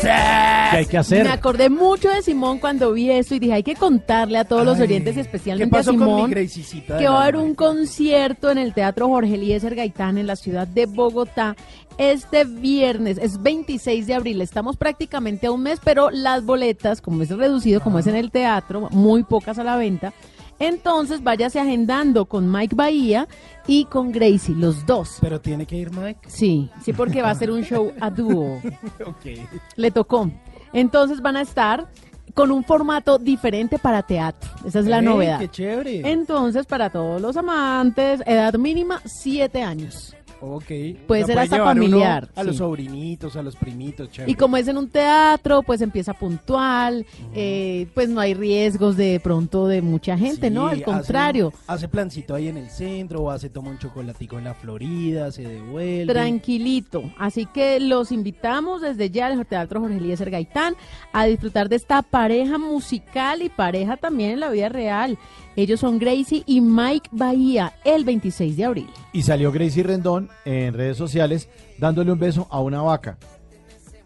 [0.00, 1.24] ¿Qué hay que hacer?
[1.24, 4.64] Me acordé mucho de Simón cuando vi esto y dije, hay que contarle a todos
[4.64, 8.72] los Ay, oyentes, ¿qué especialmente a Simón, que va a haber un concierto en el
[8.74, 11.56] Teatro Jorge Eliezer Gaitán en la ciudad de Bogotá
[11.98, 17.22] este viernes, es 26 de abril, estamos prácticamente a un mes, pero las boletas, como
[17.22, 20.12] es reducido, como es en el teatro, muy pocas a la venta,
[20.58, 23.28] entonces váyase agendando con Mike Bahía
[23.66, 25.18] y con Gracie, los dos.
[25.20, 26.20] Pero tiene que ir Mike.
[26.28, 28.60] Sí, sí, porque va a ser un show a dúo.
[29.06, 29.38] ok.
[29.76, 30.30] Le tocó.
[30.72, 31.88] Entonces van a estar
[32.34, 34.50] con un formato diferente para teatro.
[34.64, 35.38] Esa es la novedad.
[35.38, 36.10] qué chévere.
[36.10, 40.14] Entonces, para todos los amantes, edad mínima, siete años.
[40.44, 40.64] Ok.
[41.06, 44.32] Puede O sea, ser hasta familiar, A los sobrinitos, a los primitos, chévere.
[44.32, 49.20] Y como es en un teatro, pues empieza puntual, eh, pues no hay riesgos de
[49.22, 50.66] pronto de mucha gente, ¿no?
[50.66, 54.44] Al hace- contrario, Hace, plancito ahí en el centro, o hace toma un chocolatico en
[54.44, 56.12] la Florida, se devuelve.
[56.12, 57.04] tranquilito.
[57.18, 60.74] Así que los invitamos desde ya al Teatro Jorge Eliezer Gaitán
[61.12, 65.18] a disfrutar de esta pareja musical y pareja también en la vida real.
[65.56, 68.88] Ellos son Gracie y Mike Bahía el 26 de abril.
[69.12, 71.48] Y salió Gracie Rendón en redes sociales
[71.78, 73.18] dándole un beso a una vaca.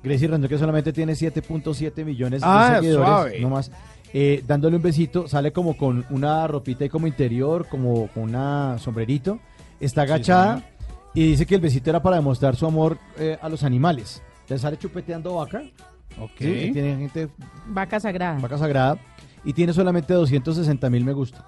[0.03, 3.41] Gracie Rendón que solamente tiene 7.7 millones Ah, de seguidores, suave.
[3.41, 3.71] no más.
[4.13, 8.77] eh, dándole un besito, sale como con una ropita y como interior, como con una
[8.79, 9.39] sombrerito,
[9.81, 10.63] está agachada
[11.15, 14.23] y dice que el besito era para demostrar su amor eh, a los animales.
[14.43, 15.63] Entonces sale chupeteando vaca.
[16.21, 16.31] Ok.
[16.39, 17.29] Sí, tiene gente
[17.69, 18.39] Vaca sagrada.
[18.41, 18.99] vaca sagrada
[19.47, 21.45] y tiene solamente 260 mil me gusta.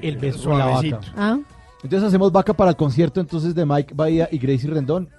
[0.00, 1.00] el beso a la vaca.
[1.16, 1.38] Ah,
[1.82, 5.10] Entonces hacemos vaca para el concierto entonces de Mike Bahía y Gracie Rendón.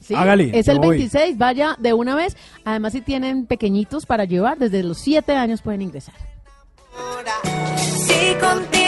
[0.00, 0.96] sí, Hágale, es el voy.
[0.98, 2.36] 26, vaya de una vez.
[2.64, 6.14] Además, si tienen pequeñitos para llevar, desde los 7 años pueden ingresar.
[7.86, 8.81] Si contigo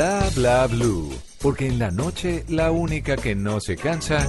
[0.00, 1.12] Bla bla blue.
[1.42, 4.26] Porque en la noche la única que no se cansa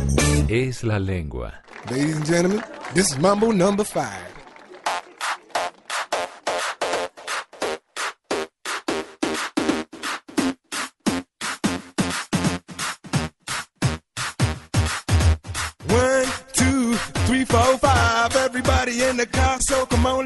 [0.49, 1.63] es la lengua.
[1.89, 2.61] Ladies and gentlemen,
[2.93, 4.27] this is Mambo number five.
[15.87, 16.95] One, two,
[17.27, 18.35] three, four, five.
[18.35, 20.25] Everybody in the car, so come on,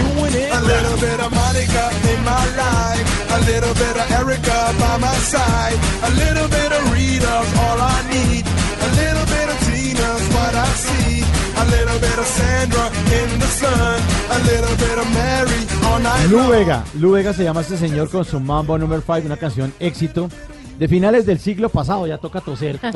[0.15, 0.51] doing it.
[0.51, 3.05] A little bit of Monica in my life.
[3.31, 5.77] A little bit of Erica by my side.
[6.03, 8.43] A little bit of Rita's all I need.
[8.45, 11.23] A little bit of Tina's what I see.
[11.61, 12.85] A little bit of Sandra
[13.19, 13.97] in the sun.
[14.35, 16.51] A little bit of Mary all night Lu long.
[16.51, 16.83] Vega.
[16.95, 20.29] Lu Vega se llama este señor con su Mambo Number 5, una canción éxito
[20.77, 22.07] de finales del siglo pasado.
[22.07, 22.79] Ya toca toser.
[22.83, 22.95] Nos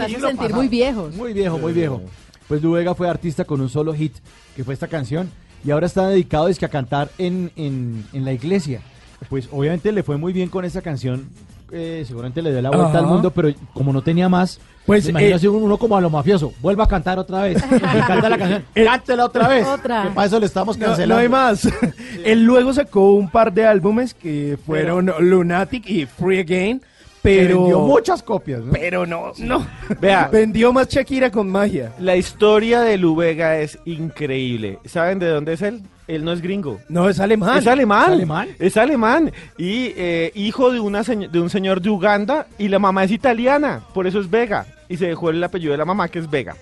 [0.00, 1.14] hace sentir muy viejos.
[1.14, 2.02] Muy viejo, muy viejo.
[2.50, 4.12] Pues Lu Vega fue artista con un solo hit,
[4.56, 5.30] que fue esta canción,
[5.64, 8.80] y ahora está dedicado es que a cantar en, en, en la iglesia.
[9.28, 11.28] Pues obviamente le fue muy bien con esa canción,
[11.70, 12.98] eh, seguramente le dio la vuelta Ajá.
[12.98, 16.52] al mundo, pero como no tenía más, Pues, imagino eh, uno como a lo mafioso,
[16.60, 20.02] vuelva a cantar otra vez, y canta la canción, cántela otra vez, Otra.
[20.02, 21.14] que para eso le estamos cancelando.
[21.14, 21.68] no hay más.
[22.24, 26.82] Él luego sacó un par de álbumes que fueron Lunatic y Free Again,
[27.22, 28.72] Que pero vendió muchas copias, ¿no?
[28.72, 29.66] pero no, no.
[30.00, 31.92] Vea, Vendió más Shakira con magia.
[31.98, 34.78] la historia de Lu Vega es increíble.
[34.86, 35.82] ¿Saben de dónde es él?
[36.08, 36.80] Él no es gringo.
[36.88, 37.58] No, es alemán.
[37.58, 38.04] Es alemán.
[38.04, 38.48] ¿Es alemán?
[38.58, 39.32] Es alemán.
[39.58, 43.82] Y eh, hijo de, una de un señor de Uganda y la mamá es italiana.
[43.94, 44.66] Por eso es Vega.
[44.90, 46.54] Y se dejó el apellido de la mamá, que es Vega.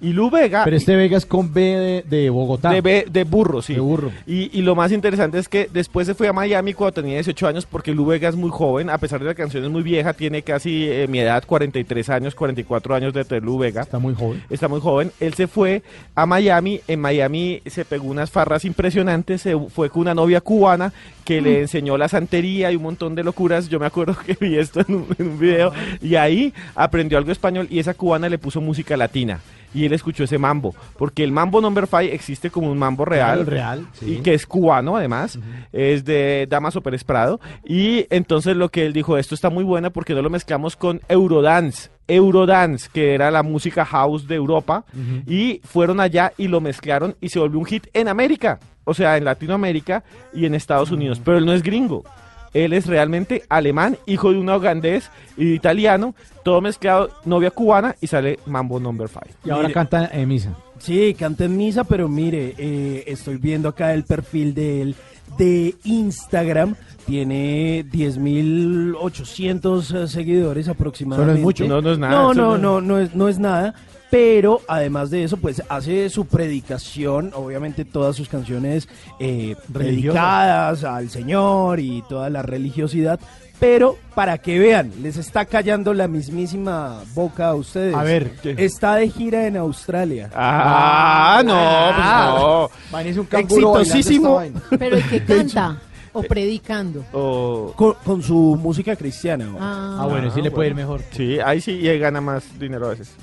[0.00, 0.62] Y Lu Vega...
[0.64, 2.70] Pero este Vega es con B de, de Bogotá.
[2.70, 3.74] De, B- de burro, sí.
[3.74, 4.12] De burro.
[4.26, 7.48] Y, y lo más interesante es que después se fue a Miami cuando tenía 18
[7.48, 10.12] años porque Lu Vega es muy joven, a pesar de la canción es muy vieja,
[10.12, 13.80] tiene casi eh, mi edad, 43 años, 44 años de tener Lu Vega.
[13.82, 14.42] Está muy joven.
[14.50, 15.10] Está muy joven.
[15.18, 15.82] Él se fue
[16.14, 20.92] a Miami, en Miami se pegó unas farras impresionantes, se fue con una novia cubana
[21.24, 23.68] que le enseñó la santería y un montón de locuras.
[23.68, 25.72] Yo me acuerdo que vi esto en un, en un video
[26.02, 29.40] y ahí aprendió algo español y esa cubana le puso música latina.
[29.74, 33.46] Y él escuchó ese mambo, porque el mambo number five existe como un mambo real,
[33.46, 34.16] Real, sí.
[34.16, 35.38] y que es cubano además,
[35.72, 39.88] es de Damaso Pérez Prado, y entonces lo que él dijo, esto está muy buena
[39.88, 44.84] porque no lo mezclamos con Eurodance, Eurodance, que era la música house de Europa,
[45.26, 49.16] y fueron allá y lo mezclaron y se volvió un hit en América, o sea,
[49.16, 52.04] en Latinoamérica y en Estados Unidos, pero él no es gringo.
[52.54, 56.14] Él es realmente alemán, hijo de un hogandés y de italiano,
[56.44, 59.20] todo mezclado, novia cubana y sale Mambo Number 5.
[59.44, 60.54] Y ahora canta en misa.
[60.78, 64.94] Sí, canta en misa, pero mire, eh, estoy viendo acá el perfil de él
[65.38, 66.74] de Instagram.
[67.06, 71.40] Tiene 10.800 eh, seguidores aproximadamente.
[71.42, 71.66] mucho.
[71.66, 72.12] No, no es nada.
[72.12, 73.74] No, Eso no, no- no, no es, no es nada.
[74.12, 78.86] Pero además de eso, pues hace su predicación, obviamente todas sus canciones
[79.18, 83.18] eh, dedicadas al Señor y toda la religiosidad.
[83.58, 87.94] Pero para que vean, les está callando la mismísima boca a ustedes.
[87.94, 88.32] A ver.
[88.58, 90.28] Está de gira en Australia.
[90.34, 92.06] Ah, no, pues
[92.42, 92.70] no.
[92.92, 94.42] Vanessa, un Exitosísimo.
[94.78, 95.80] Pero el que canta
[96.12, 97.02] o predicando.
[97.14, 99.48] O- Con, con su música cristiana.
[99.58, 101.00] Ah, Ah, bueno, sí le puede ir mejor.
[101.12, 103.14] Sí, ahí sí y él gana más dinero a veces.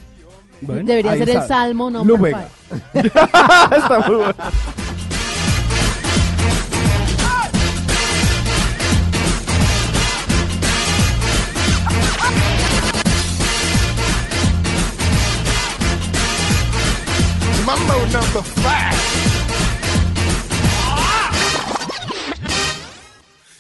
[0.62, 2.48] Bueno, Debería ser el salmo no Lubega.
[2.94, 4.36] Está muy bueno.
[17.66, 18.98] Mambo number five.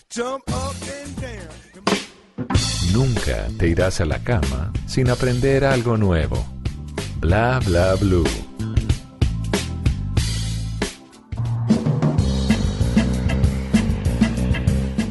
[0.09, 2.91] Jump up and down.
[2.91, 6.58] Nunca te irás a la cama sin aprender algo nuevo.
[7.21, 8.23] Bla bla blue.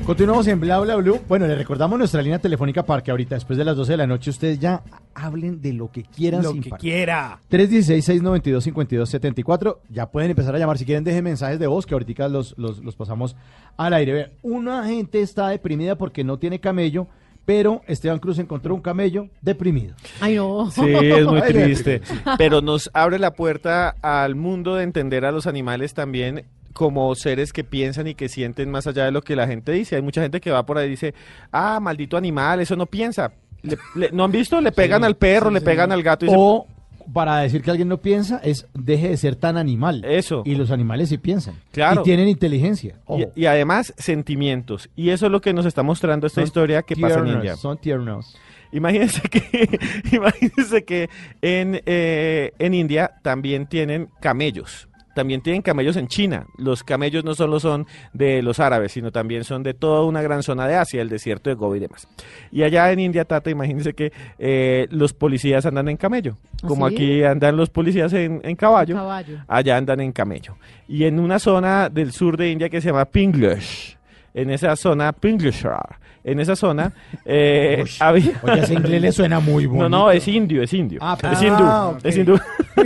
[0.06, 1.20] Continuamos en Bla Bla Blue.
[1.28, 4.06] Bueno, le recordamos nuestra línea telefónica para que ahorita, después de las 12 de la
[4.06, 4.82] noche, ustedes ya
[5.14, 6.80] hablen de lo que quieran Lo sin que parar.
[6.80, 7.38] quiera.
[7.50, 9.76] 316-692-5274.
[9.90, 10.78] Ya pueden empezar a llamar.
[10.78, 13.36] Si quieren, dejen mensajes de voz que ahorita los, los, los pasamos
[13.76, 14.12] al aire.
[14.14, 17.06] Vean, una gente está deprimida porque no tiene camello,
[17.48, 19.94] pero Esteban Cruz encontró un camello deprimido.
[20.20, 20.70] Ay, no.
[20.70, 22.02] Sí, es muy triste.
[22.36, 26.44] Pero nos abre la puerta al mundo de entender a los animales también
[26.74, 29.96] como seres que piensan y que sienten más allá de lo que la gente dice.
[29.96, 31.14] Hay mucha gente que va por ahí y dice,
[31.50, 33.32] ah, maldito animal, eso no piensa.
[33.62, 34.60] Le- le- ¿No han visto?
[34.60, 36.66] Le pegan al perro, le pegan al gato y dicen, O
[37.12, 40.04] para decir que alguien no piensa es deje de ser tan animal.
[40.04, 40.42] Eso.
[40.44, 41.54] Y los animales sí piensan.
[41.72, 42.02] Claro.
[42.02, 42.96] Y tienen inteligencia.
[43.08, 44.90] Y, y además sentimientos.
[44.96, 47.56] Y eso es lo que nos está mostrando esta Son historia que pasa en India.
[47.56, 48.36] Son tiernos.
[48.72, 49.78] Imagínense que,
[50.12, 51.08] imagínense que
[51.40, 54.88] en, eh, en India también tienen camellos.
[55.18, 56.46] También tienen camellos en China.
[56.58, 60.44] Los camellos no solo son de los árabes, sino también son de toda una gran
[60.44, 62.06] zona de Asia, el desierto de Gobi y demás.
[62.52, 66.36] Y allá en India, Tata, imagínense que eh, los policías andan en camello.
[66.64, 66.94] Como ¿Ah, sí?
[66.94, 69.38] aquí andan los policías en, en caballo, Caballo.
[69.48, 70.56] allá andan en camello.
[70.86, 73.96] Y en una zona del sur de India que se llama Pinglish,
[74.34, 76.92] en esa zona, Pinglishar, en esa zona,
[77.24, 78.32] eh, había...
[78.42, 79.88] Oye, ese inglés le suena muy No, bonito.
[79.88, 80.98] no, es indio, es indio.
[81.02, 81.64] Ah, es ah, hindú,
[81.96, 82.04] ok.
[82.04, 82.40] es hindú.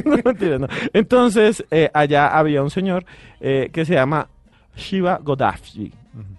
[0.05, 0.69] no, mentira, no.
[0.93, 3.05] Entonces, eh, allá había un señor
[3.41, 4.29] eh, que se llama
[4.77, 5.93] Shiva Godafji.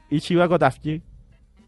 [0.09, 1.01] Y Shiva Godafji,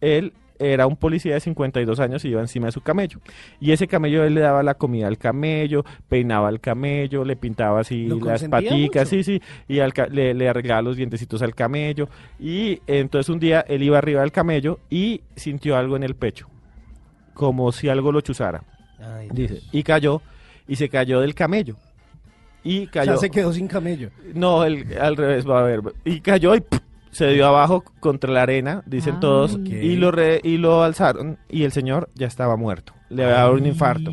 [0.02, 3.19] él era un policía de 52 años y iba encima de su camello.
[3.60, 7.82] Y ese camello él le daba la comida al camello, peinaba al camello, le pintaba
[7.82, 9.23] así ¿Lo las paticas, mucho?
[9.23, 12.10] sí, sí, y al le, le arreglaba los dientecitos al camello.
[12.40, 16.48] Y entonces un día él iba arriba del camello y sintió algo en el pecho,
[17.34, 18.64] como si algo lo chuzara.
[19.32, 20.22] Dice, y cayó,
[20.68, 21.76] y se cayó del camello.
[22.64, 23.11] Y cayó.
[23.14, 24.10] Ya se quedó sin camello.
[24.34, 25.82] No, el- al revés, va a ver.
[26.03, 26.80] Y cayó y ¡pum!
[27.16, 29.20] Se dio abajo contra la arena, dicen Ay.
[29.22, 32.92] todos, y lo re- y lo alzaron y el señor ya estaba muerto.
[33.10, 34.12] Le había dado un infarto.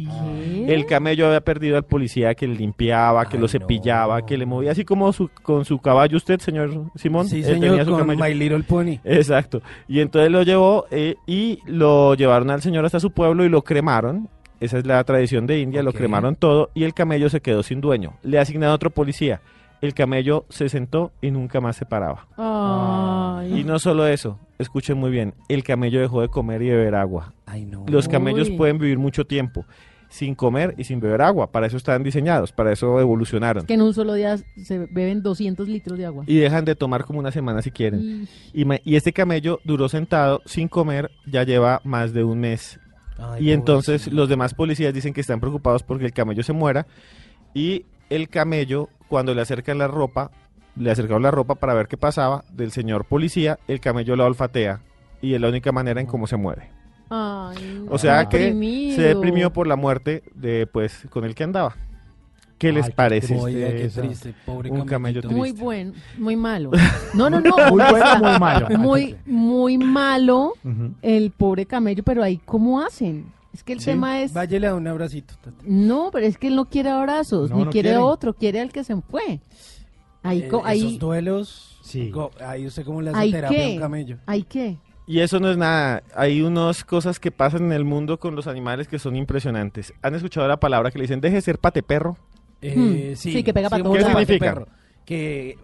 [0.68, 4.26] El camello había perdido al policía que le limpiaba, que Ay, lo cepillaba, no.
[4.26, 7.26] que le movía, así como su- con su caballo usted, señor Simón.
[7.26, 8.22] Sí, Él señor, tenía su con camello.
[8.24, 8.98] My Little Pony.
[9.04, 9.62] Exacto.
[9.88, 13.62] Y entonces lo llevó eh, y lo llevaron al señor hasta su pueblo y lo
[13.62, 14.28] cremaron.
[14.60, 17.80] Esa es la tradición de India, lo cremaron todo y el camello se quedó sin
[17.80, 18.12] dueño.
[18.22, 19.40] Le asignaron otro policía.
[19.82, 22.26] El camello se sentó y nunca más se paraba.
[22.38, 23.60] Ay.
[23.60, 27.34] Y no solo eso, escuchen muy bien, el camello dejó de comer y beber agua.
[27.44, 27.84] Ay, no.
[27.88, 28.56] Los camellos Uy.
[28.56, 29.66] pueden vivir mucho tiempo.
[30.08, 31.50] sin comer y sin beber agua.
[31.50, 33.64] Para eso están diseñados, para eso evolucionaron.
[33.64, 36.24] Que en un solo día se beben 200 litros de agua.
[36.26, 38.28] Y dejan de tomar como una semana si quieren.
[38.52, 42.78] Y este camello duró sentado sin comer, ya lleva más de un mes.
[43.18, 46.86] Ay, y entonces los demás policías dicen que están preocupados porque el camello se muera.
[47.54, 47.86] Y
[48.16, 50.30] el camello, cuando le acercan la ropa,
[50.76, 54.80] le acercaron la ropa para ver qué pasaba del señor policía, el camello la olfatea.
[55.20, 56.70] Y es la única manera en cómo se muere.
[57.10, 58.96] Ay, O sea que deprimido.
[58.96, 61.76] se deprimió por la muerte de pues con el que andaba.
[62.58, 63.34] ¿Qué les Ay, parece?
[63.34, 65.36] qué triste, pobre un camello triste.
[65.36, 66.70] Muy bueno, muy malo.
[67.14, 67.54] No, no, no.
[67.70, 68.68] Muy bueno, muy malo.
[68.78, 70.54] Muy, muy malo
[71.02, 73.26] el pobre camello, pero ahí, ¿cómo hacen?
[73.52, 74.32] Es que el Sí, tema es...
[74.32, 75.34] Váyale a un abracito.
[75.42, 75.56] Tata.
[75.64, 78.02] No, pero es que él no quiere abrazos, No, ni no quiere quiere.
[78.02, 79.40] otro, quiere al que se fue.
[80.22, 81.78] Ahí, Eh, ahí, Esos duelos.
[81.82, 82.10] Sí.
[82.10, 84.16] go- Ahí usted cómo le hace ¿Ahí terapia a un camello.
[84.26, 84.78] ¿Ahí qué?
[85.06, 86.02] Y eso no es nada.
[86.14, 89.92] Hay unas cosas que pasan en el mundo con los animales que son impresionantes.
[90.00, 92.16] ¿Han escuchado la palabra que le dicen deje de ser pateperro?
[92.62, 93.98] Eh, Hmm, sí, sí, que pega para sí, lados.
[93.98, 94.54] pate ¿Qué significa?
[94.54, 94.68] perro,
[95.04, 95.58] Que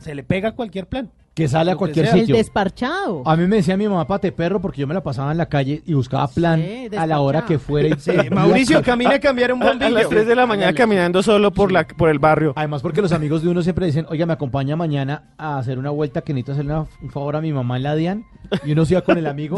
[0.00, 1.10] se le pega a cualquier plan.
[1.34, 2.14] Que sale a cualquier sea.
[2.14, 2.36] El sitio.
[2.36, 3.22] desparchado.
[3.24, 5.46] A mí me decía mi mamá pate perro porque yo me la pasaba en la
[5.46, 7.88] calle y buscaba plan Sí, a la hora que fuera.
[7.88, 9.90] y Sí, Mauricio, camina a cambiar un A, a bombillo.
[9.94, 12.52] las 3 de la mañana caminando solo por, la, por el barrio.
[12.54, 15.88] Además porque los amigos de uno siempre dicen, oiga, me acompaña mañana a hacer una
[15.88, 18.24] vuelta que necesito hacerle una- un favor a mi mamá en la DIAN.
[18.66, 19.56] Y uno se iba con el amigo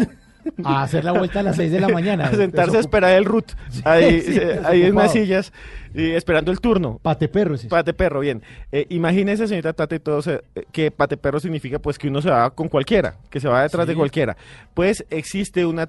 [0.64, 2.24] a hacer la vuelta a las 6 de la mañana.
[2.28, 3.52] A sentarse a esperar el root.
[3.84, 5.52] Ahí, sí, eh, ahí en unas sillas
[5.94, 6.98] y esperando el turno.
[7.02, 7.68] Pate perro ese.
[7.68, 8.42] Pate perro, bien.
[8.72, 12.30] Eh, imagínese, señorita Tate, todo se- eh, que pate perro significa pues que uno se
[12.30, 13.96] va con cualquiera, que se va detrás de Sí.
[13.98, 14.36] cualquiera.
[14.74, 15.80] Pues existe un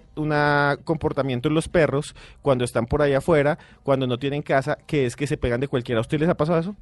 [0.84, 5.16] comportamiento en los perros cuando están por ahí afuera, cuando no tienen casa, que es
[5.16, 6.00] que se pegan de cualquiera.
[6.00, 6.76] ¿A usted les ha pasado eso?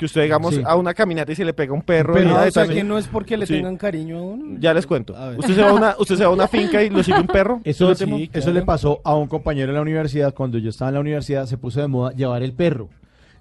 [0.00, 0.62] Que usted, digamos, Sí.
[0.64, 2.14] a una caminata y se le pega un perro.
[2.14, 3.52] Pero, Ah, o sea que no es porque le Sí.
[3.52, 4.56] tengan cariño a uno.
[4.58, 5.14] Ya les cuento.
[5.36, 7.26] Usted se, va a una, usted se va a una finca y lo sigue un
[7.26, 7.60] perro.
[7.64, 10.32] Eso, ¿Eso sí, eso le pasó a un compañero en la universidad.
[10.32, 12.88] Cuando yo estaba en la universidad se puso de moda llevar el perro.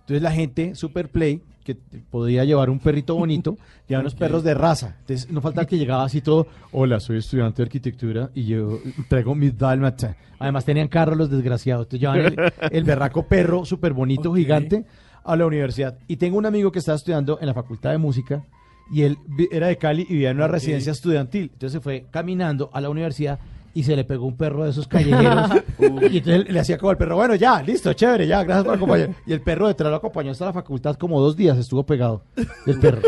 [0.02, 1.78] Entonces la gente, super play, que
[2.12, 3.58] podía llevar un perrito bonito,
[3.88, 4.98] llevaba unos perros de raza.
[5.00, 9.34] Entonces no faltaba que llegaba así todo, hola, soy estudiante de arquitectura y yo traigo
[9.34, 10.18] mis dálmata.
[10.40, 11.86] Además tenían carros los desgraciados.
[11.86, 14.84] Entonces llevaban el, el berraco perro súper bonito, gigante,
[15.32, 15.98] a la universidad.
[16.08, 18.44] Y tengo un amigo que estaba estudiando en la Facultad de Música
[18.92, 19.18] y él
[19.52, 21.52] era de Cali y vivía en una residencia estudiantil.
[21.54, 23.40] Entonces se fue caminando a la universidad
[23.74, 25.52] y se le pegó un perro de esos callejeros.
[26.12, 29.12] y entonces le hacía como el perro, bueno, ya, listo, chévere, ya, gracias por acompañar.
[29.26, 32.24] Y el perro detrás lo acompañó hasta la facultad como dos días, estuvo pegado
[32.66, 33.02] el perro.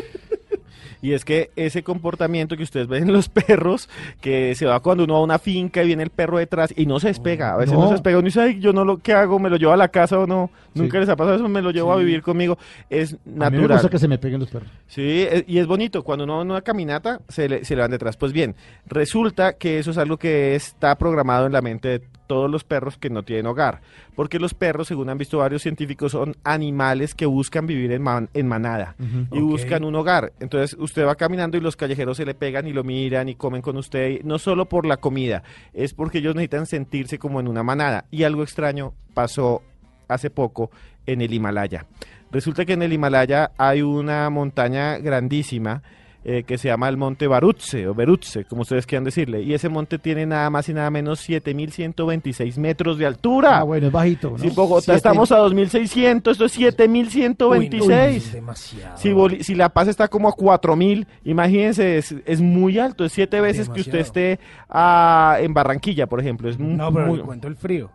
[1.02, 3.90] Y es que ese comportamiento que ustedes ven en los perros,
[4.22, 6.86] que se va cuando uno va a una finca y viene el perro detrás y
[6.86, 7.54] no se despega.
[7.54, 7.88] A veces no, No.
[7.88, 8.18] se despega.
[8.20, 10.28] Uno dice, ay, yo no lo que hago, me lo llevo a la casa o
[10.28, 10.52] no.
[10.74, 11.00] Nunca Sí.
[11.02, 12.58] les ha pasado eso, me lo llevo a vivir conmigo.
[12.90, 13.78] Es A mí me natural.
[13.78, 14.70] gusta que se me peguen los perros.
[14.88, 16.04] Sí, es- y es bonito.
[16.04, 18.16] Cuando uno va en una caminata, se le, se le van detrás.
[18.18, 18.56] Pues bien,
[18.88, 22.02] resulta que eso es algo que está programado en la mente de
[22.32, 23.82] todos los perros que no tienen hogar.
[24.16, 28.30] Porque los perros, según han visto varios científicos, son animales que buscan vivir en, man-
[28.34, 28.96] en manada
[29.34, 30.32] y buscan un hogar.
[30.40, 33.62] Entonces, usted va caminando y los callejeros se le pegan y lo miran y comen
[33.62, 34.22] con usted.
[34.24, 35.44] no solo por la comida,
[35.74, 38.06] es porque ellos necesitan sentirse como en una manada.
[38.12, 39.62] Y algo extraño pasó
[40.08, 40.72] hace poco
[41.06, 41.86] en el Himalaya.
[42.32, 45.84] Resulta que en el Himalaya hay una montaña grandísima
[46.24, 49.42] eh, que se llama el monte Barutse o Berutse, como ustedes quieran decirle.
[49.42, 53.60] Y ese monte tiene nada más y nada menos 7.126 metros de altura.
[53.60, 54.32] Ah, bueno, es bajito.
[54.32, 54.38] ¿no?
[54.38, 58.16] Si en Bogotá Siete- estamos a 2.600, esto es Uy, no, 7.126.
[58.18, 58.98] es demasiado.
[58.98, 63.12] Si, Boli- si La Paz está como a 4000, imagínense, es, es muy alto, es
[63.14, 64.40] siete veces que usted esté
[64.70, 66.50] ah, en Barranquilla, por ejemplo.
[66.50, 67.90] Es No, pero muy- cuento el frío.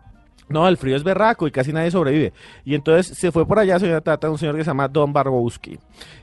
[0.49, 2.33] No, el frío es berraco y casi nadie sobrevive.
[2.65, 5.77] Y entonces se fue por allá, señora Tata, un señor que se llama Don Barbowski.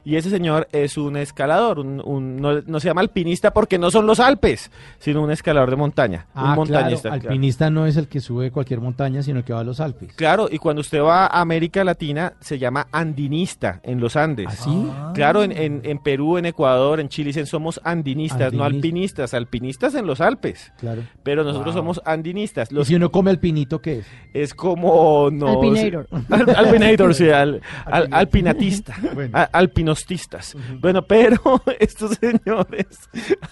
[0.05, 3.91] Y ese señor es un escalador, un, un- no, no se llama alpinista porque no
[3.91, 7.09] son los Alpes, sino un escalador de montaña, Ah, un montañista.
[7.09, 7.33] claro, claro.
[7.33, 10.13] alpinista no es el que sube cualquier montaña, sino el que va a los Alpes.
[10.15, 14.47] Claro, y cuando usted va a América Latina, se llama andinista en los Andes.
[14.49, 14.91] ¿Así?
[15.15, 19.95] Claro, en, en- en Perú, en Ecuador, en Chile dicen somos andinistas, no alpinistas, alpinistas
[19.95, 20.73] en los Alpes.
[20.79, 21.03] Claro.
[21.23, 21.83] Pero nosotros Wow.
[21.83, 22.71] somos andinistas.
[22.71, 24.07] Y Los, si uno come alpinito, ¿qué es?
[24.33, 25.31] Es como...
[25.31, 26.09] No, Alpinator.
[26.31, 29.31] Al- alpinator, sí, al- al- alpinatista, Bueno.
[29.37, 30.57] a- alpinostistas.
[30.81, 31.37] Bueno, pero
[31.81, 32.87] estos señores,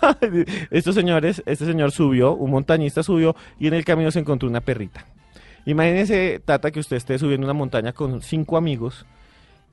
[0.70, 4.60] estos señores, este señor subió, un montañista subió y en el camino se encontró una
[4.60, 5.06] perrita.
[5.64, 9.06] Imagínese, Tata, que usted esté subiendo una montaña con cinco amigos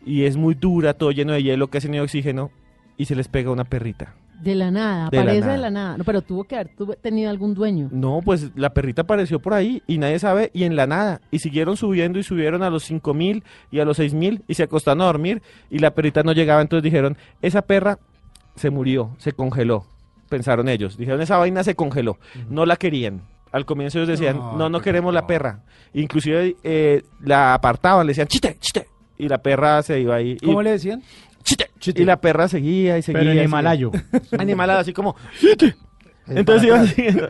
[0.06, 2.52] y es muy dura, todo lleno de hielo, casi no hay oxígeno
[2.98, 4.14] y se les pega una perrita.
[4.42, 5.52] De la nada, De la aparece nada.
[5.54, 5.98] de la nada.
[5.98, 7.90] No, pero tuvo que haber tuvo- tenido algún dueño.
[7.92, 11.22] No, pues la perrita apareció por ahí y nadie sabe y en la nada.
[11.32, 14.54] Y siguieron subiendo y subieron a los cinco mil y a los seis mil y
[14.54, 16.62] se acostaron a dormir y la perrita no llegaba.
[16.62, 18.00] Entonces dijeron, esa perra
[18.56, 19.86] se murió, se congeló.
[20.30, 20.96] Pensaron ellos.
[20.98, 22.18] Dijeron, esa vaina se congeló.
[22.50, 23.22] No la querían.
[23.52, 25.64] Al comienzo ellos decían, No, no, queremos la perra.
[25.94, 28.86] Inclusive eh, la apartaban, le decían, chiste, chiste.
[29.18, 30.38] Y la perra se iba ahí.
[30.40, 31.02] y- ¿Cómo le decían?
[31.96, 33.22] Y la perra seguía y seguía.
[33.22, 33.92] Pero en.
[34.38, 35.16] Animalado, así como...
[36.28, 37.28] Entonces iban, siguiendo,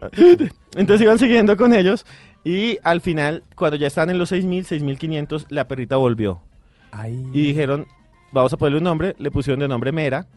[0.75, 2.05] entonces iban siguiendo con ellos
[2.43, 6.41] y al final, cuando ya estaban en los 6.000, 6.500, la perrita volvió.
[7.33, 7.87] Y dijeron,
[8.31, 10.27] vamos a ponerle un nombre, le pusieron de nombre Mera.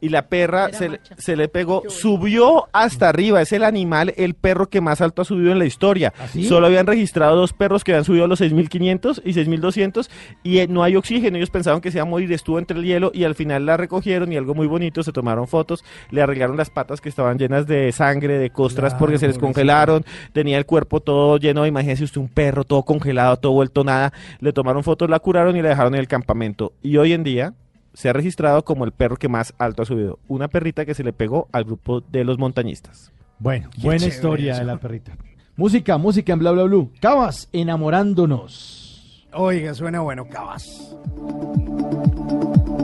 [0.00, 3.40] Y la perra se le, se le pegó, subió hasta arriba.
[3.40, 6.12] Es el animal, el perro que más alto ha subido en la historia.
[6.32, 6.44] sí?
[6.44, 10.08] Solo habían registrado dos perros que habían subido a los 6.500 y 6.200
[10.42, 11.36] y eh, no hay oxígeno.
[11.36, 13.76] Ellos pensaban que se iba a morir, estuvo entre el hielo y al final la
[13.76, 17.66] recogieron y algo muy bonito, se tomaron fotos, le arreglaron las patas que estaban llenas
[17.66, 22.04] de sangre, de costras Claro, porque se les congelaron, tenía el cuerpo todo lleno, imagínese
[22.04, 24.12] usted un perro todo congelado, todo vuelto nada.
[24.40, 26.72] Le tomaron fotos, la curaron y la dejaron en el campamento.
[26.82, 27.54] Y hoy en día
[27.94, 30.18] se ha registrado como el perro que más alto ha subido.
[30.28, 33.12] Una perrita que se le pegó al grupo de los montañistas.
[33.38, 34.60] Bueno, Qué buena historia eso.
[34.60, 35.16] de la perrita.
[35.56, 36.90] Música, música en Bla Bla Blue.
[37.00, 39.26] Cabas, enamorándonos.
[39.34, 40.94] Oiga, suena bueno, cabas.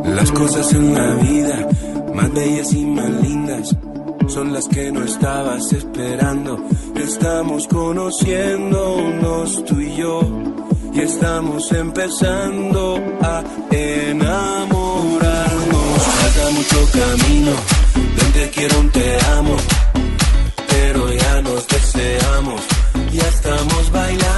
[0.04, 1.68] Las cosas en la vida,
[2.14, 3.76] más bellas y más lindas,
[4.26, 6.58] son las que no estabas esperando.
[6.96, 10.20] Estamos conociéndonos tú y yo,
[11.02, 15.22] estamos empezando a enamorarnos.
[16.02, 17.52] Falta mucho camino,
[17.94, 19.56] de un te quiero, un te amo,
[20.68, 22.60] pero ya nos deseamos,
[23.12, 24.37] ya estamos bailando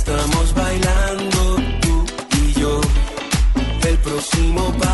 [0.00, 2.04] estamos bailando tú
[2.42, 2.80] y yo.
[3.86, 4.89] El próximo paso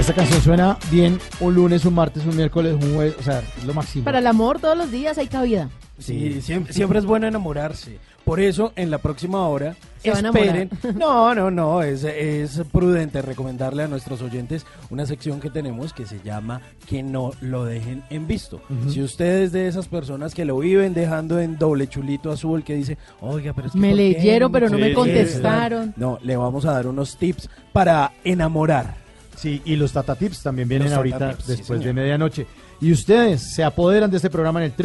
[0.00, 3.14] esta canción suena bien un lunes, un martes, un miércoles, un jueves.
[3.18, 4.04] O sea, es lo máximo.
[4.04, 5.68] Para el amor todos los días hay cabida.
[5.98, 7.98] Sí, siempre, siempre es bueno enamorarse.
[8.24, 10.70] Por eso, en la próxima hora, Se va a esperen.
[10.94, 16.06] No, no, no, es, es prudente recomendarle a nuestros oyentes una sección que tenemos que
[16.06, 18.60] se llama Que no lo dejen en visto.
[18.70, 18.90] Ujú.
[18.90, 22.74] Si usted es de esas personas que lo viven dejando en doble chulito azul, que
[22.74, 25.92] dice, oiga, pero es que Me ¿por qué leyeron, pero no me Sí, contestaron.
[25.96, 28.99] No, le vamos a dar unos tips para enamorar.
[29.40, 32.46] Sí, y los Tata Tips también vienen Los ahorita sí, después de medianoche.
[32.78, 34.76] Y ustedes se apoderan de este programa en el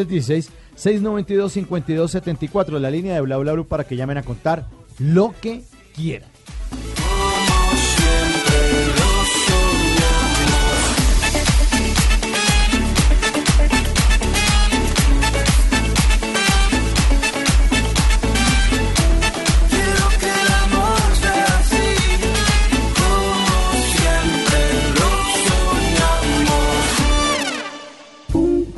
[0.77, 4.67] 316-692-5274, la línea de Bla Bla para que llamen a contar
[4.97, 5.63] lo que
[5.93, 6.29] quieran.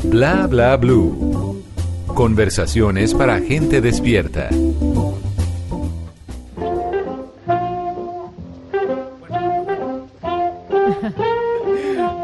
[0.09, 1.63] Bla bla blue.
[2.07, 4.49] Conversaciones para gente despierta.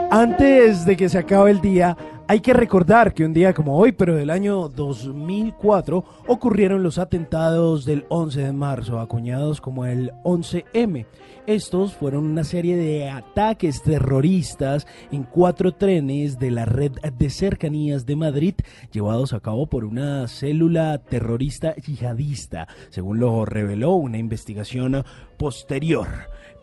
[0.09, 1.97] Antes de que se acabe el día,
[2.27, 7.85] hay que recordar que un día como hoy, pero del año 2004, ocurrieron los atentados
[7.85, 11.05] del 11 de marzo, acuñados como el 11M.
[11.45, 18.05] Estos fueron una serie de ataques terroristas en cuatro trenes de la red de cercanías
[18.05, 18.55] de Madrid,
[18.91, 25.03] llevados a cabo por una célula terrorista yihadista, según lo reveló una investigación
[25.37, 26.07] posterior.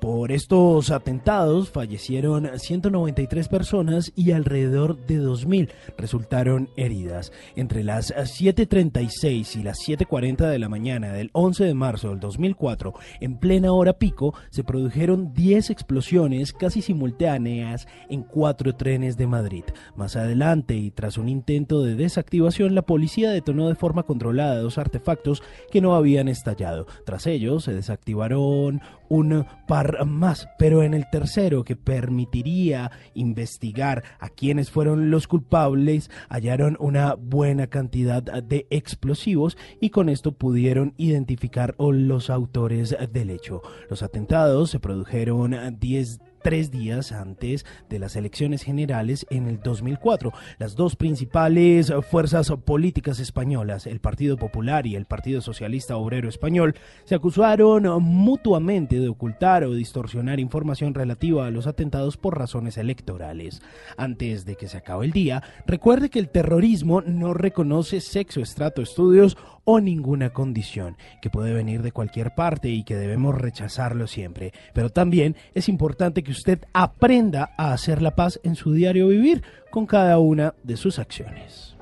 [0.01, 7.33] Por estos atentados fallecieron 193 personas y alrededor de 2000 resultaron heridas.
[7.55, 12.95] Entre las 7.36 y las 7.40 de la mañana del 11 de marzo del 2004,
[13.21, 19.65] en plena hora pico, se produjeron 10 explosiones casi simultáneas en cuatro trenes de Madrid.
[19.97, 24.79] Más adelante, y tras un intento de desactivación, la policía detonó de forma controlada dos
[24.79, 26.87] artefactos que no habían estallado.
[27.05, 34.29] Tras ello, se desactivaron un par más, pero en el tercero, que permitiría investigar a
[34.29, 41.75] quienes fueron los culpables, hallaron una buena cantidad de explosivos y con esto pudieron identificar
[41.79, 43.63] los autores del hecho.
[43.89, 50.33] Los atentados se produjeron 10 tres días antes de las elecciones generales en el 2004.
[50.59, 56.75] Las dos principales fuerzas políticas españolas, el Partido Popular y el Partido Socialista Obrero Español,
[57.05, 63.63] se acusaron mutuamente de ocultar o distorsionar información relativa a los atentados por razones electorales.
[63.97, 68.83] Antes de que se acabe el día, recuerde que el terrorismo no reconoce sexo, estrato,
[68.83, 69.37] estudios
[69.73, 74.53] o ninguna condición, que puede venir de cualquier parte y que debemos rechazarlo siempre.
[74.75, 79.45] Pero también es importante que usted aprenda a hacer la paz en su diario vivir
[79.71, 81.77] con cada una de sus acciones.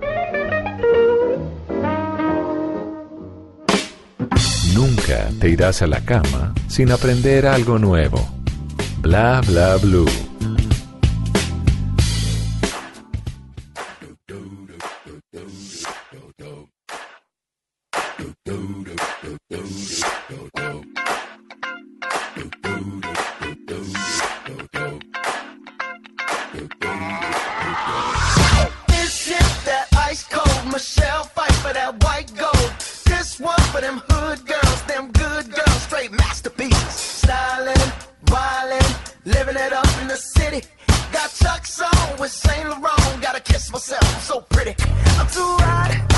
[4.74, 8.20] Nunca te irás a la cama sin aprender algo nuevo.
[9.00, 10.06] Bla bla blue.
[41.12, 43.22] Got Chuck's on with Saint Laurent.
[43.22, 44.74] Gotta kiss myself, I'm so pretty.
[45.18, 46.17] I'm too hot.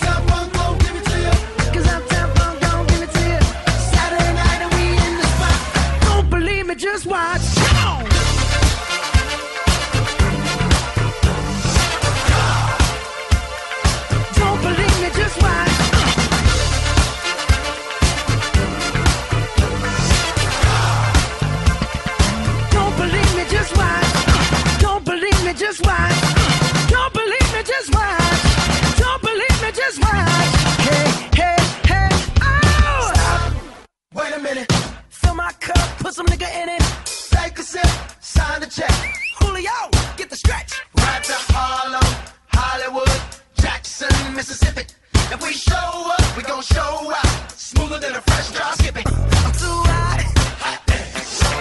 [35.61, 36.83] cup, put some nigga in it.
[37.29, 38.91] Take a sip, sign the check.
[39.39, 39.77] Julio,
[40.17, 40.71] get the stretch.
[40.95, 42.09] Right to Harlem,
[42.47, 43.19] Hollywood,
[43.55, 44.83] Jackson, Mississippi.
[45.33, 47.51] If we show up, we gon' show out.
[47.51, 49.05] Smoother than a fresh drop skipping.
[49.07, 50.19] I'm too hot.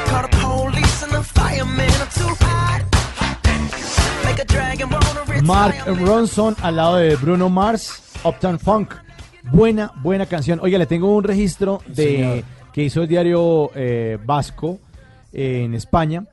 [0.09, 1.90] Call the police and the fireman.
[2.05, 2.81] I'm too hot.
[4.24, 5.43] Make a dragon wanna retire.
[5.43, 8.94] Mark Ronson al lado de Bruno Mars, Uptown Funk.
[9.52, 10.59] Buena, buena canción.
[10.62, 12.44] Oiga, le tengo un registro de Señor.
[12.72, 14.78] Que hizo el diario eh, Vasco
[15.32, 16.26] eh, en España.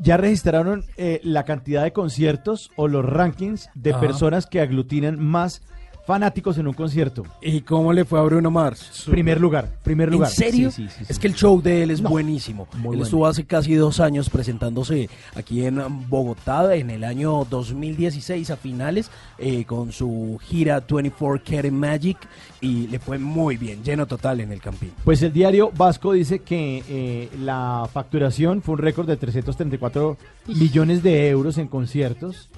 [0.00, 4.00] Ya registraron eh, la cantidad de conciertos o los rankings de Ajá.
[4.00, 5.62] personas que aglutinan más
[6.08, 7.26] fanáticos en un concierto.
[7.42, 9.04] ¿Y cómo le fue a Bruno Mars?
[9.10, 10.30] Primer lugar, primer lugar.
[10.30, 10.70] ¿En serio?
[10.70, 12.66] Sí, sí, sí, Es que el show de él es No, buenísimo.
[12.76, 13.04] muy él bueno.
[13.04, 19.10] estuvo hace casi dos años presentándose aquí en Bogotá en el año 2016 a finales
[19.36, 22.16] eh, con su gira 24 Karat Magic
[22.62, 24.92] y le fue muy bien, lleno total en el Campín.
[25.04, 30.16] Pues el diario Vasco dice que eh, la facturación fue un récord de 334
[30.46, 32.48] millones de euros en conciertos.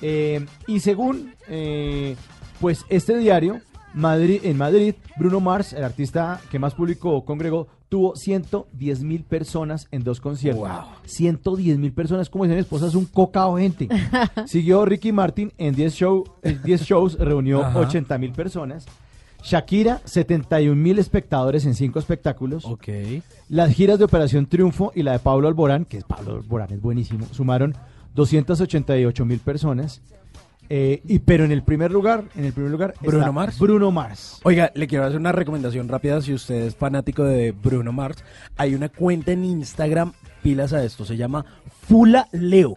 [0.00, 2.14] Eh, y según eh,
[2.60, 3.60] pues este diario,
[3.94, 9.88] Madrid, en Madrid, Bruno Mars, el artista que más público congregó, tuvo 110 mil personas
[9.90, 10.68] en dos conciertos.
[11.06, 13.88] 110 mil personas, como dice mi esposa, es un cocao gente.
[14.46, 17.80] Siguió Ricky Martin en 10, show, en 10 shows, reunió Ajá.
[17.80, 18.86] 80 mil personas.
[19.42, 22.64] Shakira, 71 mil espectadores en cinco espectáculos.
[22.66, 22.88] Ok.
[23.48, 26.80] Las giras de Operación Triunfo y la de Pablo Alborán, que es Pablo Alborán, es
[26.80, 27.74] buenísimo, sumaron
[28.14, 30.02] 288 mil personas.
[30.72, 33.58] Eh, y pero en el primer lugar, en el primer lugar, Bruno está Mars.
[33.58, 34.40] Bruno Mars.
[34.44, 38.22] Oiga, le quiero hacer una recomendación rápida si usted es fanático de Bruno Mars.
[38.56, 40.12] Hay una cuenta en Instagram,
[40.44, 41.44] pilas a esto, se llama
[41.88, 42.76] Fula Leo.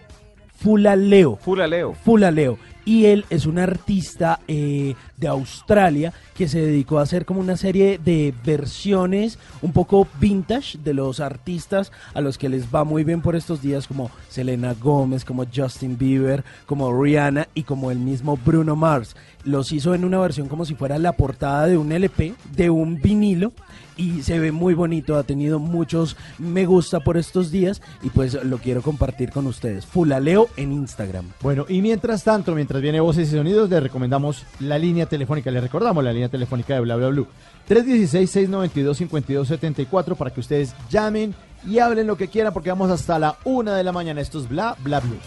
[0.55, 1.35] Fula Leo.
[1.35, 1.93] Fula Leo.
[1.93, 2.57] Fula Leo.
[2.85, 7.57] Y él es un artista eh, de Australia que se dedicó a hacer como una
[7.57, 13.03] serie de versiones un poco vintage de los artistas a los que les va muy
[13.03, 17.99] bien por estos días como Selena Gómez, como Justin Bieber, como Rihanna y como el
[17.99, 19.15] mismo Bruno Mars.
[19.43, 23.01] Los hizo en una versión como si fuera la portada de un LP, de un
[23.01, 23.53] vinilo
[23.97, 28.33] y se ve muy bonito, ha tenido muchos me gusta por estos días y pues
[28.43, 29.85] lo quiero compartir con ustedes.
[29.85, 31.29] Fulaleo en Instagram.
[31.41, 35.61] Bueno, y mientras tanto, mientras viene Voces y Sonidos, le recomendamos la línea telefónica, le
[35.61, 37.27] recordamos la línea telefónica de Bla Bla Blue.
[37.69, 41.35] 316-692-5274 para que ustedes llamen
[41.67, 44.21] y hablen lo que quieran porque vamos hasta la una de la mañana.
[44.21, 45.19] Esto es Bla Bla Blue.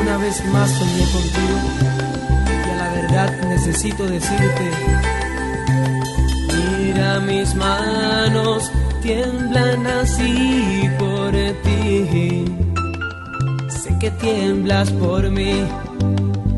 [0.00, 1.58] una vez más soñé contigo
[2.66, 4.70] y a la verdad necesito decirte,
[5.68, 8.70] mira mis manos
[9.02, 11.32] tiemblan así por
[11.64, 12.44] ti,
[13.68, 15.54] sé que tiemblas por mí,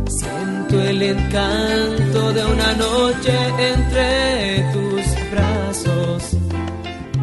[0.06, 3.34] siento el encanto de una noche
[3.72, 6.36] entre tus brazos,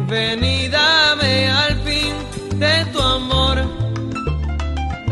[0.08, 2.14] ven y dame al fin
[2.58, 3.56] de tu amor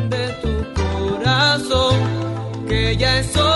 [0.09, 1.97] de tu corazón,
[2.69, 3.56] que ya es hora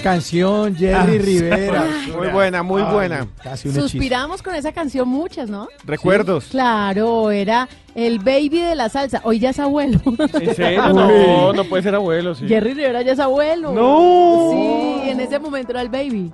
[0.00, 1.84] canción, Jerry Ah, Rivera.
[2.16, 3.26] Muy buena, muy Ay, buena.
[3.42, 3.88] Casi un hechizo.
[3.88, 5.68] Suspiramos con esa canción muchas, ¿no?
[5.84, 6.46] Recuerdos.
[6.50, 9.20] Claro, era el baby de la salsa.
[9.24, 10.00] Hoy ya es abuelo.
[10.34, 10.88] ¿En serio?
[10.92, 12.46] No, no puede ser abuelo, sí.
[12.48, 13.72] Jerry Rivera ya es abuelo.
[13.72, 14.50] No.
[14.52, 16.32] Sí, en ese momento era el baby.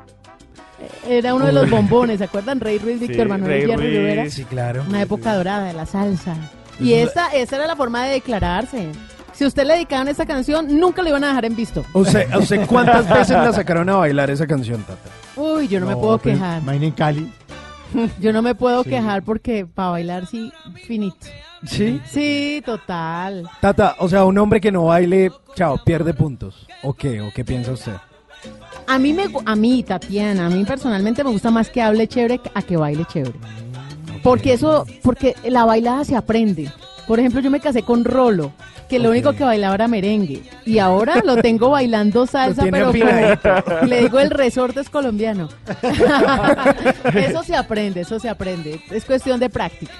[1.08, 2.60] Era uno de los bombones, ¿se acuerdan?
[2.60, 4.30] Rey Ruiz, Víctor Manuel Rey Jerry Ruiz, Rivera.
[4.30, 4.84] Sí, claro.
[4.88, 6.36] Una época dorada de la salsa.
[6.78, 8.88] Y esta, esta era la forma de declararse.
[9.36, 11.84] Si usted le dedicaban esta canción, nunca lo iban a dejar en visto.
[11.92, 12.26] O sea,
[12.66, 15.10] ¿cuántas veces la sacaron a bailar esa canción, Tata?
[15.36, 16.62] Uy, yo no, me puedo pues, quejar.
[16.62, 17.30] Imaginen Cali.
[18.20, 18.90] Yo no me puedo Sí.
[18.90, 20.52] quejar porque para bailar sí,
[20.86, 21.26] finito.
[21.66, 22.00] ¿Sí?
[22.10, 23.48] Sí, total.
[23.60, 26.66] Tata, o sea, un hombre que no baile, chao, pierde puntos.
[26.82, 27.20] ¿O qué?
[27.20, 27.92] ¿O qué piensa usted?
[28.88, 32.08] A mí, me, gu- a mí, Tatiana, a mí personalmente me gusta más que hable
[32.08, 33.38] chévere a que baile chévere.
[34.22, 36.70] Porque eso, porque la bailada se aprende.
[37.06, 38.52] Por ejemplo, yo me casé con Rolo,
[38.88, 40.42] que lo único que bailaba era merengue.
[40.64, 45.48] Y ahora lo tengo bailando salsa, pero como- le digo el resorte es colombiano.
[47.14, 48.80] eso se aprende, eso se aprende.
[48.90, 49.94] Es cuestión de práctica.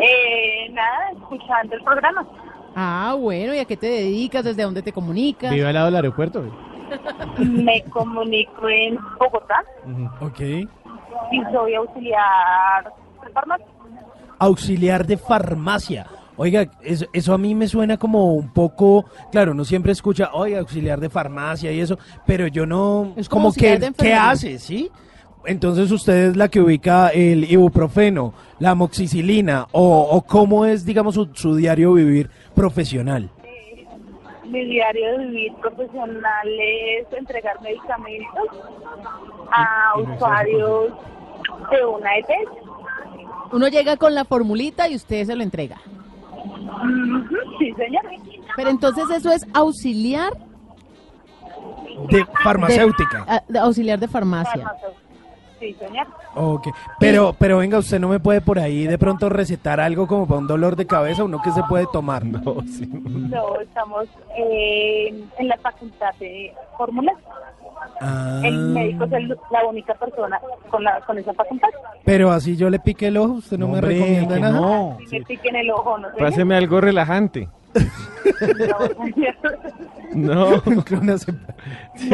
[0.02, 2.26] eh, nada, escuchando el programa.
[2.76, 4.46] Ah, bueno, ¿y a qué te dedicas?
[4.46, 5.52] ¿Desde dónde te comunicas?
[5.52, 6.44] Vive al lado del aeropuerto.
[7.38, 9.64] Me comunico en Bogotá
[10.22, 10.40] Ok.
[10.40, 12.94] y soy auxiliar
[13.26, 13.66] de farmacia.
[14.40, 16.08] Auxiliar de farmacia.
[16.38, 20.60] Oiga, eso, eso a mí me suena como un poco, claro, uno siempre escucha, oiga,
[20.60, 24.90] auxiliar de farmacia y eso, pero yo no, Es como que, ¿qué hace, sí?
[25.46, 31.16] Entonces usted es la que ubica el ibuprofeno, la amoxicilina, o, o cómo es, digamos,
[31.16, 33.30] su, su diario vivir profesional.
[34.46, 38.48] Mi diario de vivir profesional es entregar medicamentos
[39.52, 40.94] a usuarios
[41.72, 42.59] de una E EPS.
[43.52, 45.78] Uno llega con la formulita y usted se lo entrega.
[47.60, 48.04] Sí, señor.
[48.56, 50.34] Pero entonces eso es auxiliar
[52.10, 53.26] De farmacéutica.
[53.26, 54.72] de- a- de auxiliar de farmacia.
[55.60, 56.08] Sí, señor.
[56.36, 56.68] Ok,
[57.02, 60.40] pero, pero venga, usted no me puede por ahí de pronto recetar algo como para
[60.40, 62.24] un dolor de cabeza, uno que se puede tomar.
[62.26, 62.88] No, sí.
[62.88, 64.06] No, estamos
[64.38, 67.16] eh, en la facultad de fórmulas.
[68.02, 70.40] Ah, El médico es el- la única persona
[70.70, 71.68] con, la, con esa facultad.
[72.06, 74.60] pero así yo le pique el ojo, usted no, me Hombre, recomienda que nada.
[74.60, 74.98] no.
[75.10, 76.18] Si me piquen el ojo, no sé.
[76.18, 77.48] Páseme algo relajante.
[80.14, 80.60] No.
[80.86, 81.40] Clonazepam.
[81.96, 82.10] Sí,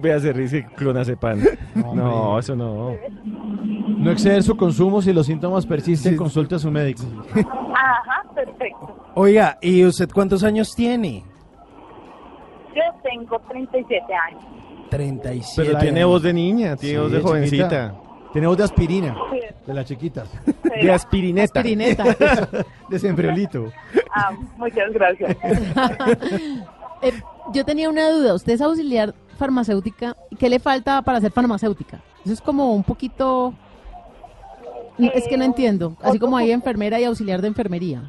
[0.00, 1.40] vea, se dice clonazepam.
[1.94, 2.94] No, eso no.
[3.98, 7.02] No exceder su consumo si los síntomas persisten, consulte a su médico.
[7.74, 8.96] Ajá, perfecto.
[9.14, 11.22] Oiga, ¿y usted cuántos años tiene?
[12.74, 14.44] Yo tengo 37 años.
[14.90, 15.62] 37.
[15.66, 16.10] Pero tiene años.
[16.10, 17.28] voz de niña, tiene Sí, voz de chiquita.
[17.28, 17.94] jovencita.
[18.32, 19.40] Tiene voz de aspirina, Sí.
[19.66, 20.28] de las chiquitas.
[20.82, 21.60] De aspirineta.
[21.60, 22.04] Aspirineta.
[22.90, 23.72] de sembriolito.
[24.14, 25.36] Ah, muchas gracias.
[27.02, 27.12] Eh,
[27.52, 28.32] yo tenía una duda.
[28.34, 30.16] Usted es auxiliar farmacéutica.
[30.30, 32.00] ¿y ¿Qué le falta para ser farmacéutica?
[32.24, 33.52] Eso es como un poquito...
[34.98, 35.94] Es que no entiendo.
[36.02, 38.02] Así como hay enfermera y auxiliar de enfermería.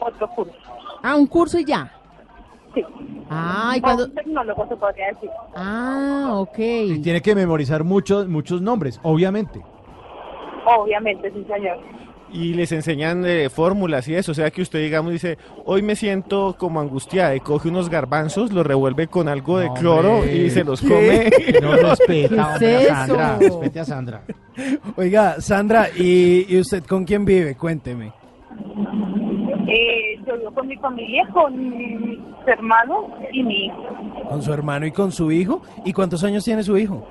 [0.00, 0.54] Otro curso.
[1.02, 1.92] Ah, un curso y ya.
[2.74, 2.84] Sí.
[3.28, 4.04] Ah, ¿y cuándo?
[4.04, 5.30] Un tecnólogo se podría decir.
[5.56, 6.58] Ah, ok.
[6.58, 9.60] Y tiene que memorizar muchos, muchos nombres, obviamente.
[10.66, 11.78] Obviamente, sí, señor.
[12.32, 14.30] Y les enseñan eh, fórmulas y eso.
[14.30, 18.52] O sea que usted, digamos, dice, hoy me siento como angustiada y coge unos garbanzos,
[18.52, 20.88] los revuelve con algo de cloro Hombre, y se los ¿qué?
[20.88, 21.60] come.
[21.60, 23.38] No respeta, ¿Qué es hombre, a Sandra.
[23.40, 24.22] Respete a Sandra.
[24.96, 27.56] Oiga, Sandra, ¿y, y usted con quién vive?
[27.56, 28.12] Cuénteme.
[29.72, 33.86] Eh, yo vivo con mi familia, con mis hermanos y mi hijo.
[34.28, 35.62] ¿Con su hermano y con su hijo?
[35.84, 37.06] ¿Y cuántos años tiene su hijo?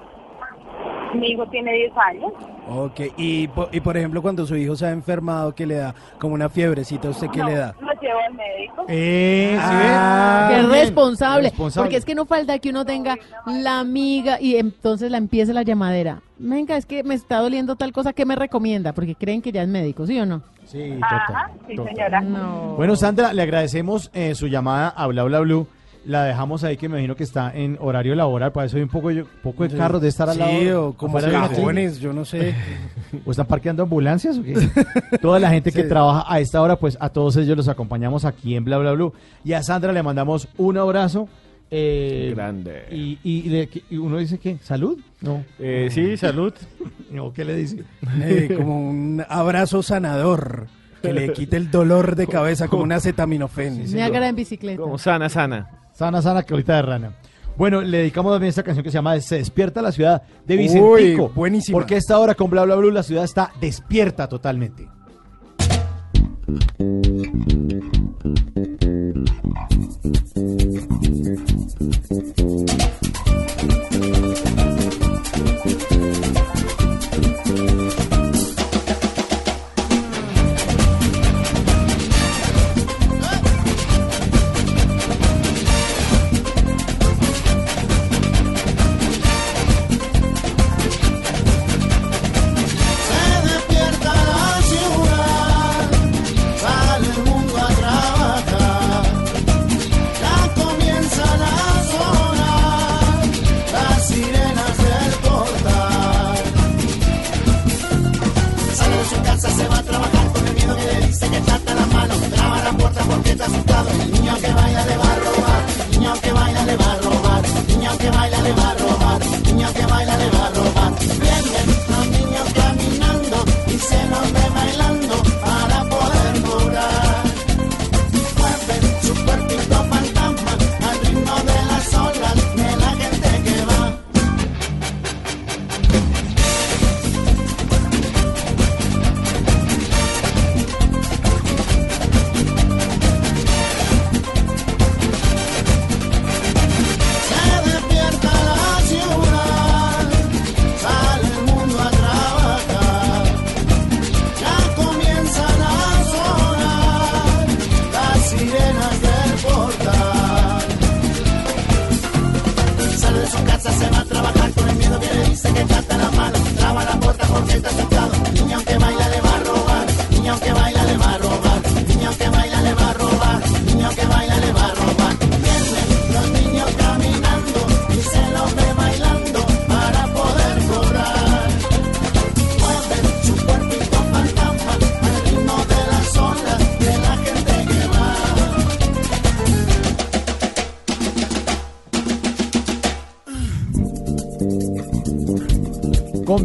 [1.15, 2.31] Mi hijo tiene 10 años.
[2.69, 5.95] Ok, y, po- y por ejemplo, cuando su hijo se ha enfermado, ¿qué le da?
[6.19, 7.75] Como una fiebrecita, ¿a ¿usted qué No, le da?
[7.81, 8.85] Lo llevo al médico.
[8.87, 10.47] Eh, ¿sí Ah?
[10.49, 11.49] Qué Bien, responsable.
[11.49, 11.85] responsable.
[11.85, 13.17] Porque es que no falta que uno tenga
[13.47, 16.21] la amiga y entonces la empiece la llamadera.
[16.37, 18.93] Venga, es que me está doliendo tal cosa, ¿qué me recomienda?
[18.93, 20.41] Porque creen que ya es médico, ¿sí o no?
[20.65, 21.95] Sí, Ajá, total, sí, total.
[21.95, 22.21] señora.
[22.21, 22.75] No.
[22.77, 25.67] Bueno, Sandra, le agradecemos eh, su llamada a Bla Bla Blue.
[26.09, 28.51] La dejamos ahí, que me imagino que está en horario laboral.
[28.51, 29.77] Para eso hay un poco, un poco de Sí.
[29.77, 30.51] carros de estar al lado.
[30.59, 31.99] Sí, o como cajones, clínica.
[32.03, 32.55] yo no sé.
[33.25, 34.55] ¿O están parqueando ambulancias o qué?
[35.21, 35.87] Toda la gente que Sí.
[35.89, 39.13] trabaja a esta hora, pues a todos ellos los acompañamos aquí en Bla Bla Blue.
[39.43, 41.29] Y a Sandra le mandamos un abrazo.
[41.71, 42.85] eh, Grande.
[42.91, 44.97] Y, y le- y uno dice que, ¿salud?
[45.21, 45.43] No.
[45.59, 46.53] Eh, sí, salud.
[47.11, 47.83] No, ¿qué le dice?
[48.21, 50.67] Eh, como un abrazo sanador
[51.01, 53.83] que le quite el dolor de cabeza como una acetaminofén.
[53.91, 54.79] Niágara en bicicleta.
[54.81, 55.69] Como sana, sana.
[55.99, 57.11] Sana, sana, colita de rana.
[57.57, 61.25] Bueno, le dedicamos también esta canción que se llama Se despierta la ciudad de Vicentico.
[61.25, 61.77] Uy, buenísima.
[61.77, 64.87] Porque a esta hora con Bla Bla Blue la ciudad está despierta totalmente.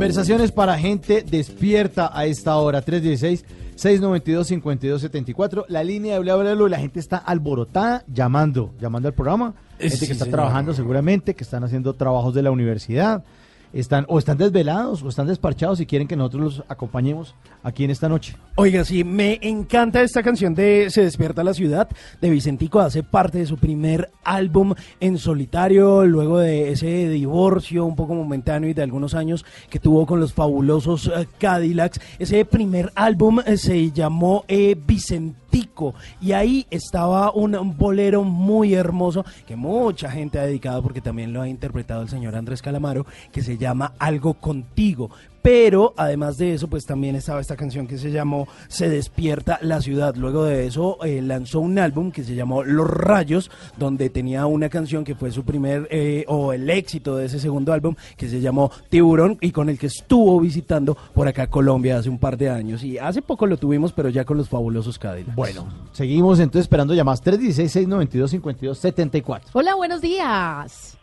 [0.04, 2.84] Conversaciones para gente despierta a esta hora.
[2.84, 5.64] 316-692-5274.
[5.68, 6.68] La línea de Bla Bla Blue.
[6.68, 9.54] La gente está alborotada llamando, llamando al programa.
[9.78, 10.40] Eh, Gente sí, que está señor.
[10.40, 13.24] trabajando seguramente, que están haciendo trabajos de la universidad.
[13.72, 17.90] Están, o están desvelados o están desparchados y quieren que nosotros los acompañemos aquí en
[17.90, 18.36] esta noche.
[18.56, 21.88] Oiga, sí, me encanta esta canción de Se despierta la ciudad
[22.20, 27.96] de Vicentico, hace parte de su primer álbum en solitario, luego de ese divorcio un
[27.96, 32.00] poco momentáneo y de algunos años que tuvo con los fabulosos eh, Cadillacs.
[32.20, 38.74] Ese primer álbum eh, se llamó eh, Vicentico y ahí estaba un, un bolero muy
[38.74, 43.04] hermoso que mucha gente ha dedicado porque también lo ha interpretado el señor Andrés Calamaro,
[43.32, 45.10] que se llama Algo Contigo.
[45.44, 49.82] Pero además de eso, pues también estaba esta canción que se llamó Se despierta la
[49.82, 50.14] ciudad.
[50.16, 54.70] Luego de eso eh, lanzó un álbum que se llamó Los Rayos, donde tenía una
[54.70, 58.40] canción que fue su primer eh, o el éxito de ese segundo álbum que se
[58.40, 62.48] llamó Tiburón y con el que estuvo visitando por acá Colombia hace un par de
[62.48, 62.82] años.
[62.82, 65.36] Y hace poco lo tuvimos, pero ya con los fabulosos Cadillacs.
[65.36, 69.42] Bueno, seguimos entonces esperando llamadas 316-692-5274.
[69.52, 70.96] Hola, buenos días.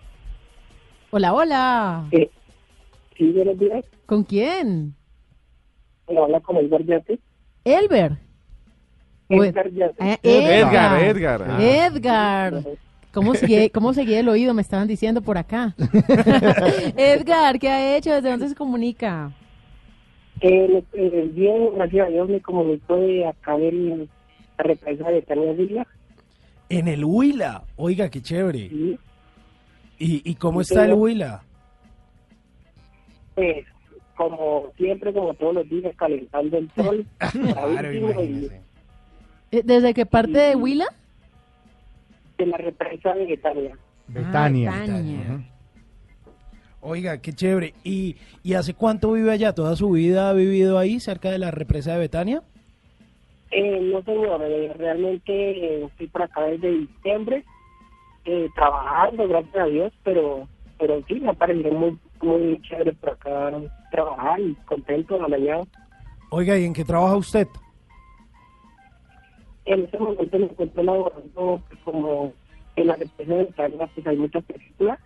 [1.11, 2.07] Hola, hola.
[2.09, 2.27] Sí,
[3.33, 3.85] buenos días.
[4.11, 4.93] ¿Con quién?
[6.05, 7.17] Habla con Edgar Yate.
[7.63, 8.17] Elber.
[9.29, 10.19] Edgar Yate.
[10.21, 11.45] Eh, Edgar, Edgar.
[11.47, 11.63] Ah.
[11.63, 12.63] Edgar.
[13.13, 14.53] ¿Cómo sigue, ¿Cómo seguía el oído?
[14.53, 15.73] Me estaban diciendo por acá.
[16.97, 18.13] Edgar, ¿qué ha hecho?
[18.13, 19.31] ¿Desde dónde se comunica?
[20.41, 25.53] Eh, eh, bien, gracias a Dios me comunicó de acá de la represa de Tania
[25.53, 25.87] Villa.
[26.67, 27.63] En el Huila.
[27.77, 28.59] Oiga, qué chévere.
[28.59, 28.99] ¿Y,
[29.97, 31.01] y cómo Sí, está el señor.
[31.01, 31.43] Huila?
[33.35, 33.65] Pues,
[34.29, 37.05] como siempre, como todos los días, calentando el sol.
[37.31, 38.49] Claro, y.
[39.51, 40.85] Eh, ¿Desde qué parte de Huila?
[42.37, 43.77] de la represa de Tania.
[44.07, 44.71] Betania.
[44.73, 45.41] Ah, Betania.
[46.81, 47.73] Oiga, qué chévere.
[47.83, 49.53] ¿Y, ¿Y hace cuánto vive allá?
[49.53, 52.41] ¿Toda su vida ha vivido ahí, cerca de la represa de Betania?
[53.51, 57.43] Eh, no, señor, eh, realmente eh, estoy por acá desde diciembre
[58.25, 60.47] eh, trabajando, gracias a Dios, pero
[60.79, 63.51] pero sí, me pareció muy, muy chévere por acá
[63.91, 65.63] trabajar y contento en la mañana.
[66.29, 67.47] Oiga, ¿y en qué trabaja usted?
[69.65, 72.33] En ese momento me encuentro laborando pues, como
[72.75, 74.99] en la represa de Italia, pues hay muchas películas.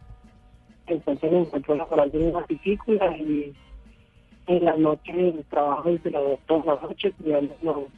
[0.87, 3.53] Entonces me encuentro laborando en una película y
[4.47, 7.89] en la noche trabajo desde las dos de la noche cuidando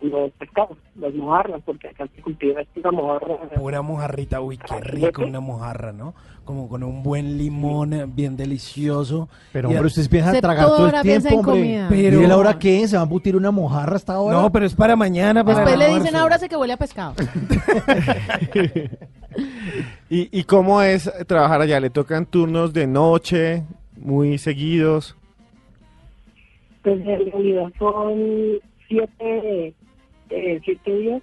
[0.00, 3.36] los, los pescados, las mojarras, porque acá se cultiva esta mojarra.
[3.54, 6.14] Pura mojarrita, uy, qué rico una mojarra, ¿no?
[6.44, 9.28] Como con un buen limón eh, bien delicioso.
[9.52, 11.86] Pero, hombre, ustedes piensan tragar todo el tiempo, hombre.
[11.88, 12.20] Pero...
[12.20, 12.86] ¿Y la hora qué?
[12.86, 14.42] ¿Se va a embutir una mojarra hasta ahora?
[14.42, 17.14] No, pero es para mañana, para Después le dicen ahora se que huele a pescado.
[20.10, 21.80] ¿Y, ¿Y cómo es trabajar allá?
[21.80, 23.64] ¿Le tocan turnos de noche,
[23.96, 25.16] muy seguidos?
[26.82, 29.74] Pues en realidad son siete,
[30.30, 31.22] eh, siete días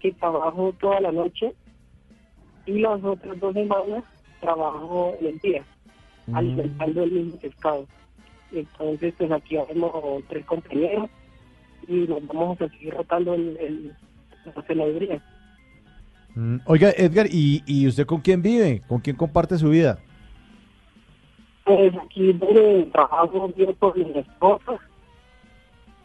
[0.00, 1.52] que trabajo toda la noche
[2.66, 4.04] y las otras dos semanas
[4.40, 5.64] trabajo el día,
[6.32, 7.86] alimentando el mismo pescado.
[8.52, 11.10] Entonces, pues aquí vamos tres compañeros
[11.86, 13.96] y nos vamos a seguir rotando en, en
[14.54, 15.22] la cenaduría.
[16.34, 18.82] Mm, Oiga, Edgar, ¿y, ¿y usted con quién vive?
[18.86, 19.98] ¿Con quién comparte su vida?
[21.64, 24.78] Pues aquí donde trabajo bien por mi esposa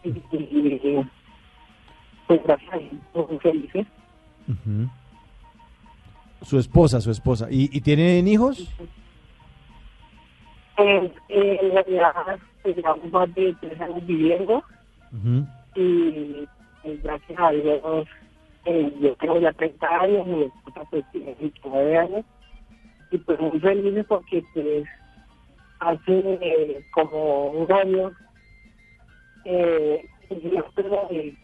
[0.04, 1.06] y, y,
[2.34, 3.88] pues gracias a Dios, muy felices.
[4.48, 4.90] Ujú.
[6.42, 7.48] Su esposa, su esposa.
[7.50, 8.74] ¿Y, y tienen hijos?
[10.78, 12.14] Eh, eh, en realidad,
[12.64, 14.64] pues, llevamos más de tres años viviendo
[15.12, 15.46] Ujú.
[15.76, 16.48] y
[16.82, 18.08] pues, gracias a Dios,
[18.66, 22.26] eh, yo tengo ya 30 años mi esposa pues tiene 29 años
[23.12, 24.88] y pues muy felices porque pues
[25.80, 28.12] hace eh, como un año
[29.44, 30.66] eh, yo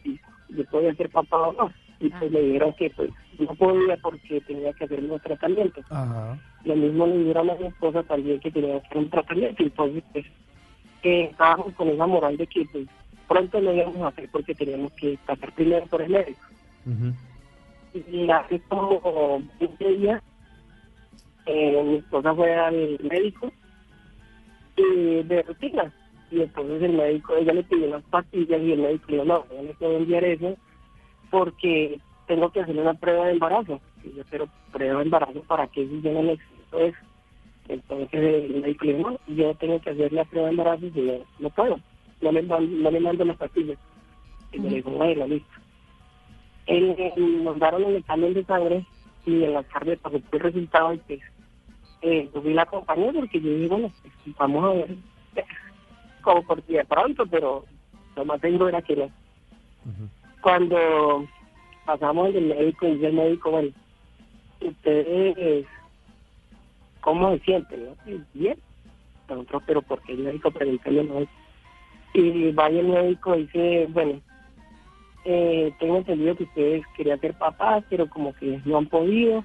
[0.04, 3.98] si yo podía ser papá o no y pues me dijeron que pues no podía
[3.98, 5.86] porque tenía que hacer unos tratamientos.
[5.90, 6.38] Ajá.
[6.64, 9.64] Lo mismo le dijeron a mi esposa también que tenía que hacer un tratamiento.
[9.64, 10.26] Entonces, pues,
[11.02, 12.88] que estábamos con esa moral de que pues,
[13.28, 16.42] pronto lo íbamos a hacer porque teníamos que pasar primero por el médico.
[17.94, 20.24] Y hace como 20 días,
[21.46, 23.52] eh, mi esposa fue al médico
[24.76, 25.94] y de rutina.
[26.32, 29.46] Y entonces el médico, ella le pidió unas pastillas y el médico le dijo, no,
[29.56, 30.58] no le puedo enviar eso
[31.32, 33.82] porque tengo que hacer una prueba de embarazo.
[34.04, 36.98] Y yo, pero prueba de embarazo, ¿para qué si yo no necesito eso?
[37.68, 38.10] Entonces
[38.52, 41.26] el médico le dijo, no, yo tengo que hacer la prueba de embarazo y yo
[41.40, 41.80] no puedo,
[42.22, 43.78] no le, man- no le mando las pastillas.
[44.52, 45.50] Y yo le digo, bueno, listo.
[46.68, 46.96] Él,
[47.44, 48.86] nos daron el examen de sangre
[49.26, 51.20] y en la tarde pasó el resultado y pues
[52.02, 54.98] eh, yo fui la acompañé porque yo dije, bueno, pues, vamos a ver,
[56.22, 57.66] como por de pronto, pero
[58.16, 59.10] lo más seguro era que no.
[60.42, 61.28] Cuando
[61.86, 63.70] pasamos del médico, dice el médico, bueno,
[64.62, 65.66] ustedes,
[67.02, 67.86] ¿cómo se sienten?
[67.86, 68.12] no?
[68.12, 68.58] Y Bien.
[69.28, 71.32] Nosotros, pero ¿por qué el médico preguntándolo eso?
[72.14, 74.20] Y vaya el médico y dice, bueno,
[75.26, 79.44] eh, tengo entendido que ustedes querían ser papás, pero como que no han podido.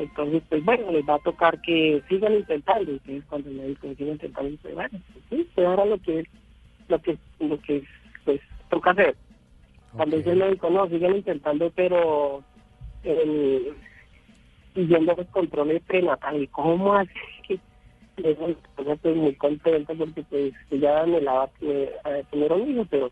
[0.00, 2.90] Entonces, pues bueno, les va a tocar que sigan intentando.
[2.90, 6.24] Entonces, cuando el médico sigue intentando, dice, bueno, pues, sí, pues ahora lo que
[6.88, 7.84] lo que lo que
[8.24, 8.40] pues
[8.70, 9.16] toca hacer.
[9.94, 12.42] Cuando dice el médico, no, siguen intentando, pero
[13.04, 13.72] eh,
[14.74, 16.48] siguiendo los controles prenatales.
[16.50, 17.10] ¿Cómo así?
[18.16, 22.86] Eso me estoy muy contenta porque pues ella me la va a tener, un hijo,
[22.88, 23.10] pero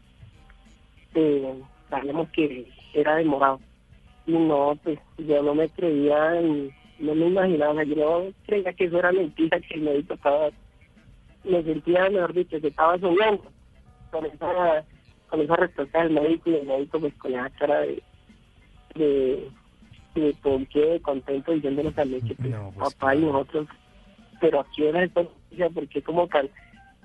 [1.14, 1.54] eh,
[1.90, 3.60] sabíamos que era demorado.
[4.26, 8.84] Y no, pues yo no me creía, y no me imaginaba, yo no creía que
[8.84, 10.48] eso era mentira, que el médico estaba,
[11.44, 13.44] me sentía, mejor dicho, que estaba soñando
[14.10, 14.84] con esa,
[15.28, 18.02] con esa respuesta del médico y el médico pues con esa cara de,
[18.94, 19.48] de,
[20.14, 23.68] de por qué, contento diciéndonos también que pues, papá y nosotros,
[24.40, 26.48] pero aquí era esta noticia porque como tan,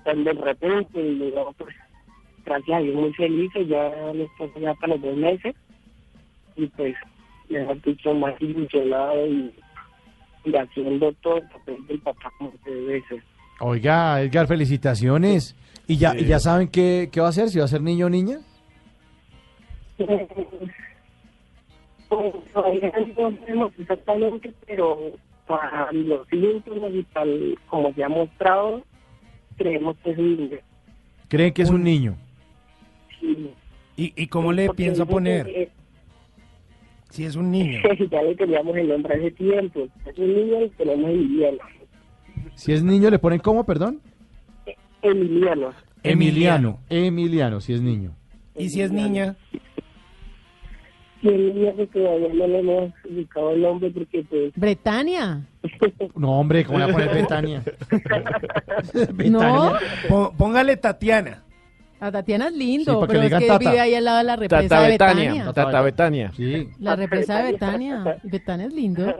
[0.04, 1.74] tan de repente y yo pues
[2.44, 5.54] gracias a Dios muy felices, ya les pasó ya para los dos meses
[6.56, 6.94] y pues
[7.48, 9.54] mejor dicho más ilusionado y,
[10.44, 13.22] y haciendo todo el papel del papá como se debe ser.
[13.60, 15.56] Oiga, Edgar, felicitaciones.
[15.86, 17.50] ¿Y ya, y ya saben qué, qué va a hacer?
[17.50, 18.38] ¿Si va a ser niño o niña?
[22.08, 24.98] Pues todavía no sabemos exactamente, pero
[25.46, 28.82] para los síntomas y tal como se ha mostrado,
[29.56, 30.58] creemos que es un niño.
[31.28, 32.16] ¿Creen que es un niño?
[33.20, 33.50] Sí.
[33.96, 35.46] ¿Y, y cómo le Porque piensa poner?
[35.46, 35.70] que,
[37.14, 37.78] Si es un niño.
[38.10, 39.86] ya le teníamos el nombre hace tiempo.
[40.04, 41.58] Es un niño y tenemos Emiliano.
[42.56, 44.00] Si es niño, ¿le ponen cómo, perdón?
[45.00, 45.72] Emiliano.
[46.02, 46.80] Emiliano.
[46.88, 48.16] Emiliano, si es niño.
[48.56, 49.36] ¿Y si es niña?
[51.20, 53.90] ¿Quién le dijo que todavía no le hemos ubicado el nombre?
[53.92, 54.52] Porque pues...
[54.56, 55.46] Bretania.
[56.16, 57.62] No, hombre, ¿cómo le va a poner Betania?
[59.30, 59.72] No.
[60.08, 61.43] Pó- Póngale Tatiana.
[62.00, 63.58] A Tatiana es lindo, Sí, para que pero le es digan que Tata.
[63.58, 65.30] vive ahí al lado de la represa Tata de Betania.
[65.30, 65.52] Betania.
[65.52, 66.32] Tata Betania.
[66.36, 66.68] Sí.
[66.80, 68.18] La represa de Betania.
[68.22, 69.14] Betania es lindo.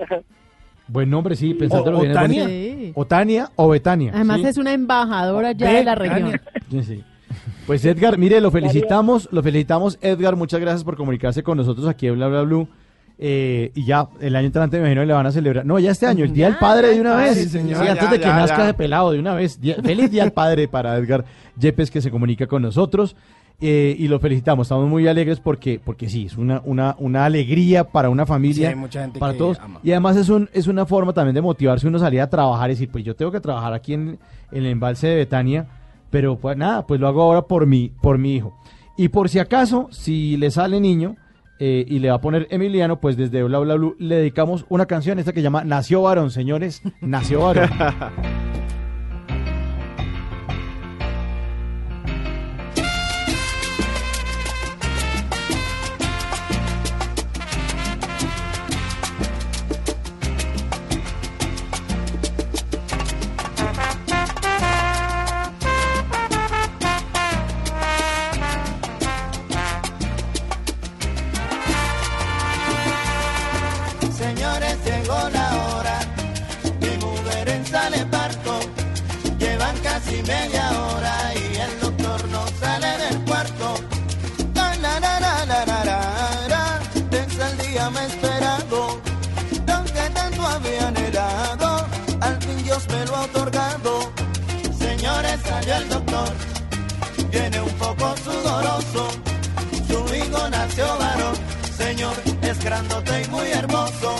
[0.86, 2.12] Buen nombre, sí, pensándolo O- bien.
[2.12, 2.42] es Otania.
[2.42, 2.68] bonito.
[2.80, 2.92] Sí.
[2.94, 4.12] Otania o Betania.
[4.14, 4.46] Además sí.
[4.48, 6.40] es una embajadora ya de la región.
[6.70, 7.04] Sí, sí.
[7.66, 12.06] Pues Edgar, mire, lo felicitamos, lo felicitamos, Edgar, muchas gracias por comunicarse con nosotros aquí
[12.06, 12.68] en Bla Bla Blue.
[13.16, 15.64] Eh, y ya, el año entrante me imagino que le van a celebrar.
[15.64, 17.36] No, ya este año, el Día del Padre de una vez.
[17.38, 17.80] sí, señor.
[17.82, 18.66] Sí, antes Ya, de que ya, nazca ya.
[18.66, 19.60] de pelado de una vez.
[19.60, 21.24] Día- feliz Día del Padre para Edgar
[21.58, 23.14] Yepes que se comunica con nosotros.
[23.60, 27.84] Eh, y lo felicitamos, estamos muy alegres porque, porque sí, es una, una, una alegría
[27.84, 29.60] para una familia, Sí, hay mucha gente para que todos.
[29.60, 29.78] ama.
[29.84, 32.68] Y además es, un, es una forma también de motivarse uno a salir a trabajar
[32.70, 34.18] y decir, pues yo tengo que trabajar aquí en,
[34.50, 35.66] en el embalse de Betania,
[36.10, 38.58] pero pues nada, pues lo hago ahora por mi, por mi hijo.
[38.96, 41.14] Y por si acaso, si le sale niño
[41.58, 44.86] eh, y le va a poner Emiliano, pues desde Bla Bla Blue le dedicamos una
[44.86, 47.70] canción, esta que llama Nació Varón, señores, Nació Varón.
[96.24, 97.30] doctor.
[97.30, 99.08] Viene un poco sudoroso.
[99.88, 101.34] Su hijo nació varón.
[101.76, 104.14] Señor, es grandote y muy hermoso.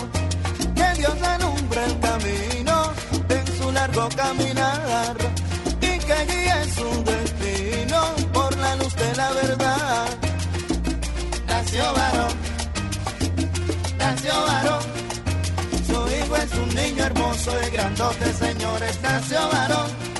[0.75, 2.93] Que Dios alumbre el camino
[3.29, 5.15] en su largo caminar.
[5.81, 8.01] Y que guíe su destino
[8.33, 10.07] por la luz de la verdad.
[11.47, 12.33] Nació varón.
[13.97, 14.83] Nació varón.
[15.87, 18.99] Su hijo es un niño hermoso y grandote, señores.
[19.01, 20.14] Nació varón.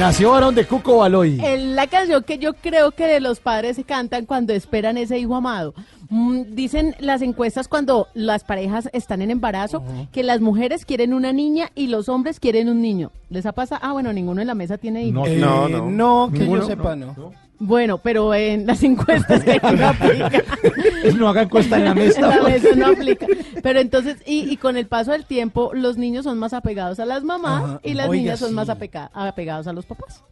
[0.00, 1.38] Nació varón de Cuco Baloy.
[1.44, 5.18] Es la canción que yo creo que de los padres se cantan cuando esperan ese
[5.18, 5.74] hijo amado.
[6.08, 11.34] Mm, dicen las encuestas cuando las parejas están en embarazo que las mujeres quieren una
[11.34, 13.12] niña y los hombres quieren un niño.
[13.28, 13.82] ¿Les ha pasado?
[13.84, 15.28] Ah, bueno, ninguno en la mesa tiene hijos.
[15.28, 15.90] Eh, No, no.
[15.90, 17.32] no, que Ninguno, yo sepa, no.
[17.70, 20.42] Bueno, pero en las encuestas que no aplica.
[21.16, 22.20] No haga encuesta en la mesa.
[22.20, 23.26] En la mesa no aplica.
[23.62, 27.06] Pero entonces, y, y con el paso del tiempo, los niños son más apegados a
[27.06, 27.80] las mamás Ajá.
[27.82, 28.54] y las Oiga, niñas son sí.
[28.54, 30.22] más apeca- apegados a los papás.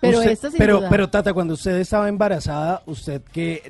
[0.00, 0.88] Pero Usted- esta sin pero, duda.
[0.88, 3.62] pero Tata, cuando usted estaba embarazada, usted que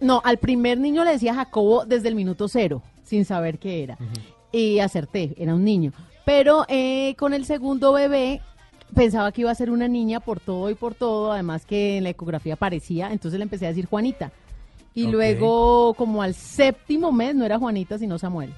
[0.00, 3.96] No, al primer niño le decía Jacobo desde el minuto cero, sin saber qué era.
[4.50, 5.92] Y acerté, era un niño.
[6.24, 8.40] Pero eh, con el segundo bebé
[8.94, 12.04] pensaba que iba a ser una niña por todo y por todo, además que en
[12.04, 14.30] la ecografía parecía, entonces le empecé a decir Juanita.
[14.94, 18.52] Y luego, como al séptimo mes, no era Juanita, sino Samuel.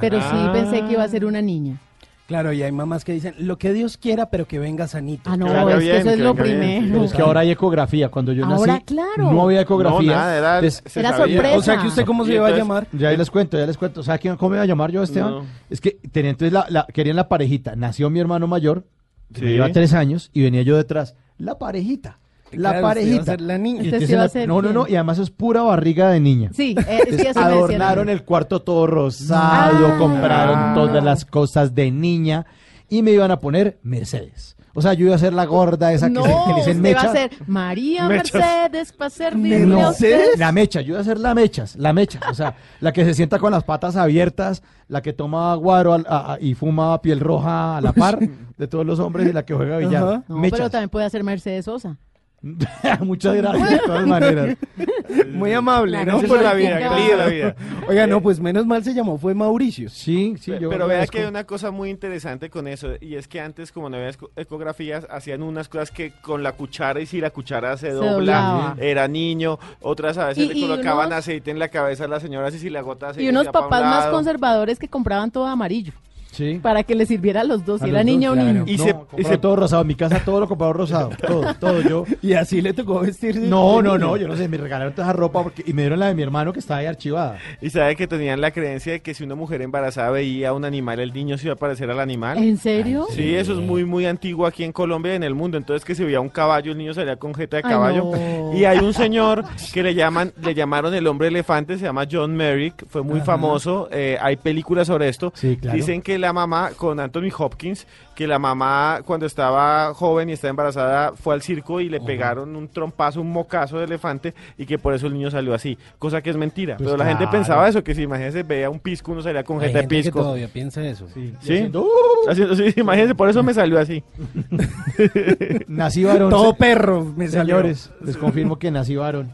[0.00, 0.50] Pero sí Ah.
[0.52, 1.78] pensé que iba a ser una niña.
[2.26, 5.28] Claro, y hay mamás que dicen, lo que Dios quiera, pero que venga sanito.
[5.30, 6.86] Ah, no, Que venga es que eso es que lo bien, primero.
[6.92, 8.08] Pero es que ahora hay ecografía.
[8.08, 9.30] Cuando yo Ahora, nací, claro.
[9.30, 10.10] no había ecografía.
[10.12, 11.36] No, nada, era- Entonces- se Era sabía.
[11.36, 11.58] sorpresa.
[11.58, 12.86] O sea, que usted cómo se iba a llamar.
[12.92, 14.02] Ya les cuento, ya les cuento.
[14.02, 15.30] ¿Sabe quién, cómo me iba a llamar yo, Esteban?
[15.32, 15.44] No.
[15.68, 17.76] Es que tenía entonces la, la- querían la parejita.
[17.76, 18.84] Nació mi hermano mayor,
[19.30, 21.14] me lleva tres años, y venía yo detrás.
[21.38, 22.18] La parejita.
[22.52, 23.24] La Claro, usted iba a parejita.
[23.32, 23.82] ser la niña.
[23.82, 24.86] Usted a ser no, no, no.
[24.86, 26.50] Y además es pura barriga de niña.
[26.54, 27.00] Sí, eh,
[27.34, 29.98] me adornaron el cuarto todo rosado, Ah.
[29.98, 32.46] compraron todas las cosas de niña
[32.88, 34.56] y me iban a poner Mercedes.
[34.76, 36.76] O sea, yo iba a ser la gorda esa que, No, se, que le dicen
[36.78, 37.12] usted va a mecha.
[37.12, 38.34] ser María Mechas.
[38.34, 40.24] Mercedes para servirle a No, usted.
[40.36, 43.14] la mecha, yo iba a ser la mechas, la mecha, o sea, la que se
[43.14, 47.76] sienta con las patas abiertas, la que toma guaro a- a- y fuma piel roja
[47.76, 48.18] a la par
[48.58, 50.24] de todos los hombres y la que juega billar.
[50.28, 51.96] No, pero también puede ser Mercedes Sosa.
[53.00, 54.56] Muchas gracias, de todas maneras.
[55.32, 56.28] Muy amable, Claro, ¿no?
[56.28, 57.56] Por la vida, la vida.
[57.88, 59.88] Oiga, no, pues menos mal se llamó, fue Mauricio.
[59.88, 63.28] Sí, sí, Pe- Pero vea que hay una cosa muy interesante con eso, y es
[63.28, 67.20] que antes, como no había ecografías, hacían unas cosas que con la cuchara, y si
[67.20, 68.76] la cuchara se, dobla, doblaba.
[68.78, 72.22] era niño, otras a veces Y- le colocaban unos- aceite en la cabeza a las
[72.22, 75.46] señoras, y si la gota aceite Y unos un papás más conservadores que compraban todo
[75.46, 75.92] amarillo.
[76.34, 76.58] Sí.
[76.62, 78.48] Para que les sirviera a los dos, si A era los dos, niña o claro.
[78.52, 78.64] niño.
[78.66, 79.82] Y se, y todo rosado.
[79.82, 81.10] En mi casa todo lo compraba rosado.
[81.26, 82.04] Todo, todo yo.
[82.22, 83.40] Y así le tocó vestir.
[83.40, 84.06] de- No, no, niño.
[84.08, 86.14] no, yo no sé, me regalaron toda esa ropa porque, y me dieron la de
[86.14, 87.38] mi hermano que estaba ahí archivada.
[87.60, 90.64] Y sabe que tenían la creencia de que si una mujer embarazada veía a un
[90.64, 92.38] animal, el niño se iba a parecer al animal.
[92.38, 93.06] ¿En serio?
[93.10, 95.56] Sí, eso es muy, muy antiguo aquí en Colombia y en el mundo.
[95.56, 98.10] Entonces que si veía un caballo, el niño salía con jeta de Ay, caballo.
[98.14, 98.52] no.
[98.56, 102.34] Y hay un señor que le llaman, le llamaron el hombre elefante, se llama John
[102.34, 103.24] Merrick, fue muy Ajá.
[103.26, 103.88] famoso.
[103.92, 105.32] eh, hay películas sobre esto.
[105.34, 105.76] Sí, claro.
[105.76, 110.50] Dicen que la mamá, con Anthony Hopkins, que la mamá cuando estaba joven y estaba
[110.50, 114.78] embarazada fue al circo y le pegaron un trompazo, un mocazo de elefante y que
[114.78, 115.76] por eso el niño salió así.
[115.98, 116.76] Cosa que es mentira.
[116.76, 119.60] Pues Pero la gente pensaba eso, que si imagínense veía un pisco, uno salía con
[119.60, 120.20] Hay de gente que pisco.
[120.20, 121.06] todavía piensa eso.
[121.12, 121.32] Sí.
[121.40, 121.52] ¿Sí?
[121.54, 121.88] haciendo, "Uh".
[122.30, 124.02] Haciendo- sí, imagínense, por eso me salió así.
[125.68, 126.30] Nací varón.
[126.30, 127.56] Todo perro me salió.
[127.56, 129.32] Señores, les confirmo que nací varón.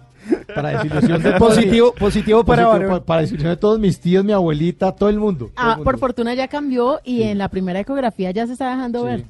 [0.55, 4.93] Para desilusión de Positivo- positivo para pa- Para desilusión de todos mis tíos, mi abuelita,
[4.93, 5.47] todo el mundo.
[5.47, 8.71] todo Ah, el por fortuna ya cambió y en la primera ecografía ya se está
[8.71, 9.25] dejando ver.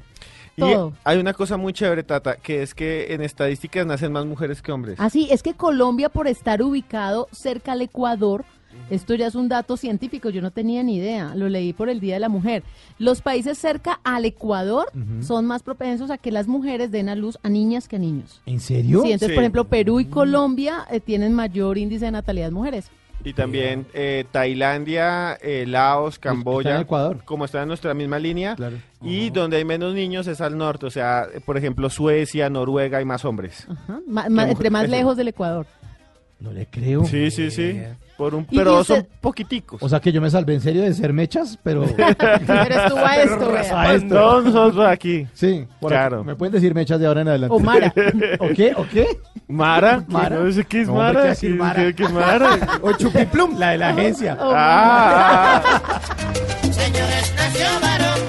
[0.57, 0.93] Y Todo.
[1.05, 4.73] hay una cosa muy chévere, Tata, que es que en estadísticas nacen más mujeres que
[4.73, 4.97] hombres.
[4.99, 8.45] Así es que Colombia, por estar ubicado cerca al Ecuador,
[8.91, 12.01] esto ya es un dato científico, yo no tenía ni idea, lo leí por el
[12.01, 12.63] Día de la Mujer.
[12.99, 14.91] Los países cerca al Ecuador
[15.21, 18.41] son más propensos a que las mujeres den a luz a niñas que a niños.
[18.47, 19.03] ¿En serio?
[19.03, 19.35] Sí, entonces, Sí.
[19.35, 22.91] por ejemplo, Perú y Colombia eh, tienen mayor índice de natalidad de mujeres.
[23.23, 27.23] Y también eh, Tailandia, eh, Laos, Camboya, en Ecuador.
[27.27, 28.57] como está en nuestra misma línea.
[29.03, 33.05] Y donde hay menos niños es al norte, o sea, por ejemplo, Suecia, Noruega hay
[33.05, 33.67] más hombres.
[33.69, 35.67] Ajá, ma- ma- mujer- entre más lejos del Ecuador.
[36.41, 37.05] No le creo.
[37.05, 37.79] Sí, sí, sí.
[38.21, 39.83] Por un, ¿Y pero usted- son poquiticos.
[39.83, 41.87] O sea que yo me salvé en serio de ser mechas, pero.
[41.97, 43.53] Pero estuvo a esto.
[43.75, 44.15] A esto.
[44.15, 45.27] No, nosotros aquí.
[45.33, 46.19] Sí, por Claro.
[46.19, 46.27] aquí.
[46.27, 47.57] Me pueden decir mechas de ahora en adelante.
[47.57, 47.95] O Mara.
[48.41, 48.75] ¿O qué?
[48.77, 49.07] ¿O qué?
[49.49, 50.37] Mara, Mara.
[50.39, 51.23] No sé qué es Mara.
[51.23, 51.93] ¿qué decir ¿Qué- Mara?
[51.95, 52.59] qué- Mara?
[52.83, 54.37] o Chupiplum, la de la agencia.
[54.39, 56.01] Oh, Ah, ah.
[56.71, 58.21] Señores, nació varón.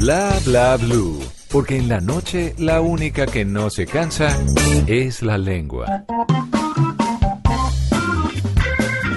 [0.00, 1.18] Bla bla blue.
[1.52, 4.34] Porque en la noche la única que no se cansa
[4.86, 6.06] es la lengua.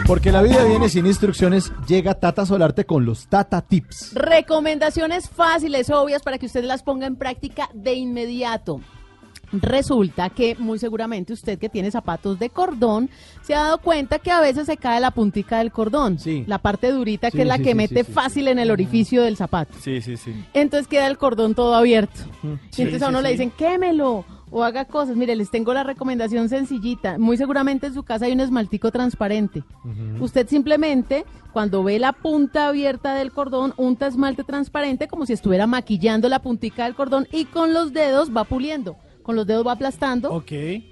[0.05, 4.13] Porque la vida viene sin instrucciones, llega Tata Solarte con los Tata Tips.
[4.13, 8.81] Recomendaciones fáciles, obvias, para que usted las ponga en práctica de inmediato.
[9.53, 13.09] Resulta que muy seguramente usted que tiene zapatos de cordón
[13.43, 16.17] se ha dado cuenta que a veces se cae la puntica del cordón,
[16.47, 18.59] la parte durita que Sí, es la sí, que sí, mete sí, sí, fácil en
[18.59, 19.77] el orificio del zapato.
[19.79, 20.33] Sí, sí, sí.
[20.53, 22.19] Entonces queda el cordón todo abierto.
[22.71, 23.33] Sí, y entonces a sí, uno le sí.
[23.33, 25.15] dicen, quémelo o haga cosas.
[25.15, 27.17] Mire, les tengo la recomendación sencillita.
[27.17, 29.63] Muy seguramente en su casa hay un esmaltico transparente.
[30.19, 35.65] Usted simplemente, cuando ve la punta abierta del cordón, unta esmalte transparente como si estuviera
[35.67, 38.95] maquillando la puntica del cordón y con los dedos va puliendo.
[39.23, 40.43] Con los dedos va aplastando.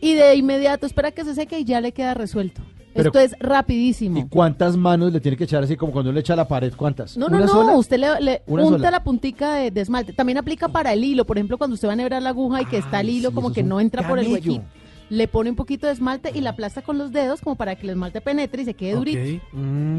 [0.02, 2.62] Y de inmediato espera que se seque y ya le queda resuelto.
[2.94, 4.20] Pero- Esto es rapidísimo.
[4.20, 6.48] ¿Y cuántas manos le tiene que echar así como cuando uno le echa a la
[6.48, 6.74] pared?
[6.76, 7.16] ¿Cuántas?
[7.16, 7.78] No, no, ¿Una no, sola?
[7.78, 8.92] usted le, le Una unta sola.
[8.92, 10.12] la puntica de, de esmalte.
[10.12, 12.66] También aplica para el hilo, por ejemplo, cuando usted va a enhebrar la aguja y
[12.66, 14.62] que está el hilo como que no entra por el huequito.
[15.10, 17.84] Le pone un poquito de esmalte y la aplasta con los dedos como para que
[17.84, 19.44] el esmalte penetre y se quede durito.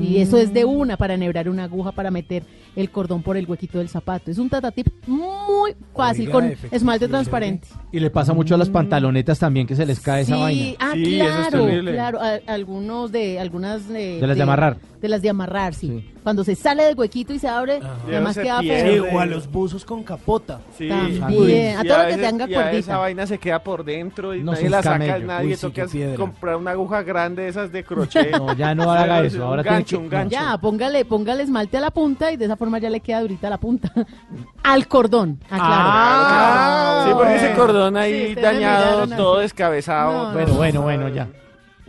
[0.02, 2.44] Y eso es de una para enhebrar una aguja para meter
[2.77, 4.31] el cordón por el huequito del zapato.
[4.31, 7.69] Es un tatatip muy fácil Oiga, con esmalte sí, transparente.
[7.93, 10.77] Y le pasa mucho a las pantalonetas también que se les cae esa vaina.
[10.81, 11.93] ah, Sí, eso es claro, terrible.
[11.93, 12.19] claro.
[12.23, 14.79] a- algunos de, algunas de, De las de amarrar.
[15.03, 16.09] De las de amarrar, sí.
[16.23, 19.05] Cuando se sale del huequito y se abre, además queda feo.
[19.12, 20.61] o a los buzos con capota.
[20.79, 20.89] Sí.
[20.89, 22.79] También, a todo lo que veces- tenga a cuerdita.
[22.79, 25.27] esa vaina se queda por dentro y No, nadie la un saca, camello.
[25.27, 28.31] nadie Uy, sí, toca comprar una aguja grande de esas de crochet.
[28.39, 30.31] No, ya no haga eso, Un ahora tiene gancho, que- un gancho.
[30.33, 33.51] Ya, póngale, póngale esmalte a la punta y de esa forma ya le queda durita
[33.51, 33.93] la punta.
[34.62, 37.09] Al cordón, aclaro.
[37.09, 39.43] sí, porque ese cordón ahí Sí, dañado, todo así.
[39.43, 40.33] descabezado.
[40.33, 41.28] Bueno, bueno, bueno, ya.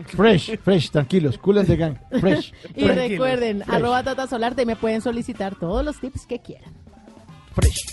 [0.07, 2.51] Fresh, fresh, tranquilos, cool and the gang, fresh.
[2.75, 6.73] Y recuerden, arroba Tata Solarte, me pueden solicitar todos los tips que quieran.
[7.53, 7.92] Fresh.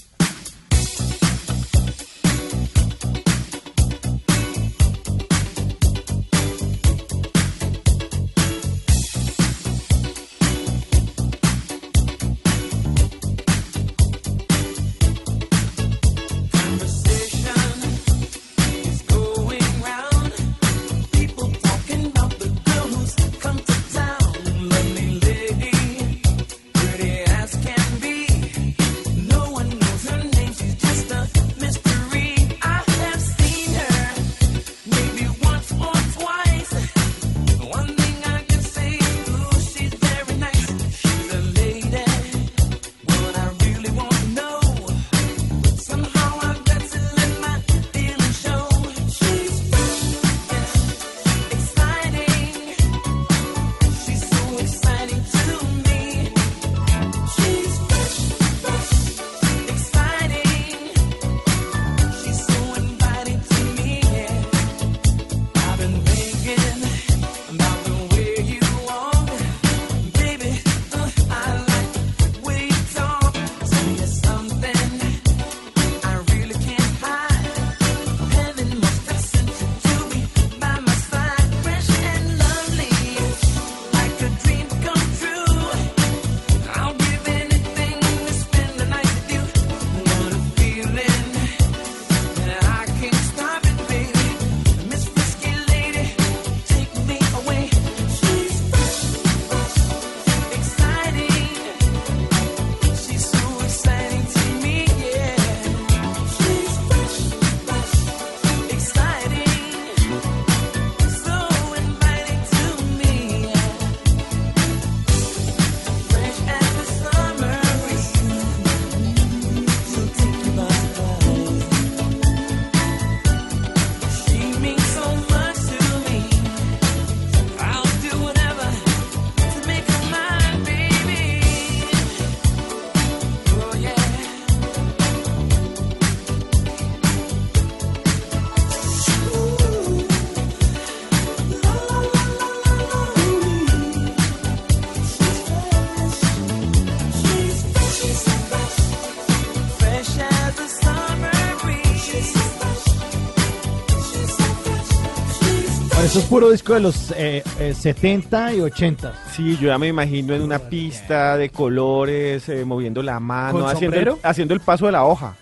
[156.31, 159.13] Puro disco de los eh, eh, 70 y 80.
[159.33, 163.69] Sí, yo ya me imagino en una pista de colores, eh, moviendo la mano, ¿Con
[163.69, 164.19] haciendo el, sombrero?
[164.23, 165.35] haciendo el paso de la hoja.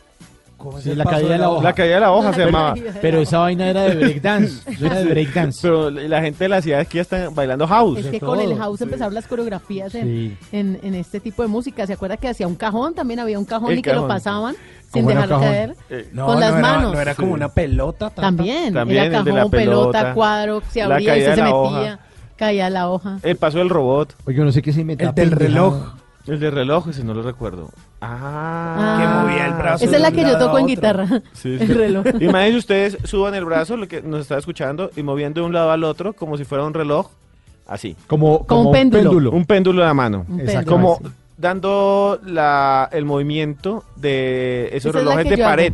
[0.83, 1.63] Sí, la caída de la hoja.
[1.63, 2.75] La caída de la hoja se Pero- llamaba.
[3.01, 4.69] Pero esa vaina era de breakdance.
[4.73, 5.61] Eso era de breakdance.
[5.63, 7.99] Pero la gente de la ciudad aquí ya están bailando house.
[8.01, 10.37] Es que con el house empezaron las coreografías en, Sí.
[10.51, 11.87] en, en este tipo de música.
[11.87, 12.93] ¿Se acuerda que hacía un cajón?
[12.95, 14.09] También había un cajón El y que lo cajón.
[14.09, 14.57] pasaban
[14.93, 15.55] sin ¿Cómo era dejarlo cajón?
[15.55, 15.75] caer.
[15.91, 16.93] Eh, no, con no las era- manos.
[16.95, 18.09] no era como una pelota.
[18.11, 18.23] tata.
[18.23, 20.15] También, También era el de la cajón, pelota, pelota.
[20.15, 21.99] cuadro, se abría y se, de metía, hoja.
[22.37, 23.19] caía la hoja.
[23.23, 24.15] El paso del robot.
[24.27, 25.11] Oye, no sé qué se inventaba.
[25.11, 25.95] El del reloj.
[26.27, 27.71] El del reloj, ese no lo recuerdo.
[28.03, 29.85] Ah, que movía el brazo.
[29.85, 31.07] Esa de es la que yo toco en guitarra.
[31.33, 31.73] Sí, El sí.
[31.73, 32.05] reloj.
[32.21, 35.71] Imagínense ustedes suban el brazo, lo que nos está escuchando, y moviendo de un lado
[35.71, 37.09] al otro como si fuera un reloj,
[37.67, 37.97] así.
[38.07, 39.31] Como, Como un péndulo.
[39.33, 40.27] Un péndulo de la mano.
[40.29, 40.71] Un Exacto.
[40.71, 41.01] Como
[41.39, 45.73] dando la, el movimiento de esos Esa relojes de pared.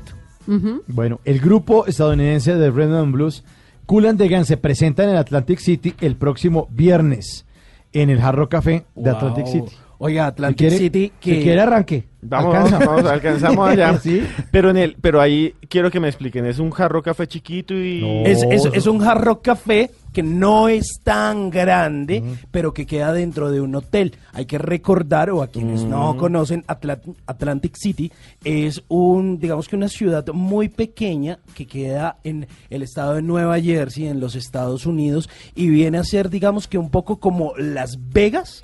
[0.87, 3.45] Bueno, el grupo estadounidense de Rhythm and Blues,
[3.87, 7.47] Cool and the Gang, se presenta en el Atlantic City el próximo viernes
[7.93, 9.17] en el Hard Rock Café de Wow.
[9.17, 9.77] Atlantic City.
[9.99, 12.05] Oiga, Si Atlantic quiere- City, si que quiere arranque.
[12.27, 12.79] Vamos, Alcanza.
[12.87, 13.99] vamos, alcanzamos allá.
[14.03, 14.23] Sí.
[14.51, 18.03] Pero en el, pero ahí quiero que me expliquen, es un jarro café chiquito y
[18.25, 23.13] es, es- es un hard rock café que no es tan grande, pero que queda
[23.13, 24.15] dentro de un hotel.
[24.33, 28.11] Hay que recordar, o a quienes no conocen, Atla- Atlantic City
[28.45, 33.61] es un, digamos que una ciudad muy pequeña que queda en el estado de Nueva
[33.61, 37.99] Jersey, en los Estados Unidos, y viene a ser, digamos que un poco como Las
[38.13, 38.63] Vegas.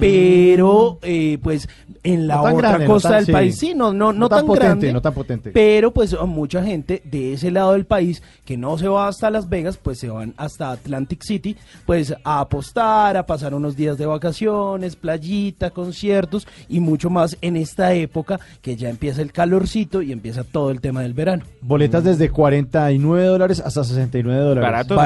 [0.00, 1.68] Pero, eh, pues,
[2.02, 3.32] en la No otra grande, no costa tan- del sí.
[3.32, 5.50] país, sí, no, no, no, No tan tan, potente, grande, no tan potente.
[5.52, 9.48] pero pues mucha gente de ese lado del país que no se va hasta Las
[9.50, 14.06] Vegas, pues se van hasta Atlantic City, pues a apostar, a pasar unos días de
[14.06, 20.12] vacaciones, playita, conciertos y mucho más en esta época que ya empieza el calorcito y
[20.12, 21.44] empieza todo el tema del verano.
[21.60, 24.62] Boletas desde 49 dólares hasta 69 dólares.
[24.70, 25.00] Barato, ¿no?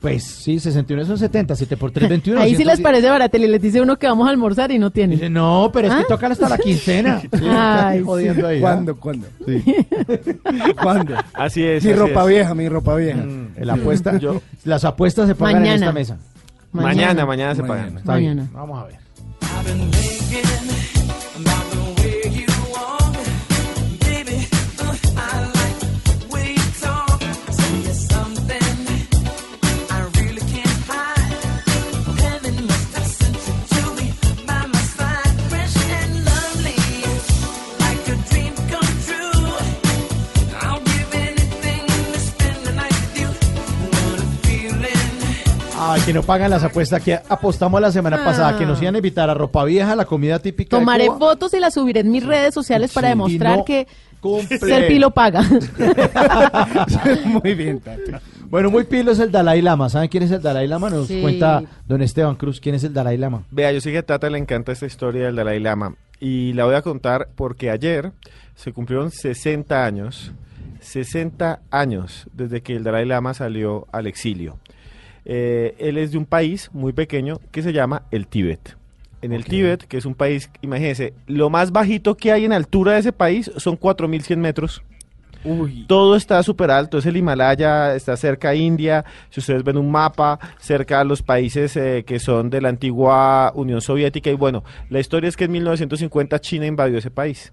[0.00, 2.40] Pues sí, 61 son 70, 7 por 3, 21.
[2.40, 2.80] Ahí sí les 110.
[2.82, 5.18] parece baratel y les dice uno que vamos a almorzar y no tienen.
[5.18, 6.06] Dice, no, pero es que ¿Ah?
[6.08, 7.20] tocan hasta la quincena.
[7.32, 8.60] Sí, Ay, jodiendo ahí, ¿ah?
[8.60, 8.96] ¿Cuándo?
[8.96, 9.26] ¿Cuándo?
[10.82, 11.14] ¿Cuándo?
[11.34, 11.84] así es.
[11.84, 12.28] Mi así ropa es.
[12.28, 13.18] vieja, mi ropa vieja.
[13.24, 15.86] Mm, La apuesta, Yo- las apuestas se pagan en Mañana.
[15.86, 16.16] esta mesa.
[16.70, 17.82] Mañana, mañana se Mañana.
[17.86, 17.98] pagan.
[17.98, 18.50] Está bien, Mañana.
[18.54, 18.98] Vamos a ver.
[46.04, 48.24] Que no pagan las apuestas que apostamos la semana Ah.
[48.24, 50.76] pasada, que nos iban a invitar a ropa vieja, la comida típica.
[50.76, 51.18] de Tomaré Cuba.
[51.18, 53.86] fotos y las subiré en mis redes sociales para Sí, demostrar no que
[54.20, 54.58] cumple.
[54.58, 55.42] ser pilo paga.
[57.24, 58.12] Muy bien, Tati.
[58.50, 59.90] Bueno, muy pilo es el Dalai Lama.
[59.90, 60.88] ¿Saben quién es el Dalai Lama?
[60.88, 61.20] Nos Sí.
[61.20, 62.60] cuenta don Esteban Cruz.
[62.60, 63.42] ¿Quién es el Dalai Lama?
[63.50, 66.64] Vea, yo sé que a Tata le encanta esta historia del Dalai Lama y la
[66.64, 68.12] voy a contar porque ayer
[68.56, 70.32] se cumplieron 60 años,
[70.80, 74.58] 60 años desde que el Dalai Lama salió al exilio.
[75.30, 78.76] Eh, él es de un país muy pequeño que se llama el Tíbet.
[79.20, 82.92] En el Tíbet, que es un país, imagínense, lo más bajito que hay en altura
[82.92, 84.82] de ese país son 4.100 metros.
[85.86, 89.90] Todo está súper alto, es el Himalaya, está cerca a India, si ustedes ven un
[89.90, 94.64] mapa, cerca a los países eh, que son de la antigua Unión Soviética y bueno,
[94.90, 97.52] la historia es que en 1950 China invadió ese país.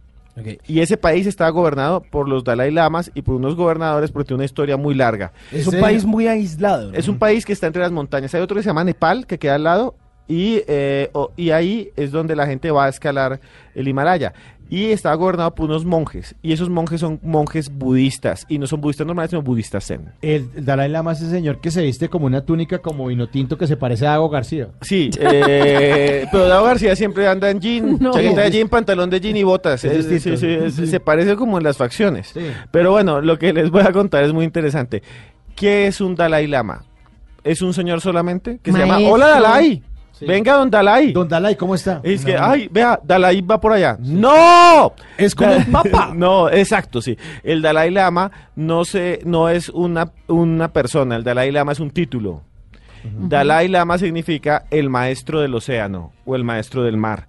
[0.68, 4.40] Y ese país estaba gobernado por los Dalai Lamas y por unos gobernadores porque tiene
[4.40, 5.32] una historia muy larga.
[5.52, 6.92] Es un país muy aislado.
[6.92, 6.98] ¿no?
[6.98, 8.34] Es un país que está entre las montañas.
[8.36, 9.96] Hay otro que se llama Nepal, que queda al lado,
[10.28, 13.40] y, eh, y ahí es donde la gente va a escalar
[13.76, 14.34] el Himalaya.
[14.70, 18.82] Y está gobernado por unos monjes, y esos monjes son monjes budistas, y no son
[18.82, 20.10] budistas normales, sino budistas zen.
[20.24, 23.28] El, el Dalai Lama es ese señor que se viste como una túnica como vino
[23.30, 24.70] tinto que se parece a Dago García.
[24.82, 28.12] Sí, eh, pero Dago García siempre anda en jean, No.
[28.12, 29.84] chaqueta de jean, pantalón de jean y botas.
[29.86, 30.40] Es Es- distinto.
[30.40, 30.88] sí, sí, es- Sí.
[30.88, 32.32] Se parece como en las facciones.
[32.34, 32.42] Sí.
[32.72, 35.04] Pero bueno, lo que les voy a contar es muy interesante.
[35.56, 36.84] ¿Qué es un Dalai Lama?
[37.44, 38.60] ¿Es un señor solamente?
[38.64, 38.98] Que se llama.
[39.00, 39.84] Hola Dalai.
[40.22, 41.12] Venga, don Dalai.
[41.12, 42.00] Don Dalai, ¿cómo está?
[42.04, 43.98] Es que, ay, vea, Dalai va por allá.
[44.00, 44.94] ¡No!
[45.18, 46.12] Es como un papa.
[46.16, 47.18] no, exacto, sí.
[47.44, 51.92] El Dalai Lama no se, no es una, una persona, el Dalai Lama es un
[51.92, 52.42] título.
[53.04, 57.26] Dalai Lama significa el maestro del océano o el maestro del mar.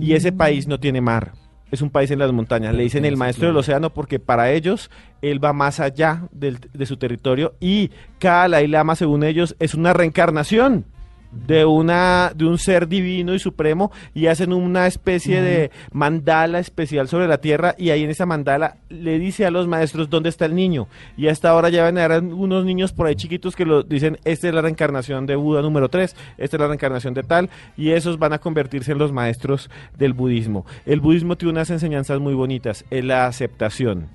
[0.00, 1.32] Y ese país no tiene mar.
[1.70, 2.74] Es un país en las montañas.
[2.74, 6.86] Le dicen el maestro del océano porque para ellos él va más allá del- de
[6.86, 10.86] su territorio y cada Dalai Lama, según ellos, es una reencarnación
[11.30, 17.08] de una de un ser divino y supremo y hacen una especie de mandala especial
[17.08, 20.46] sobre la tierra y ahí en esa mandala le dice a los maestros dónde está
[20.46, 23.66] el niño y hasta ahora ya van a haber unos niños por ahí chiquitos que
[23.66, 27.22] lo dicen esta es la reencarnación de Buda número 3 esta es la reencarnación de
[27.22, 30.64] tal y esos van a convertirse en los maestros del budismo.
[30.86, 34.08] El budismo tiene unas enseñanzas muy bonitas es la aceptación.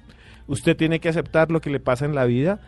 [0.48, 2.60] Usted tiene que aceptar lo que le pasa en la vida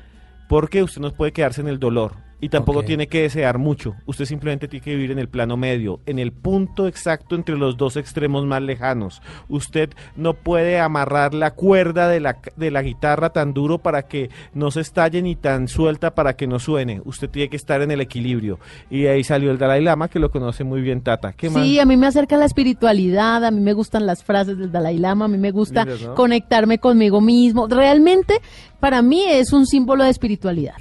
[0.48, 2.25] porque usted no puede quedarse en el dolor.
[2.41, 3.95] Y tampoco tiene que desear mucho.
[4.05, 7.77] Usted simplemente tiene que vivir en el plano medio, en el punto exacto entre los
[7.77, 9.22] dos extremos más lejanos.
[9.47, 14.30] Usted no puede amarrar la cuerda de la, de la guitarra tan duro para que
[14.53, 17.01] no se estalle ni tan suelta para que no suene.
[17.05, 18.59] Usted tiene que estar en el equilibrio.
[18.89, 21.33] Y de ahí salió el Dalai Lama, que lo conoce muy bien Tata.
[21.33, 21.64] ¿Qué más?
[21.64, 24.97] Sí, a mí me acerca la espiritualidad, a mí me gustan las frases del Dalai
[24.97, 27.67] Lama, a mí me gusta conectarme conmigo mismo.
[27.67, 28.41] Realmente,
[28.80, 30.75] para mí es un símbolo de espiritualidad.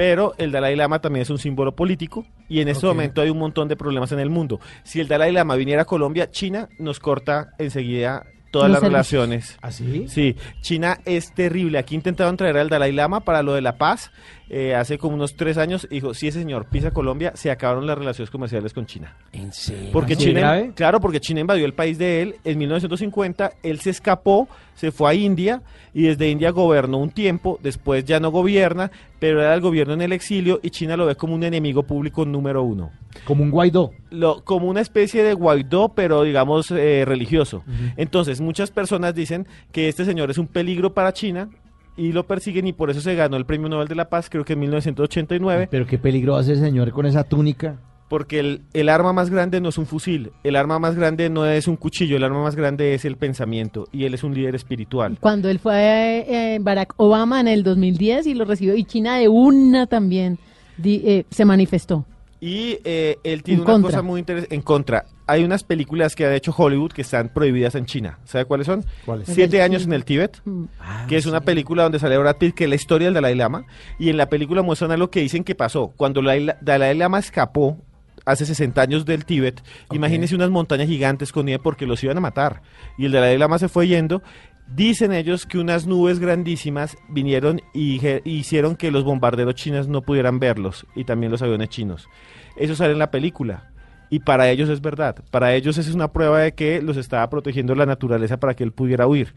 [0.00, 3.36] Pero el Dalai Lama también es un símbolo político y en este momento hay un
[3.36, 4.58] montón de problemas en el mundo.
[4.82, 9.28] Si el Dalai Lama viniera a Colombia, China nos corta enseguida todas Los las servicios.
[9.28, 9.58] relaciones.
[9.60, 10.08] ¿Así?
[10.08, 11.76] Sí, China es terrible.
[11.76, 14.10] Aquí intentaron traer al Dalai Lama para lo de la paz
[14.52, 15.86] eh, hace como unos tres años.
[15.90, 19.16] Dijo, si ese señor pisa Colombia, se acabaron las relaciones comerciales con China.
[19.32, 19.90] ¿En serio?
[19.92, 20.72] Porque ¿Así de China, grave?
[20.74, 25.10] claro, porque China invadió el país de él en 1950, él se escapó, se fue
[25.10, 25.62] a India
[25.94, 30.02] y desde India gobernó un tiempo, después ya no gobierna, pero era el gobierno en
[30.02, 32.90] el exilio y China lo ve como un enemigo público número uno.
[33.24, 33.92] Como un Guaidó.
[34.10, 37.62] Lo, como una especie de Guaidó, pero digamos eh, religioso.
[37.96, 41.50] Entonces, muchas personas dicen que este señor es un peligro para China
[41.96, 44.44] y lo persiguen y por eso se ganó el Premio Nobel de la Paz, creo
[44.44, 45.68] que en 1989.
[45.70, 47.76] Pero qué peligro hace el señor con esa túnica.
[48.08, 51.46] Porque el, el arma más grande no es un fusil, el arma más grande no
[51.46, 54.56] es un cuchillo, el arma más grande es el pensamiento y él es un líder
[54.56, 55.16] espiritual.
[55.20, 59.28] Cuando él fue eh, Barack Obama en el 2010 y lo recibió, y China de
[59.28, 60.38] una también
[60.76, 62.04] di- eh, se manifestó.
[62.40, 63.90] Y eh, él tiene En una contra.
[63.90, 65.04] cosa muy interesante en contra.
[65.26, 68.18] Hay unas películas que ha hecho Hollywood que están prohibidas en China.
[68.24, 68.84] ¿Sabe cuáles son?
[69.04, 69.28] ¿Cuáles?
[69.28, 70.64] Siete años en el Tíbet, Mm.
[71.08, 73.64] que es una película donde sale Brad Pitt, que es la historia del Dalai Lama.
[73.98, 75.92] Y en la película muestran algo que dicen que pasó.
[75.96, 77.76] Cuando el Dalai Lama escapó
[78.26, 79.62] hace 60 años del Tíbet,
[79.92, 82.62] imagínense unas montañas gigantes con nieve porque los iban a matar.
[82.98, 84.22] Y el Dalai Lama se fue yendo.
[84.74, 90.02] Dicen ellos que unas nubes grandísimas vinieron y je- hicieron que los bombarderos chinos no
[90.02, 92.08] pudieran verlos y también los aviones chinos.
[92.56, 93.66] Eso sale en la película.
[94.12, 95.16] Y para ellos es verdad.
[95.30, 98.72] Para ellos es una prueba de que los estaba protegiendo la naturaleza para que él
[98.72, 99.34] pudiera huir.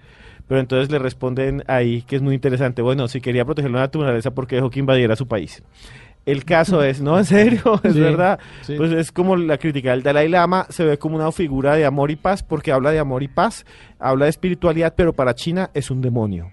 [0.48, 2.82] Pero entonces le responden ahí que es muy interesante.
[2.82, 5.62] Bueno, si quería proteger la naturaleza, ¿por qué dejó que invadiera su país?
[6.26, 8.40] El caso es, no, en serio, es Sí, verdad.
[8.62, 8.76] sí.
[8.78, 12.12] Pues es como la crítica del Dalai Lama, se ve como una figura de amor
[12.12, 13.66] y paz, porque habla de amor y paz,
[14.00, 16.52] habla de espiritualidad, pero para China es un demonio.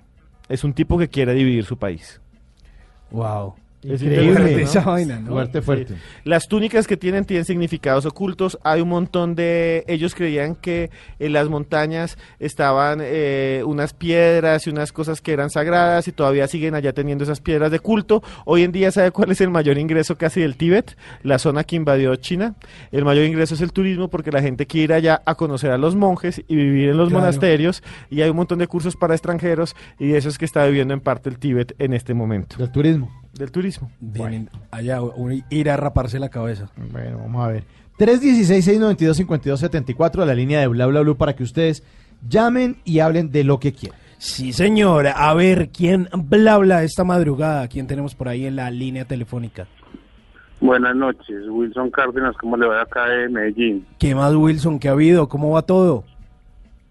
[0.49, 2.21] Es un tipo que quiere dividir su país.
[3.13, 3.55] Wow.
[3.83, 5.33] Es Increíble, esa vaina, ¿no?
[5.33, 5.95] Fuerte, fuerte.
[5.95, 6.01] Sí.
[6.25, 8.59] Las túnicas que tienen tienen significados ocultos.
[8.63, 9.85] Hay un montón de...
[9.89, 15.49] Ellos creían que en las montañas estaban eh, unas piedras y unas cosas que eran
[15.49, 18.23] sagradas y todavía siguen allá teniendo esas piedras de culto.
[18.45, 20.97] Hoy en día, ¿sabe cuál es el mayor ingreso casi del Tíbet?
[21.23, 22.57] La zona que invadió China.
[22.93, 25.79] El mayor ingreso es el turismo porque la gente quiere ir allá a conocer a
[25.79, 27.21] los monjes y vivir en los Claro.
[27.23, 27.83] monasterios.
[28.11, 31.01] Y hay un montón de cursos para extranjeros y eso es que está viviendo en
[31.01, 32.57] parte el Tíbet en este momento.
[32.59, 33.11] Del turismo.
[33.35, 33.91] Del turismo.
[34.01, 36.69] Vienen allá un- ir a raparse la cabeza.
[36.93, 37.65] Bueno, vamos a ver.
[37.99, 41.83] 316-692-5274 a la línea de bla bla bla para que ustedes
[42.29, 43.99] llamen y hablen de lo que quieran.
[44.19, 45.07] Sí, señor.
[45.07, 47.67] A ver, ¿quién bla bla esta madrugada?
[47.69, 49.67] ¿Quién tenemos por ahí en la línea telefónica?
[50.61, 53.87] Buenas noches, Wilson Cárdenas, ¿cómo le va acá de Medellín?
[53.99, 54.79] ¿Qué más, Wilson?
[54.79, 55.27] ¿Qué ha habido?
[55.27, 56.05] ¿Cómo va todo?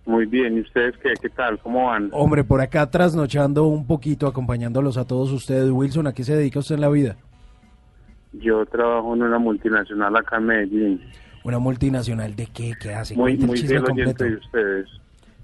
[0.10, 1.60] Muy bien, ¿y ustedes qué, qué tal?
[1.60, 2.10] ¿Cómo van?
[2.14, 5.70] Hombre, por acá trasnochando un poquito, acompañándolos a todos ustedes.
[5.70, 7.16] Wilson, ¿a qué se dedica usted en la vida?
[8.34, 11.02] Yo trabajo en una multinacional acá en Medellín,
[11.44, 12.74] ¿Una multinacional de qué?
[12.82, 13.16] ¿Qué hace?
[13.16, 14.90] muy, muy fiel oyente de ustedes.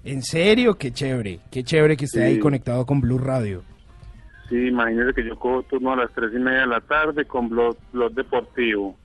[0.02, 0.74] ¿En serio?
[0.74, 1.38] Qué chévere.
[1.48, 3.62] Qué chévere que esté ahí conectado con Blue Radio.
[4.48, 7.48] Sí, imagínense que yo cojo turno a las tres y media de la tarde con
[7.48, 8.96] Blog, blog Deportivo.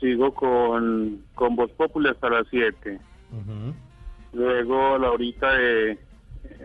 [0.00, 2.98] Sigo con, con Voz Populi hasta las 7.
[4.32, 5.98] Luego la horita de,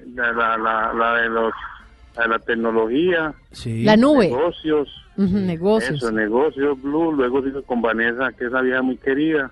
[0.05, 1.51] de la, la, la de los
[2.17, 3.83] de la tecnología, Sí.
[3.83, 4.29] La nube.
[4.29, 4.87] negocios,
[5.17, 5.95] Ujú, negocios.
[5.97, 9.51] eso, negocios, Blue, luego sigo con Vanessa, que es una vieja muy querida.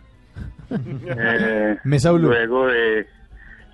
[0.72, 2.30] Eh, Mesa Blue.
[2.30, 3.06] Luego de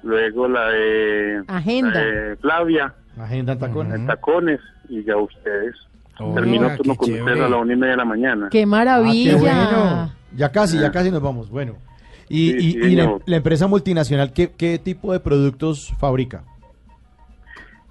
[0.04, 1.92] luego la de, Agenda.
[1.94, 3.96] la de Flavia, Agenda en tacones.
[3.96, 4.60] en tacones,
[4.90, 5.76] y ya ustedes.
[6.20, 8.48] Oiga, Termino turno con ustedes a la una y media de la mañana.
[8.52, 9.32] ¡Qué Ah, maravilla!
[9.32, 10.12] qué bueno.
[10.36, 10.92] Ya casi, ya Ah.
[10.92, 11.50] casi nos vamos.
[11.50, 11.76] Bueno.
[12.30, 16.44] Y, Sí, y- sí, y la, empresa multinacional, ¿qué, ¿qué tipo de productos fabrica?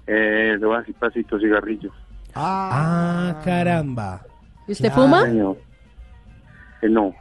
[0.07, 1.93] Eh, le voy a decir pasito, cigarrillos.
[2.33, 4.21] Ah, caramba.
[4.67, 5.03] ¿Y usted Claro.
[5.03, 5.23] fuma?
[6.81, 7.13] Eh, no.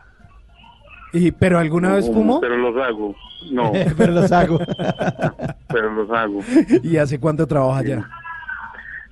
[1.12, 2.40] ¿Y, ¿Pero alguna vez No, fumó?
[2.40, 3.14] Pero los hago.
[3.50, 4.58] No, Pero los hago.
[5.68, 6.40] pero los hago.
[6.82, 8.08] ¿Y hace cuánto trabaja ya?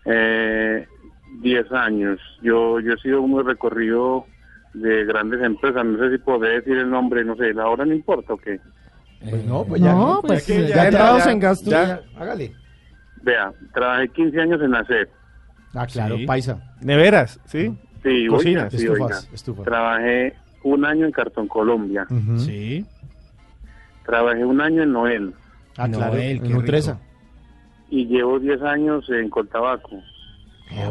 [0.04, 0.86] Eh,
[1.40, 2.20] 10 años.
[2.42, 4.26] Yo, yo he sido muy recorrido
[4.80, 5.84] de grandes empresas.
[5.84, 8.60] No sé si podré decir el nombre, no sé, la hora no importa o qué.
[9.28, 9.92] Pues no, pues ya.
[9.92, 11.70] No, pues, ya, que- ya ya entrados ya- en gasto.
[11.70, 12.52] ya- hágale.
[13.22, 15.08] Vea, trabajé 15 años en la SED.
[15.74, 16.26] Ah, claro, Sí.
[16.26, 16.58] paisa.
[16.80, 17.76] Neveras, ¿sí?
[18.02, 19.34] Sí, Cocinas, oiga, sí, estufas, oiga.
[19.34, 19.64] estufas.
[19.64, 22.06] Trabajé un año en Cartón Colombia.
[22.36, 22.86] Sí.
[24.04, 25.34] Trabajé un año en Noel.
[25.76, 27.00] Ah, claro, Noel, qué en Nutresa.
[27.90, 30.00] Y llevo 10 años en Coltabaco.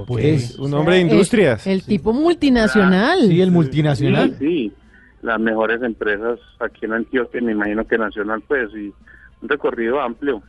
[0.07, 1.67] Pues, Un hombre de industrias.
[1.67, 3.19] El tipo multinacional.
[3.27, 4.35] sí, el multinacional.
[4.39, 4.73] Sí, sí.
[5.21, 8.93] Las mejores empresas aquí en Antioquia, me imagino que nacional, pues, y
[9.41, 10.41] un recorrido amplio.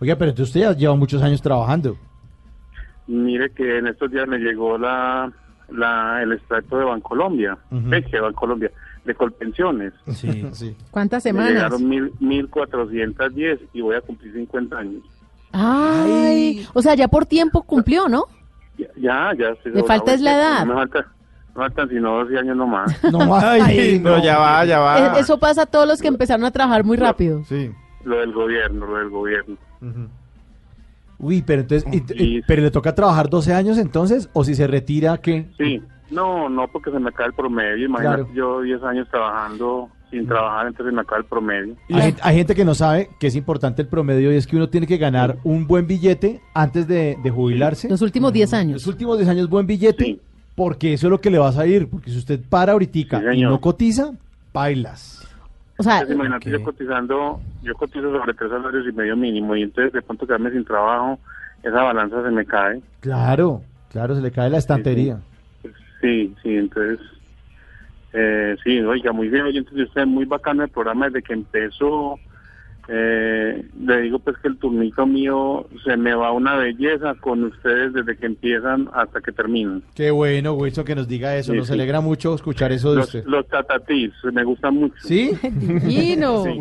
[0.00, 1.96] Oiga, pero entonces usted ya lleva muchos años trabajando.
[3.06, 5.32] Mire que en estos días me llegó la,
[5.70, 7.58] la el extracto de Bancolombia,
[8.10, 8.70] que Bancolombia,
[9.04, 9.92] de Colpensiones.
[10.14, 10.46] Sí.
[10.52, 10.76] sí.
[10.90, 11.52] ¿Cuántas Me semanas?
[11.52, 15.02] llegaron mil, 1410 y voy a cumplir 50 años.
[15.52, 18.24] Ay, o sea, ya por tiempo cumplió, ¿no?
[18.78, 20.60] Ya, ya, ya Le falta es la edad.
[20.66, 21.00] No me falta,
[21.54, 23.04] no me faltan sino 12 años nomás.
[23.12, 24.98] No, Ay, ay, no, ya va, ya va.
[25.16, 27.42] Eh, Eso pasa a todos los que empezaron a trabajar muy rápido.
[27.44, 27.70] Sí.
[28.04, 29.56] lo del gobierno, lo del gobierno.
[31.18, 31.84] Uy, pero entonces,
[32.14, 35.46] y- pero le toca trabajar 12 años entonces, o si se retira, ¿qué?
[35.58, 37.86] Sí, no, no, porque se me acaba el promedio.
[37.86, 38.34] Imagínate, Claro.
[38.34, 41.76] yo 10 años trabajando sin trabajar, entonces se me acaba el promedio.
[41.90, 44.56] Hay, gente- hay gente que no sabe que es importante el promedio y es que
[44.56, 47.88] uno tiene que ganar un buen billete antes de, de jubilarse.
[47.88, 48.86] Los últimos 10 Los años.
[48.86, 50.20] últimos 10 años buen billete, Sí.
[50.54, 51.88] porque eso es lo que le va a salir.
[51.88, 54.12] Porque si usted para ahorita Sí, y no cotiza,
[54.52, 55.26] bailas.
[55.76, 59.62] O sea, Entonces, imagínate, yo cotizando, yo cotizo sobre tres salarios y medio mínimo, y
[59.62, 61.18] entonces de pronto quedarme sin trabajo,
[61.62, 62.80] esa balanza se me cae.
[63.00, 63.62] Claro,
[63.92, 65.18] claro, se le cae la estantería.
[66.00, 66.98] Sí, sí, entonces,
[68.20, 72.18] eh, sí, oiga, muy bien, oye, entonces usted muy bacano el programa desde que empezó.
[72.90, 77.92] Eh, le digo pues que el turnito mío se me va una belleza con ustedes
[77.92, 79.82] desde que empiezan hasta que terminan.
[79.94, 81.52] Qué bueno, Wilson, que nos diga eso.
[81.52, 81.74] Sí, Nos sí.
[81.74, 83.24] alegra mucho escuchar eso de Los, usted.
[83.26, 84.94] los tatatís, me gustan mucho.
[85.06, 85.32] ¿Sí?
[85.42, 86.44] divino.
[86.44, 86.60] Sí.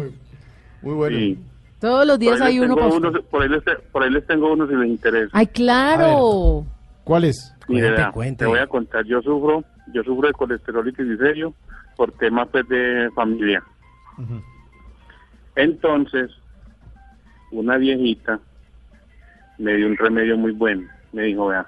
[0.81, 1.17] Muy bueno.
[1.17, 1.37] Sí.
[1.79, 4.67] Todos los días hay uno unos- por, ahí les, te- por ahí les tengo uno
[4.67, 5.29] si les interesa.
[5.31, 6.65] Ay, claro.
[7.05, 7.53] ¿Cuál es?
[8.13, 8.35] Cuente.
[8.43, 9.63] te voy a contar, yo sufro,
[9.93, 11.53] yo sufro de colesterol y triglicéridos
[11.95, 13.63] por temas pues, de familia.
[15.55, 16.31] Entonces,
[17.51, 18.39] una viejita
[19.57, 20.87] me dio un remedio muy bueno.
[21.13, 21.65] Me dijo, vea,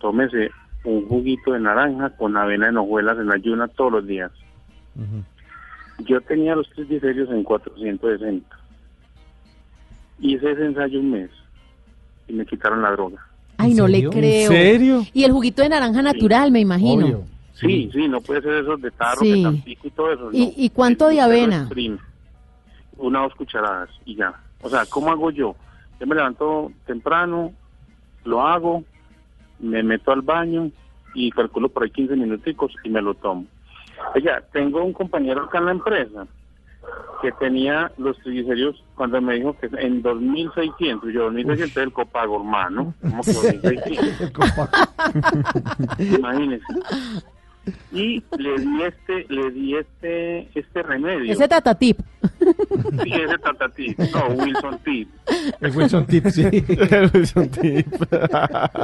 [0.00, 0.50] tómese
[0.84, 4.30] un juguito de naranja con avena en hojuelas en ayuna todos los días.
[5.98, 8.56] Yo tenía los triglicéridos en 460.
[10.20, 11.30] Hice ese ensayo un mes
[12.28, 13.25] y me quitaron la droga.
[13.58, 14.42] Ay, no le creo.
[14.42, 15.02] ¿En serio?
[15.12, 17.06] Y el juguito de naranja natural, me imagino.
[17.06, 17.24] Obvio.
[17.54, 19.42] Sí, sí, no puede ser esos de tarro, Sí.
[19.42, 20.28] tampico y todo eso.
[20.32, 20.52] ¿Y- no.
[20.56, 21.68] y cuánto de avena?
[22.98, 24.34] Una o dos cucharadas y ya.
[24.62, 25.54] O sea, ¿cómo hago yo?
[26.00, 27.52] Yo me levanto temprano,
[28.24, 28.84] lo hago,
[29.58, 30.70] me meto al baño
[31.14, 33.46] y calculo por ahí 15 minuticos y me lo tomo.
[34.14, 36.26] Oiga, tengo un compañero acá en la empresa
[37.22, 42.36] que tenía los triglicéridos cuando me dijo que en 2600, yo 2600 es el copago,
[42.36, 42.94] hermano.
[43.02, 44.20] ¿Cómo que 2600?
[44.20, 44.78] El copaco.
[45.98, 46.64] Imagínese.
[47.92, 51.32] Y le di este, le di este, este remedio.
[51.32, 51.98] Ese tatatip.
[53.02, 53.98] Sí, ese tatatip.
[53.98, 55.08] No, Wilson Tip.
[55.60, 56.42] El Wilson Tip, sí.
[56.44, 57.86] El Wilson Tip.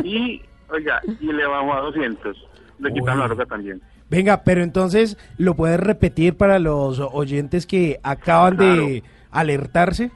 [0.05, 2.49] Y, oiga, y le bajó a 200.
[2.81, 3.81] Le quitaron la roca también.
[4.11, 10.11] Venga, pero entonces, ¿lo puedes repetir para los oyentes que acaban de alertarse?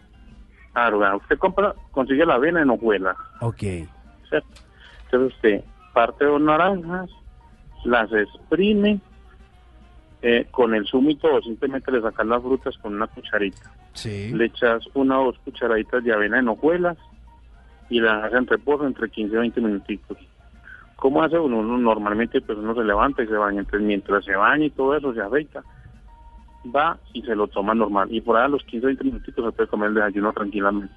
[0.73, 3.17] Claro, usted compra, consigue la avena en hojuelas.
[3.41, 3.63] Ok.
[4.29, 4.49] ¿cierto?
[5.05, 7.11] Entonces usted parte dos naranjas,
[7.85, 9.01] las exprime
[10.21, 13.73] eh, con el zumo y todo, simplemente le sacas las frutas con una cucharita.
[13.95, 14.33] Sí.
[14.35, 16.99] Le echas una o dos cucharaditas de avena en hojuelas
[17.89, 20.19] y la dejas en reposo entre 15 y 20 minutitos.
[20.97, 21.59] ¿Cómo hace uno?
[21.59, 24.97] Uno normalmente pues uno se levanta y se baña, entonces mientras se baña y todo
[24.97, 25.63] eso se afeita,
[26.75, 28.09] va y se lo toma normal.
[28.11, 30.95] Y por ahí a los 15 o 20 minutitos se puede comer el desayuno tranquilamente.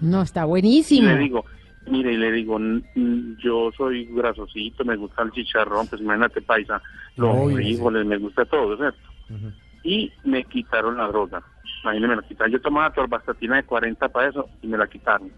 [0.00, 1.08] No, está Y buenísimo.
[1.08, 1.44] le digo,
[1.90, 6.40] mire, y le digo, "N- n- yo soy grasosito, me gusta el chicharrón, pues imagínate
[6.42, 6.80] paisa,
[7.16, 8.98] los frijoles, me gusta todo, ¿cierto?
[9.84, 11.42] Y me quitaron la droga.
[11.82, 12.52] Imagínate, me la quitaron.
[12.52, 15.30] Yo tomaba torbastatina de 40 para eso y me la quitaron.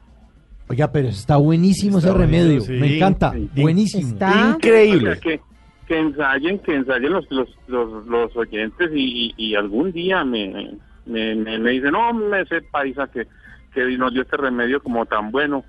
[0.69, 2.61] Oiga, pero está buenísimo ese remedio.
[2.61, 2.73] sí.
[2.75, 3.33] Me encanta.
[3.33, 3.51] Sí.
[3.61, 4.09] Buenísimo.
[4.12, 4.57] Está.
[4.57, 5.41] O sea, que,
[5.91, 10.70] que ensayen, que ensayen los, los, los, los oyentes y, y- algún día me,
[11.05, 13.27] me, me, me dicen, no, me ese paisa que,
[13.75, 15.65] que nos dio este remedio como tan bueno.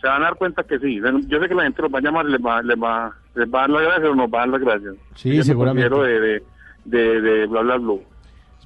[0.00, 0.98] Se van a dar cuenta que sí.
[1.28, 3.58] Yo sé que la gente los va a llamar, les va, les va, les va
[3.58, 4.94] a dar las gracias o nos va a dar las gracias.
[5.14, 5.94] Sí, Yo seguramente.
[5.94, 6.42] de, de,
[6.86, 7.94] de, de bla, bla, bla.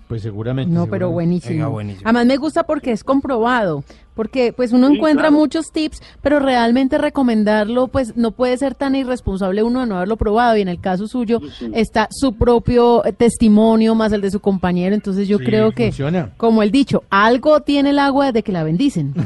[0.07, 0.73] Pues seguramente.
[0.73, 1.13] No, pero seguramente.
[1.15, 1.55] buenísimo.
[1.55, 2.03] Venga, buenísimo.
[2.09, 3.83] Además me gusta porque es comprobado,
[4.21, 5.37] porque pues uno Sí, encuentra claro.
[5.39, 10.19] muchos tips, pero realmente recomendarlo pues no puede ser tan irresponsable uno de no haberlo
[10.19, 11.71] probado y en el caso suyo sí.
[11.73, 15.85] está su propio eh, testimonio más el de su compañero, entonces yo Sí, creo que
[15.87, 16.33] funciona.
[16.37, 19.15] como el dicho, algo tiene el agua de que la bendicen.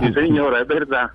[0.00, 1.10] Sí, señora, es verdad.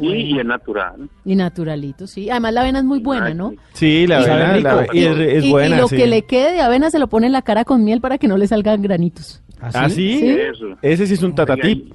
[0.00, 1.08] Y, y es natural.
[1.26, 2.30] Y naturalito, sí.
[2.30, 3.52] Además la avena es muy buena, ¿no?
[3.74, 5.76] Sí, la Y- avena la- y es, es y- y buena.
[5.76, 5.96] lo sí.
[5.96, 8.26] que le quede de avena se lo pone en la cara con miel para que
[8.26, 9.42] no le salgan granitos.
[9.60, 10.18] ¿Ah, sí?
[10.18, 10.30] Sí.
[10.30, 10.66] Eso.
[10.82, 11.92] Ese sí es un tatatip.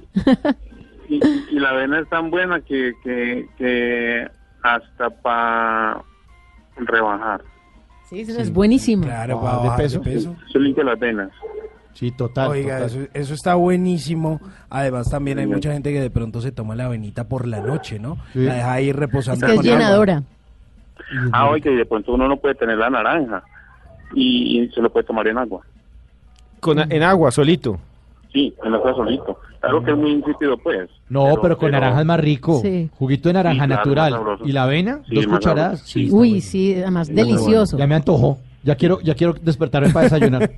[1.08, 4.26] Y, y la avena es tan buena que, que, que
[4.62, 6.02] hasta para
[6.76, 7.42] rebajar.
[8.08, 9.04] Sí, sí, es buenísimo.
[9.04, 9.98] Claro, Bajar para de bajar peso.
[10.00, 10.36] de peso.
[10.48, 11.30] Eso limpia las venas.
[11.94, 12.50] Sí, total.
[12.50, 13.02] Oiga, total.
[13.02, 14.40] eso, eso está buenísimo.
[14.68, 17.98] Además, también hay mucha gente que de pronto se toma la avenita por la noche,
[17.98, 18.16] ¿no?
[18.32, 18.40] Sí.
[18.44, 19.46] La deja ahí Es reposando.
[19.46, 19.78] que es con agua.
[19.78, 20.22] llenadora.
[21.32, 23.42] Ah, oye, de pronto uno no puede tener la naranja
[24.14, 25.62] y, y se lo puede tomar en agua.
[26.60, 27.78] Con, en agua, solito.
[28.32, 29.38] Sí, en agua solito.
[29.62, 30.88] Algo que es muy insípido, pues.
[31.08, 32.60] No, pero, con naranja es más rico.
[32.62, 32.88] Sí.
[32.98, 34.16] Juguito de naranja Sí, natural.
[34.44, 35.00] ¿Y la avena?
[35.08, 35.80] Sí, ¿Dos cucharadas?
[35.82, 36.08] Sí.
[36.10, 36.42] Uy, bueno.
[36.42, 37.76] sí, además delicioso.
[37.76, 38.38] Ya me antojó.
[38.62, 40.50] Ya quiero, ya quiero despertarme para desayunar.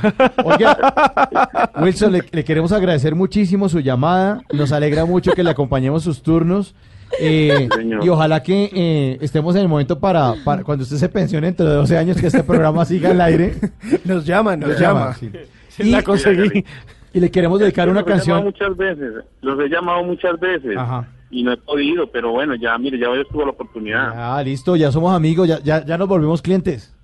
[0.44, 4.42] Oiga, Wilson, le, le queremos agradecer muchísimo su llamada.
[4.52, 6.74] Nos alegra mucho que le acompañemos sus turnos.
[7.18, 7.68] Eh,
[8.02, 11.66] y ojalá que eh, estemos en el momento para, para cuando usted se pensione dentro
[11.68, 13.54] de 12 años que este programa siga al aire.
[14.04, 15.00] Nos llama, nos Nos llama.
[15.00, 15.30] llama, sí.
[15.68, 16.64] Sí, la conseguí.
[17.12, 18.44] Y le queremos dedicar una Los he llamado canción.
[18.44, 19.24] muchas veces.
[19.40, 20.76] Los he llamado muchas veces.
[20.76, 21.08] Ajá.
[21.30, 24.12] Y no he podido, pero bueno, ya, mire, ya hoy tuvo la oportunidad.
[24.14, 26.94] Ah, listo, ya somos amigos, ya, ya, ya nos volvimos clientes.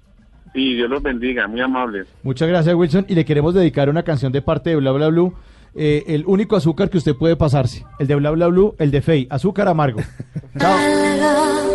[0.52, 2.06] Sí, Dios los bendiga, muy amables.
[2.22, 3.06] Muchas gracias, Wilson.
[3.08, 5.32] Y le queremos dedicar una canción de parte de Bla Bla Blue.
[5.76, 7.84] Eh, el único azúcar que usted puede pasarse.
[7.98, 9.26] El de Bla Bla Blue, el de Fey.
[9.30, 10.00] Azúcar amargo.
[10.58, 10.72] Chao.
[10.76, 11.66] Algo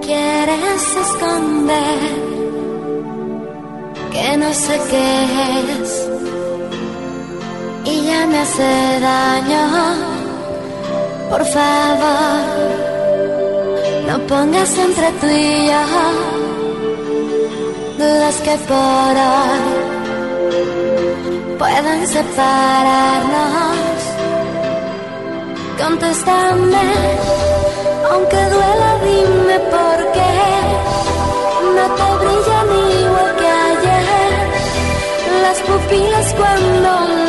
[0.00, 1.98] quieres esconder
[4.12, 5.24] que no sé qué
[5.82, 6.10] es
[7.86, 9.64] y ya me hace daño.
[11.30, 12.40] Por favor,
[14.08, 16.44] no pongas entre tú y yo
[17.98, 20.03] dudas que por hoy
[21.64, 23.98] puedan separarnos.
[25.80, 26.88] Contéstame,
[28.10, 30.34] aunque duela, dime por qué
[31.76, 32.68] no te brillan
[33.02, 34.32] igual que ayer
[35.44, 37.23] las pupilas cuando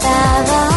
[0.00, 0.69] estaba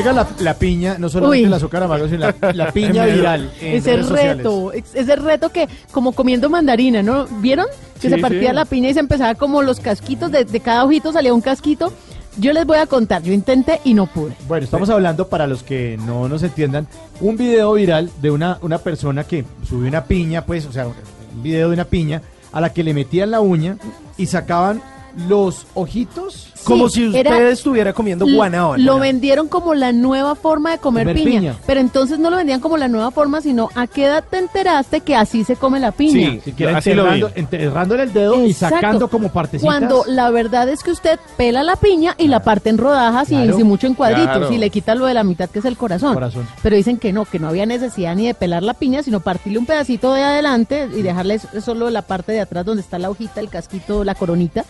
[0.00, 1.44] amarga la, la piña, no solamente Uy.
[1.46, 3.50] el azúcar amargo, sino la, la piña viral.
[3.60, 4.36] en Ese redes sociales.
[4.38, 7.26] reto, ex- ese reto que como comiendo mandarina, ¿no?
[7.40, 7.66] ¿Vieron?
[8.00, 8.54] Que Sí, se partía sí.
[8.56, 11.92] la piña y se empezaba como los casquitos, de, de cada ojito salía un casquito.
[12.38, 14.32] Yo les voy a contar, yo intenté y no pude.
[14.48, 16.88] Bueno, estamos hablando, para los que no nos entiendan,
[17.20, 21.42] un video viral de una, una persona que subió una piña, pues, o sea, un
[21.42, 23.76] video de una piña a la que le metían la uña
[24.16, 24.80] y sacaban
[25.28, 26.51] los ojitos.
[26.64, 28.82] Como Sí, si era- usted estuviera comiendo guanábana.
[28.82, 31.56] Lo vendieron como la nueva forma de comer, Comer piña, piña.
[31.66, 35.00] Pero entonces no lo vendían como la nueva forma, sino a qué edad te enteraste
[35.00, 36.38] que así se come la piña.
[36.44, 39.64] Si quiere así lo enterrando, enterrándole el dedo y sacando como partecitas.
[39.64, 43.36] Cuando la verdad es que usted pela la piña y la parte en rodajas y
[43.64, 44.52] mucho en cuadritos Claro.
[44.52, 46.14] y le quita lo de la mitad que es el corazón.
[46.14, 46.46] Corazón.
[46.62, 49.58] Pero dicen que no, que no había necesidad ni de pelar la piña, sino partirle
[49.58, 53.40] un pedacito de adelante y dejarle solo la parte de atrás donde está la hojita,
[53.40, 54.64] el casquito, la coronita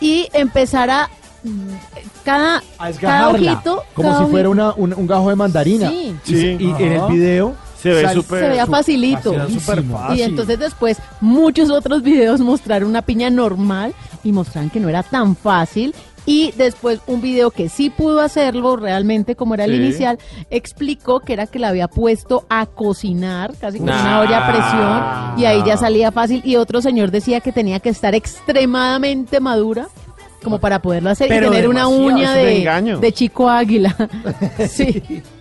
[0.00, 1.10] y empezar a
[2.24, 5.88] cada, a cada ojito como cada si fuera una- un, un gajo de mandarina.
[5.88, 6.14] Sí.
[6.26, 9.32] Y, se- y en el video Se ve súper- se veía facilito.
[9.34, 10.18] Fácil.
[10.18, 15.02] Y entonces después muchos otros videos mostraron una piña normal y mostraron que no era
[15.02, 15.94] tan fácil.
[16.26, 19.76] Y después un video que sí pudo hacerlo realmente como era el Sí.
[19.78, 20.18] inicial,
[20.50, 24.00] explicó que era que la había puesto a cocinar, casi con Nah.
[24.02, 26.42] una olla a presión, y ahí ya salía fácil.
[26.44, 29.88] Y otro señor decía que tenía que estar extremadamente madura
[30.42, 33.94] como para poderlo hacer Pero y tener una uña de de chico águila.
[34.68, 35.22] sí.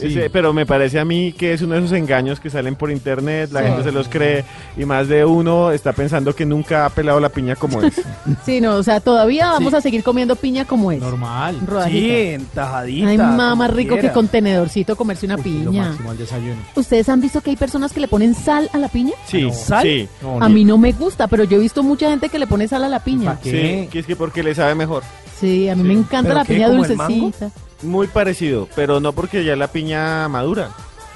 [0.00, 2.90] Ese- pero me parece a mí que es uno de esos engaños que salen por
[2.90, 3.66] internet, la Sí.
[3.66, 4.44] gente se los cree
[4.76, 7.94] y más de uno está pensando que nunca ha pelado la piña como es.
[8.44, 11.00] Sí, no, o sea, todavía vamos a seguir comiendo piña como es.
[11.00, 11.58] Normal.
[11.66, 11.98] Rodajita.
[11.98, 13.08] Sí, en tajadita.
[13.08, 14.14] Ay, mamá, más rico que quiera.
[14.14, 15.88] con tenedorcito comerse una Lo piña.
[15.88, 16.56] máximo al desayuno.
[16.74, 19.12] ¿Ustedes han visto que hay personas que le ponen sal a la piña?
[19.26, 20.08] Sí, sí.
[20.40, 22.84] A mí no me gusta, pero yo he visto mucha gente que le pone sal
[22.84, 23.38] a la piña.
[23.42, 25.02] Sí, que es que porque le sabe mejor.
[25.40, 27.14] Sí, a mí me encanta ¿Pero la qué, piña como el mango?
[27.24, 27.50] dulcecita.
[27.84, 30.70] Muy parecido, pero no porque ya la piña madura.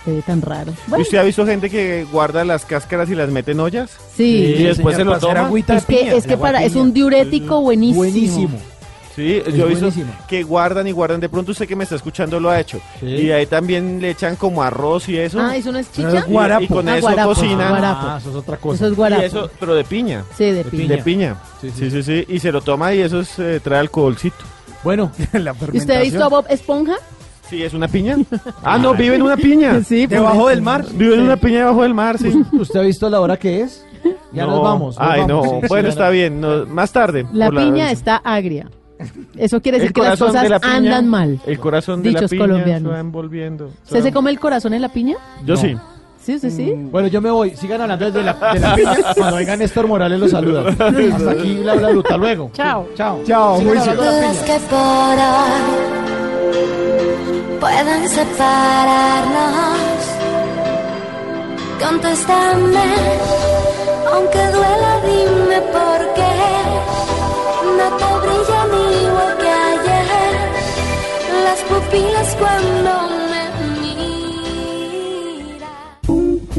[0.05, 0.73] Se ve tan raro.
[0.97, 3.91] ¿Y ¿Usted ha visto gente que guarda las cáscaras y las mete en ollas?
[4.17, 4.55] Sí.
[4.59, 5.41] Y después se lo toma.
[5.47, 6.15] agüita de Es que, piña.
[6.15, 7.97] es que para, es un diurético buenísimo.
[7.99, 8.59] Buenísimo.
[9.17, 9.91] Sí, Es yo he visto
[10.29, 11.19] que guardan y guardan.
[11.19, 12.81] De pronto usted que me está escuchando lo ha hecho.
[13.03, 15.41] Y ahí también le echan como arroz y eso.
[15.41, 16.25] Ah, ¿eso no es chicha?
[16.29, 17.69] Y- Y, con Ah, eso guarapo, cocinan.
[17.71, 18.01] guarapo.
[18.07, 18.77] Ah, eso es otra cosa.
[18.77, 19.23] Eso es guarapo.
[19.23, 20.23] Y eso, pero de piña.
[20.37, 20.87] Sí, de piña.
[20.97, 21.37] De piña.
[21.61, 22.25] Sí, sí, sí.
[22.29, 24.37] Y se lo toma y eso es, eh, trae alcoholcito.
[24.89, 26.95] Bueno, la ¿Y usted ha visto a Bob Esponja?
[27.47, 28.17] Sí, es una piña.
[28.63, 29.83] Ah, no, vive en una piña.
[29.85, 30.87] Sí, Debajo del mar.
[30.95, 32.29] Vive en una piña debajo del mar, sí.
[32.53, 33.85] ¿Usted ha visto la hora que es?
[34.33, 34.53] Ya No.
[34.53, 34.99] nos vamos.
[34.99, 35.45] nos Ay, vamos.
[35.47, 35.61] no.
[35.61, 36.41] Sí, Bueno, sí, está bien.
[36.41, 37.27] no, más tarde.
[37.35, 38.71] La piña está agria.
[39.37, 41.39] Eso quiere decir que las cosas de la piña, andan mal.
[41.47, 42.91] El corazón de la piña se colombianos.
[42.95, 43.67] va envolviendo.
[43.85, 45.17] ¿Usted se come el corazón en la piña?
[45.45, 45.98] Yo No.
[46.29, 46.39] Sí.
[46.41, 46.75] Sí, sí.
[46.91, 47.57] Bueno, yo me voy.
[47.57, 48.97] Sigan hablando de la, de la piña.
[49.17, 50.69] Cuando venga Néstor Morales los saluda.
[50.69, 52.01] Hasta aquí bla bla bla.
[52.01, 52.51] Hasta luego.
[52.53, 52.87] Chao.
[52.95, 53.21] Chao.
[53.25, 54.47] Chao, Sigan muy hablando de la Dudas piña.
[54.47, 55.61] que por hoy
[57.61, 59.79] puedan separarnos.
[61.83, 62.89] Contéstame,
[64.13, 66.35] aunque duela, dime por qué
[67.79, 68.71] no te brillan
[69.05, 70.35] igual que ayer
[71.45, 72.93] las pupilas cuando